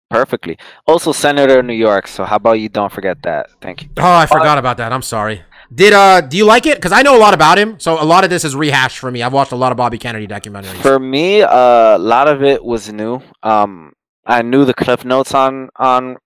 [0.09, 0.57] perfectly.
[0.87, 2.07] Also, Senator of New York.
[2.07, 3.49] So how about you don't forget that?
[3.61, 3.89] Thank you.
[3.97, 4.93] Oh, I forgot about that.
[4.93, 5.43] I'm sorry.
[5.73, 6.77] Did uh do you like it?
[6.77, 9.09] Because I know a lot about him, so a lot of this is rehashed for
[9.09, 9.23] me.
[9.23, 10.81] I've watched a lot of Bobby Kennedy documentaries.
[10.81, 13.21] For me, uh, a lot of it was new.
[13.41, 13.93] Um,
[14.25, 16.17] I knew the cliff notes on on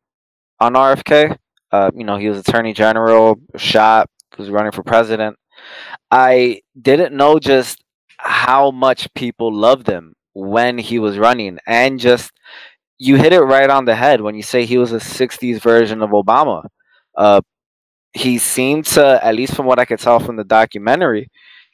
[0.59, 1.37] on RFK.
[1.71, 5.37] Uh, you know, he was Attorney General, shot, was running for president.
[6.11, 7.83] I didn't know just
[8.17, 12.31] how much people loved him when he was running, and just
[12.97, 16.01] you hit it right on the head when you say he was a '60s version
[16.01, 16.65] of Obama.
[17.15, 17.41] Uh,
[18.13, 21.29] he seemed to, at least from what I could tell from the documentary,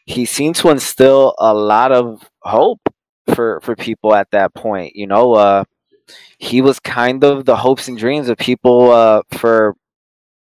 [0.06, 2.82] he seemed to instill a lot of hope
[3.34, 4.96] for for people at that point.
[4.96, 5.64] You know, uh,
[6.38, 9.76] he was kind of the hopes and dreams of people uh, for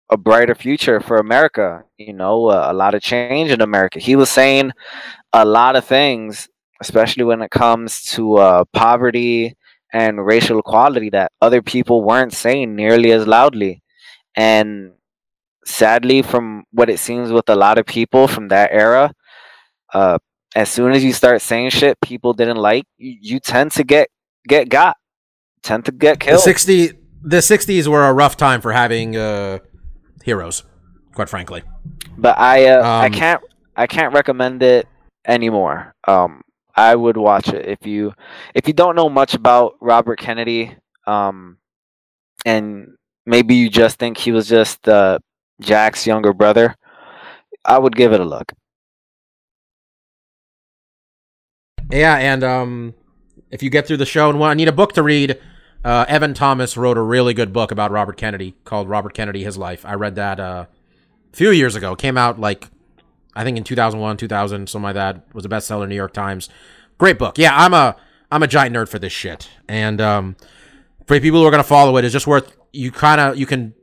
[0.09, 1.83] a brighter future for America.
[1.97, 3.99] You know, uh, a lot of change in America.
[3.99, 4.71] He was saying
[5.33, 6.47] a lot of things,
[6.81, 9.55] especially when it comes to uh, poverty
[9.93, 13.81] and racial equality, that other people weren't saying nearly as loudly.
[14.35, 14.93] And
[15.65, 19.11] sadly, from what it seems with a lot of people from that era,
[19.93, 20.17] uh,
[20.55, 24.09] as soon as you start saying shit people didn't like, you, you tend to get
[24.47, 24.97] get got,
[25.63, 26.41] tend to get the killed.
[26.41, 26.93] 60
[27.23, 29.59] the 60s were a rough time for having uh
[30.27, 30.63] heroes,
[31.15, 31.63] quite frankly.
[32.17, 33.41] but I uh, I Um, can't
[33.75, 34.87] I can't recommend it
[35.25, 35.95] anymore.
[36.07, 36.41] Um,
[36.75, 38.13] I would watch it if you
[38.53, 40.75] if you don't know much about Robert Kennedy,
[41.07, 41.57] um,
[42.45, 42.95] and
[43.25, 45.17] maybe you just think he was just uh,
[45.61, 46.75] Jack's younger brother.
[47.65, 48.51] I would give it a look.
[51.91, 52.93] Yeah, and um
[53.49, 55.39] if you get through the show and want I need a book to read,
[55.83, 59.57] uh Evan Thomas wrote a really good book about Robert Kennedy called Robert Kennedy His
[59.57, 59.85] Life.
[59.85, 60.65] I read that uh
[61.33, 61.93] a few years ago.
[61.93, 62.69] It came out like
[63.35, 65.33] I think in 2001, 2000, something like that.
[65.33, 66.49] Was a bestseller New York Times.
[66.97, 67.37] Great book.
[67.37, 67.95] Yeah, I'm a
[68.31, 69.49] I'm a giant nerd for this shit.
[69.67, 70.35] And um
[71.05, 73.73] for people who are to follow it, it's just worth you kind of you can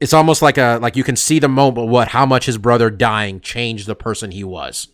[0.00, 2.90] it's almost like a like you can see the moment what how much his brother
[2.90, 4.88] dying changed the person he was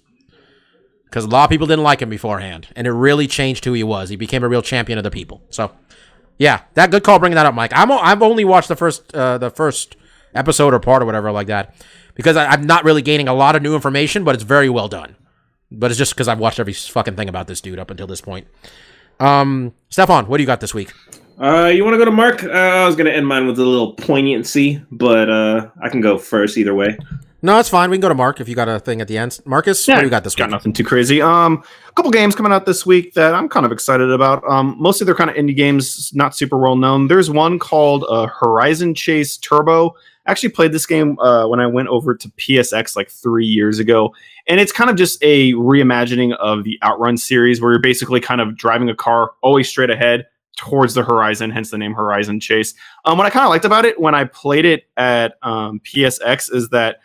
[1.12, 3.84] because a lot of people didn't like him beforehand, and it really changed who he
[3.84, 4.09] was.
[4.09, 5.43] He became a real champion of the people.
[5.51, 5.70] So,
[6.39, 7.70] yeah, that good call bringing that up, Mike.
[7.74, 9.97] I'm I've only watched the first uh, the first
[10.34, 11.74] episode or part or whatever like that
[12.14, 14.89] because I, I'm not really gaining a lot of new information, but it's very well
[14.89, 15.16] done.
[15.70, 18.22] But it's just because I've watched every fucking thing about this dude up until this
[18.22, 18.47] point.
[19.20, 20.93] Um, Stefan, what do you got this week?
[21.39, 22.43] Uh, you want to go to Mark?
[22.43, 26.16] Uh, I was gonna end mine with a little poignancy, but uh, I can go
[26.16, 26.97] first either way.
[27.44, 27.90] No, it's fine.
[27.90, 29.40] We can go to Mark if you got a thing at the end.
[29.44, 30.52] Marcus, what do you got this got week?
[30.52, 31.20] nothing too crazy.
[31.20, 34.44] Um, a couple games coming out this week that I'm kind of excited about.
[34.48, 37.09] Um, mostly they're kind of indie games, not super well known.
[37.09, 39.97] There's one called uh, Horizon Chase Turbo.
[40.24, 43.81] I actually played this game uh, when I went over to PSX like three years
[43.81, 44.14] ago,
[44.47, 48.40] and it's kind of just a reimagining of the Outrun series, where you're basically kind
[48.40, 52.73] of driving a car always straight ahead towards the horizon, hence the name Horizon Chase.
[53.05, 56.55] Um, what I kind of liked about it when I played it at um, PSX
[56.55, 56.98] is that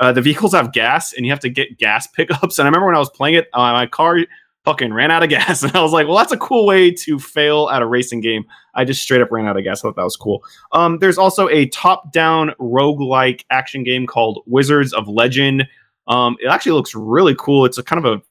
[0.00, 2.58] uh, the vehicles have gas and you have to get gas pickups.
[2.58, 4.18] And I remember when I was playing it, uh, my car
[4.64, 5.62] fucking ran out of gas.
[5.62, 8.44] And I was like, well, that's a cool way to fail at a racing game.
[8.74, 9.80] I just straight up ran out of gas.
[9.80, 10.42] I thought that was cool.
[10.72, 15.68] Um, there's also a top down roguelike action game called Wizards of Legend.
[16.08, 17.64] Um, it actually looks really cool.
[17.64, 18.22] It's a kind of a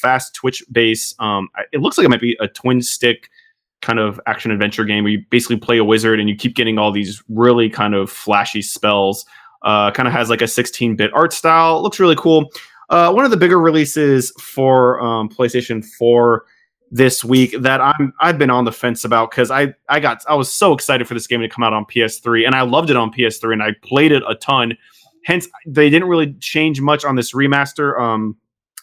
[0.00, 1.14] fast twitch base.
[1.18, 3.28] Um, it looks like it might be a twin stick
[3.80, 6.78] kind of action adventure game where you basically play a wizard and you keep getting
[6.78, 9.24] all these really kind of flashy spells.
[9.62, 11.82] Uh, kind of has like a 16 bit art style.
[11.82, 12.50] Looks really cool.
[12.90, 16.44] Uh, one of the bigger releases for um, PlayStation 4
[16.90, 20.34] this week that I'm I've been on the fence about because I I got I
[20.34, 22.96] was so excited for this game to come out on PS3 and I loved it
[22.96, 24.76] on PS3 and I played it a ton.
[25.24, 28.00] Hence, they didn't really change much on this remaster.
[28.00, 28.36] Um,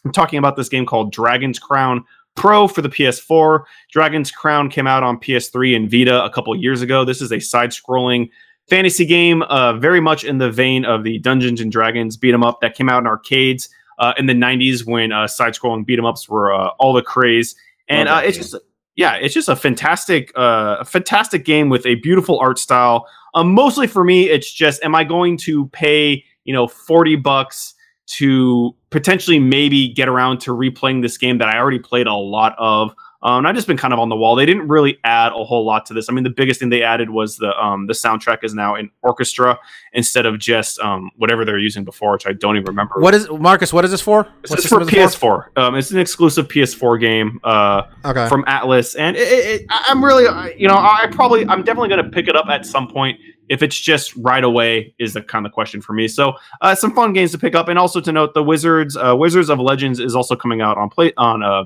[0.03, 2.03] I'm talking about this game called Dragon's Crown
[2.35, 3.63] Pro for the PS4.
[3.91, 7.03] Dragon's Crown came out on PS3 and Vita a couple years ago.
[7.03, 8.29] This is a side-scrolling
[8.69, 12.43] fantasy game, uh, very much in the vein of the Dungeons and Dragons beat 'em
[12.43, 13.69] up that came out in arcades
[13.99, 17.55] uh, in the 90s when uh, side-scrolling beat 'em ups were uh, all the craze.
[17.87, 18.43] And uh, it's game.
[18.43, 18.55] just
[18.95, 23.05] yeah, it's just a fantastic, uh, a fantastic game with a beautiful art style.
[23.33, 27.73] Um, mostly for me, it's just, am I going to pay you know forty bucks
[28.17, 32.55] to potentially maybe get around to replaying this game that I already played a lot
[32.57, 32.93] of?
[33.25, 34.35] Um, and I've just been kind of on the wall.
[34.35, 36.09] They didn't really add a whole lot to this.
[36.09, 38.91] I mean, the biggest thing they added was the um, the soundtrack is now in
[39.01, 39.57] orchestra
[39.93, 42.93] instead of just um, whatever they're using before, which I don't even remember.
[42.99, 43.73] What is Marcus?
[43.73, 44.27] What is this for?
[44.43, 45.57] This is for PS4.
[45.57, 47.39] Um, it's an exclusive PS4 game.
[47.43, 48.29] Uh, Okay.
[48.29, 50.25] from Atlus, and it, it, it, I'm really,
[50.55, 53.19] you know, I probably, I'm definitely going to pick it up at some point.
[53.49, 56.07] If it's just right away, is the kind of question for me.
[56.07, 59.15] So, uh, some fun games to pick up, and also to note, the Wizards, uh,
[59.15, 61.63] Wizards of Legends is also coming out on play on uh,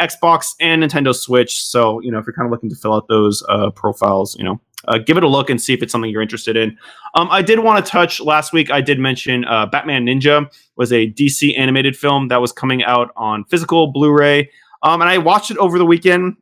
[0.00, 1.62] Xbox and Nintendo Switch.
[1.62, 4.44] So, you know, if you're kind of looking to fill out those uh, profiles, you
[4.44, 6.78] know, uh, give it a look and see if it's something you're interested in.
[7.14, 8.70] Um, I did want to touch last week.
[8.70, 13.10] I did mention uh, Batman Ninja was a DC animated film that was coming out
[13.16, 14.50] on physical Blu-ray.
[14.82, 16.36] Um, and I watched it over the weekend,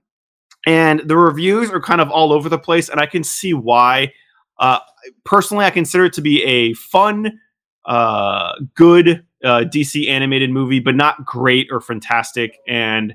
[0.67, 4.13] and the reviews are kind of all over the place, and I can see why.
[4.59, 4.81] Uh,
[5.25, 7.41] personally, I consider it to be a fun,
[7.87, 12.59] uh, good uh, DC animated movie, but not great or fantastic.
[12.69, 13.15] And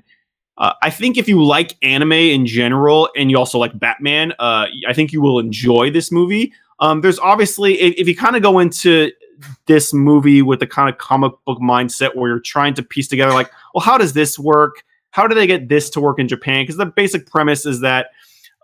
[0.58, 4.66] uh, I think if you like anime in general, and you also like Batman, uh,
[4.86, 6.52] I think you will enjoy this movie.
[6.80, 9.10] Um, there's obviously, if, if you kind of go into
[9.66, 13.32] this movie with the kind of comic book mindset where you're trying to piece together,
[13.32, 14.84] like, well, how does this work?
[15.12, 16.64] how do they get this to work in Japan?
[16.64, 18.08] Because the basic premise is that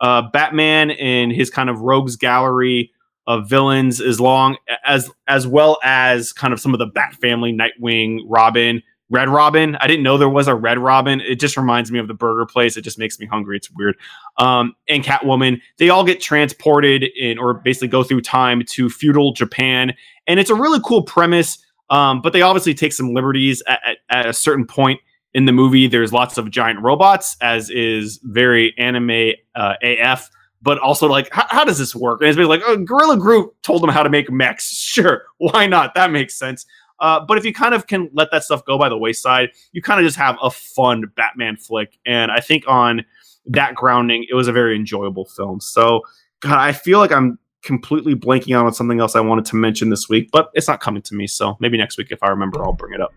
[0.00, 2.90] uh, Batman and his kind of rogues gallery
[3.26, 7.52] of villains, as long as as well as kind of some of the Bat family,
[7.52, 9.76] Nightwing, Robin, Red Robin.
[9.76, 11.20] I didn't know there was a Red Robin.
[11.20, 12.76] It just reminds me of the burger place.
[12.76, 13.56] It just makes me hungry.
[13.56, 13.96] It's weird.
[14.36, 19.32] Um, and Catwoman, they all get transported in, or basically go through time to feudal
[19.32, 19.94] Japan,
[20.26, 21.58] and it's a really cool premise.
[21.90, 25.00] Um, but they obviously take some liberties at, at, at a certain point
[25.34, 30.30] in the movie there's lots of giant robots as is very anime uh, af
[30.60, 33.50] but also like how, how does this work and it's basically like oh, Gorilla Grodd
[33.62, 36.66] told them how to make mechs sure why not that makes sense
[37.00, 39.82] uh, but if you kind of can let that stuff go by the wayside you
[39.82, 43.04] kind of just have a fun batman flick and i think on
[43.46, 46.00] that grounding it was a very enjoyable film so
[46.40, 49.90] god i feel like i'm completely blanking out on something else i wanted to mention
[49.90, 52.62] this week but it's not coming to me so maybe next week if i remember
[52.64, 53.12] i'll bring it up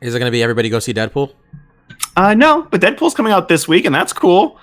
[0.00, 1.32] Is it going to be everybody go see Deadpool?
[2.16, 4.58] Uh, no, but Deadpool's coming out this week, and that's cool.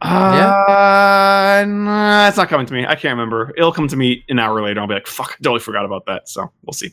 [0.00, 2.86] Uh, nah, it's not coming to me.
[2.86, 3.52] I can't remember.
[3.56, 4.80] It'll come to me an hour later.
[4.80, 6.92] I'll be like, "Fuck, I totally forgot about that." So we'll see.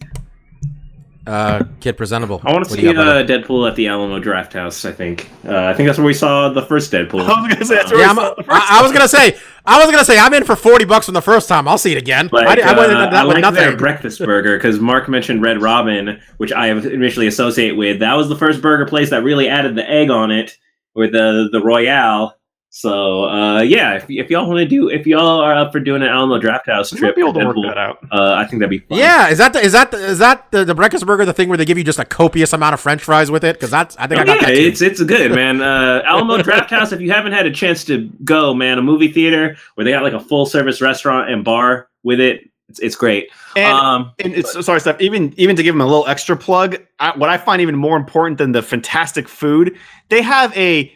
[1.26, 2.41] Uh, Kid Presentable.
[2.44, 3.26] I want to do see you got, uh.
[3.26, 4.88] Deadpool at the Alamo Drafthouse.
[4.88, 5.30] I think.
[5.45, 7.22] Uh, I think that's where we saw the first Deadpool.
[7.30, 9.08] I was gonna say that's where yeah, I I'm, the first I, I was gonna
[9.08, 11.68] say, I was gonna say, I'm in for forty bucks from the first time.
[11.68, 12.30] I'll see it again.
[12.32, 14.80] Like, I, di- I went into uh, that I with like their breakfast burger because
[14.80, 18.00] Mark mentioned Red Robin, which I initially associate with.
[18.00, 20.58] That was the first burger place that really added the egg on it
[20.94, 22.38] with the the Royale.
[22.76, 26.02] So uh, yeah, if, if y'all want to do, if y'all are up for doing
[26.02, 28.00] an Alamo Drafthouse We trip, might be able to work that out.
[28.12, 28.98] Uh, I think that'd be fun.
[28.98, 31.50] Yeah, is that the, is that the, is that the, the breakfast burger the thing
[31.50, 33.58] where they give you just a copious amount of French fries with it?
[33.58, 34.56] Because that's I think I got yeah, that.
[34.56, 34.62] Too.
[34.64, 35.62] it's it's good, man.
[35.62, 36.91] Uh, Alamo Drafthouse.
[36.91, 40.02] If you haven't had a chance to go, man, a movie theater where they got
[40.02, 42.50] like a full service restaurant and bar with it.
[42.70, 43.30] It's, it's great.
[43.56, 45.00] And, um, and it's sorry, Steph.
[45.00, 47.98] Even even to give them a little extra plug, I, what I find even more
[47.98, 49.78] important than the fantastic food,
[50.10, 50.91] they have a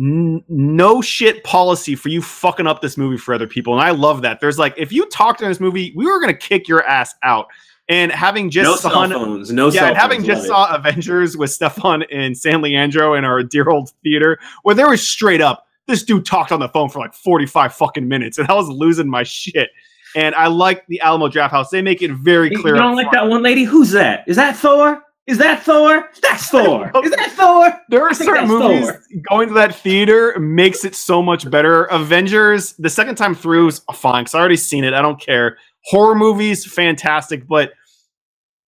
[0.00, 3.90] n- no shit policy for you fucking up this movie for other people, and I
[3.90, 4.40] love that.
[4.40, 7.46] There's like, if you talked in this movie, we were gonna kick your ass out.
[7.88, 9.52] And having just no saw- cell phones.
[9.52, 10.26] No yeah, having phones.
[10.28, 14.88] just saw Avengers with Stefan and San Leandro in our dear old theater, where there
[14.88, 18.48] was straight up, this dude talked on the phone for like 45 fucking minutes, and
[18.48, 19.70] I was losing my shit.
[20.14, 21.70] And I like the Alamo Drafthouse.
[21.70, 22.74] They make it very clear.
[22.74, 23.26] You don't like front.
[23.26, 23.64] that one lady?
[23.64, 24.24] Who's that?
[24.28, 25.02] Is that Thor?
[25.30, 26.10] Is that Thor?
[26.22, 26.90] That's Thor.
[27.04, 27.80] Is that Thor?
[27.88, 29.00] There are certain movies Thor.
[29.30, 31.84] going to that theater makes it so much better.
[31.84, 34.92] Avengers, the second time through is fine because I already seen it.
[34.92, 35.56] I don't care.
[35.84, 37.74] Horror movies, fantastic, but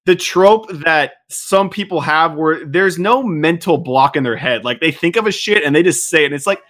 [0.06, 4.64] the trope that some people have where there's no mental block in their head.
[4.64, 6.26] Like they think of a shit and they just say it.
[6.26, 6.62] And it's like,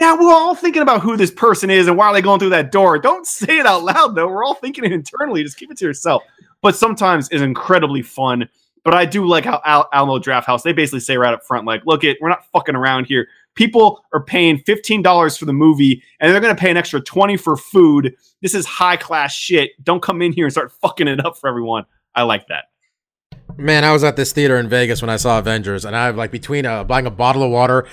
[0.00, 2.48] yeah, we're all thinking about who this person is and why are they going through
[2.50, 2.98] that door.
[2.98, 4.26] Don't say it out loud though.
[4.28, 5.42] We're all thinking it internally.
[5.42, 6.22] Just keep it to yourself.
[6.62, 8.48] But sometimes it's incredibly fun.
[8.84, 11.82] But I do like how Al- Alamo Drafthouse, they basically say right up front, like,
[11.86, 13.28] look, it, we're not fucking around here.
[13.54, 17.36] People are paying $15 for the movie and they're going to pay an extra 20
[17.36, 18.14] for food.
[18.42, 19.70] This is high class shit.
[19.82, 21.84] Don't come in here and start fucking it up for everyone.
[22.14, 22.64] I like that.
[23.56, 26.32] Man, I was at this theater in Vegas when I saw Avengers, and I like
[26.32, 27.86] between uh, buying a bottle of water,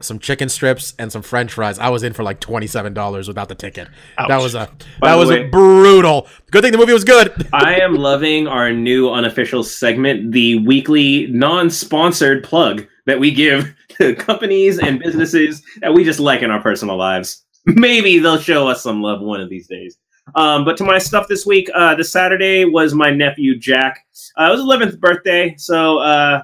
[0.00, 1.78] some chicken strips, and some French fries.
[1.78, 3.88] I was in for like twenty seven dollars without the ticket.
[4.16, 4.70] That was a
[5.00, 6.26] By that was way- brutal.
[6.50, 7.48] Good thing the movie was good.
[7.52, 14.14] I am loving our new unofficial segment, the weekly non-sponsored plug that we give to
[14.16, 17.44] companies and businesses that we just like in our personal lives.
[17.66, 19.98] Maybe they'll show us some love one of these days.
[20.34, 24.06] Um, but to my stuff this week, uh, this Saturday was my nephew Jack.
[24.38, 26.42] Uh, it was 11th birthday, so uh,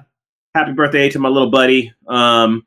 [0.53, 1.91] happy birthday to my little buddy.
[2.07, 2.65] Um,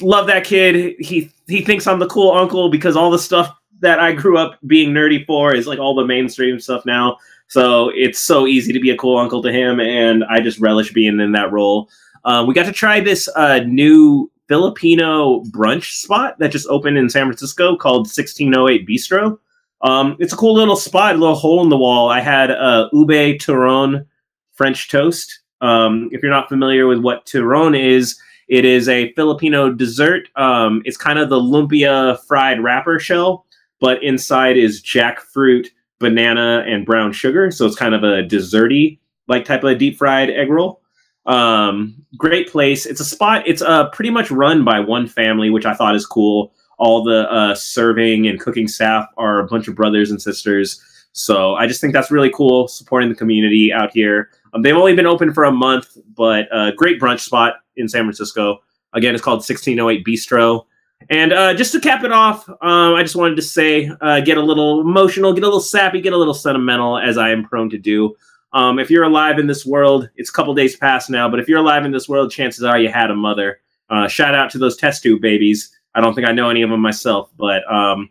[0.00, 0.96] love that kid.
[0.98, 3.50] He he thinks I'm the cool uncle because all the stuff
[3.80, 7.18] that I grew up being nerdy for is like all the mainstream stuff now.
[7.48, 10.92] So it's so easy to be a cool uncle to him, and I just relish
[10.92, 11.88] being in that role.
[12.24, 17.08] Um, we got to try this uh, new Filipino brunch spot that just opened in
[17.08, 19.38] San Francisco called 1608 Bistro.
[19.82, 22.08] Um, it's a cool little spot, a little hole in the wall.
[22.08, 24.06] I had uh, ube turon
[24.54, 25.40] French toast.
[25.60, 28.18] Um, if you're not familiar with what turon is,
[28.48, 30.28] it is a Filipino dessert.
[30.36, 33.46] Um, it's kind of the lumpia fried wrapper shell,
[33.80, 35.68] but inside is jackfruit,
[35.98, 37.50] banana, and brown sugar.
[37.50, 38.98] So it's kind of a desserty
[39.28, 40.80] like type of deep fried egg roll.
[41.26, 42.86] Um, great place.
[42.86, 43.42] It's a spot.
[43.46, 46.52] It's uh, pretty much run by one family, which I thought is cool.
[46.78, 50.80] All the uh, serving and cooking staff are a bunch of brothers and sisters.
[51.12, 54.30] So I just think that's really cool, supporting the community out here.
[54.52, 58.02] Um, they've only been open for a month, but a great brunch spot in San
[58.04, 58.58] Francisco.
[58.92, 60.64] Again, it's called 1608 Bistro.
[61.10, 64.38] And uh, just to cap it off, um, I just wanted to say, uh, get
[64.38, 67.70] a little emotional, get a little sappy, get a little sentimental, as I am prone
[67.70, 68.16] to do.
[68.52, 71.48] Um, if you're alive in this world, it's a couple days past now, but if
[71.48, 73.60] you're alive in this world, chances are you had a mother.
[73.90, 75.70] Uh, shout out to those test tube babies.
[75.94, 78.10] I don't think I know any of them myself, but um,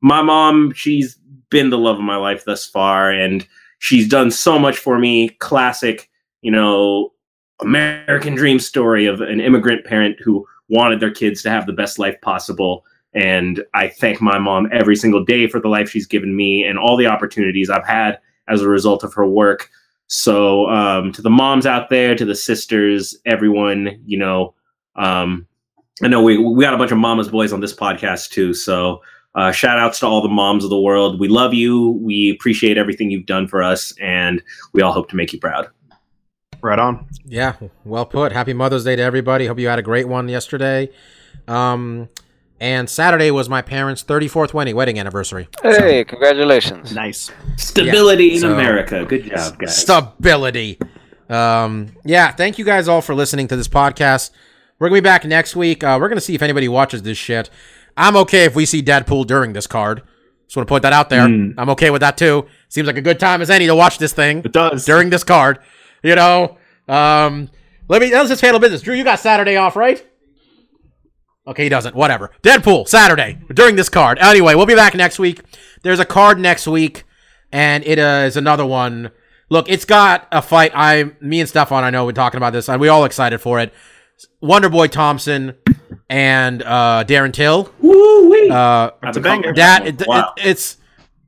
[0.00, 1.16] my mom, she's
[1.50, 3.46] been the love of my life thus far, and
[3.82, 5.28] she's done so much for me.
[5.40, 6.08] Classic,
[6.40, 7.12] you know,
[7.60, 11.98] American dream story of an immigrant parent who wanted their kids to have the best
[11.98, 12.84] life possible.
[13.12, 16.78] And I thank my mom every single day for the life she's given me and
[16.78, 19.68] all the opportunities I've had as a result of her work.
[20.06, 24.54] So um, to the moms out there, to the sisters, everyone, you know,
[24.94, 25.44] um,
[26.04, 28.54] I know we we got a bunch of mamas boys on this podcast too.
[28.54, 29.02] So
[29.34, 31.18] uh, shout outs to all the moms of the world.
[31.20, 31.90] We love you.
[32.02, 34.42] We appreciate everything you've done for us, and
[34.72, 35.68] we all hope to make you proud.
[36.60, 37.06] Right on.
[37.24, 37.54] Yeah,
[37.84, 38.30] well put.
[38.32, 39.46] Happy Mother's Day to everybody.
[39.46, 40.90] Hope you had a great one yesterday.
[41.48, 42.08] Um,
[42.60, 45.48] and Saturday was my parents' 34th wedding wedding anniversary.
[45.62, 46.94] Hey, congratulations.
[46.94, 47.32] Nice.
[47.56, 49.04] Stability Yeah, in so- America.
[49.04, 49.76] Good job, guys.
[49.76, 50.78] Stability.
[51.28, 54.30] Um, yeah, thank you guys all for listening to this podcast.
[54.78, 55.82] We're gonna be back next week.
[55.82, 57.50] Uh, we're gonna see if anybody watches this shit.
[57.96, 60.02] I'm okay if we see Deadpool during this card.
[60.46, 61.26] Just want to put that out there.
[61.26, 61.54] Mm.
[61.56, 62.46] I'm okay with that too.
[62.68, 64.84] Seems like a good time as any to watch this thing It does.
[64.84, 65.58] during this card.
[66.02, 66.58] You know,
[66.88, 67.48] um,
[67.88, 68.82] let me let's just handle business.
[68.82, 70.04] Drew, you got Saturday off, right?
[71.46, 71.94] Okay, he doesn't.
[71.96, 72.30] Whatever.
[72.42, 74.18] Deadpool Saturday during this card.
[74.20, 75.40] Anyway, we'll be back next week.
[75.82, 77.04] There's a card next week,
[77.50, 79.10] and it uh, is another one.
[79.48, 80.70] Look, it's got a fight.
[80.74, 83.58] I, me and Stefan, I know we're talking about this, and we all excited for
[83.58, 83.72] it.
[84.40, 85.54] Wonder Boy Thompson
[86.08, 87.72] and uh, Darren Till.
[87.80, 88.50] Woo wee.
[88.50, 89.52] Uh, That's a banger.
[89.54, 90.34] that it, Wow.
[90.36, 90.76] it- it's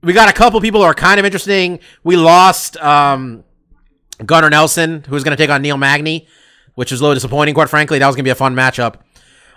[0.03, 1.79] we got a couple people who are kind of interesting.
[2.03, 3.43] We lost um,
[4.25, 6.29] Gunnar Nelson, who's going to take on Neil Magny,
[6.75, 7.99] which is a little disappointing, quite frankly.
[7.99, 8.97] That was going to be a fun matchup.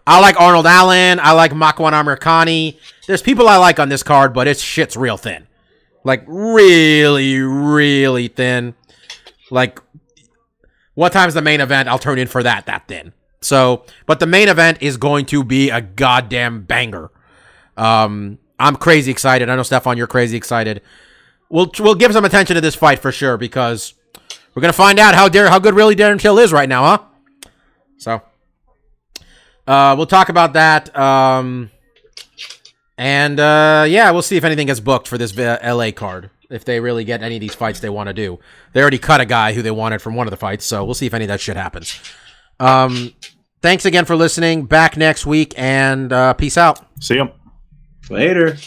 [0.05, 1.19] I like Arnold Allen.
[1.21, 2.79] I like Makwan Amirkhani.
[3.07, 5.47] There's people I like on this card, but it's shit's real thin.
[6.05, 8.73] Like really, really thin.
[9.51, 9.81] Like
[10.93, 11.89] what time's the main event?
[11.89, 13.11] I'll turn in for that that thin.
[13.41, 17.11] So, but the main event is going to be a goddamn banger.
[17.75, 19.49] Um, I'm crazy excited.
[19.49, 20.81] I know Stefan, you're crazy excited.
[21.49, 23.93] We'll we'll give some attention to this fight for sure because
[24.53, 27.51] we're gonna find out how Dar- how good really Darren Till is right now, huh?
[27.97, 28.21] So,
[29.65, 30.95] uh, we'll talk about that.
[30.97, 31.71] Um,
[32.97, 36.31] and uh, yeah, we'll see if anything gets booked for this uh, LA card.
[36.49, 38.39] If they really get any of these fights they want to do,
[38.73, 40.93] they already cut a guy who they wanted from one of the fights, so we'll
[40.93, 41.99] see if any of that shit happens.
[42.59, 43.13] Um,
[43.61, 44.65] thanks again for listening.
[44.65, 46.85] Back next week, and uh, peace out.
[46.99, 47.29] See ya.
[48.09, 48.57] Later.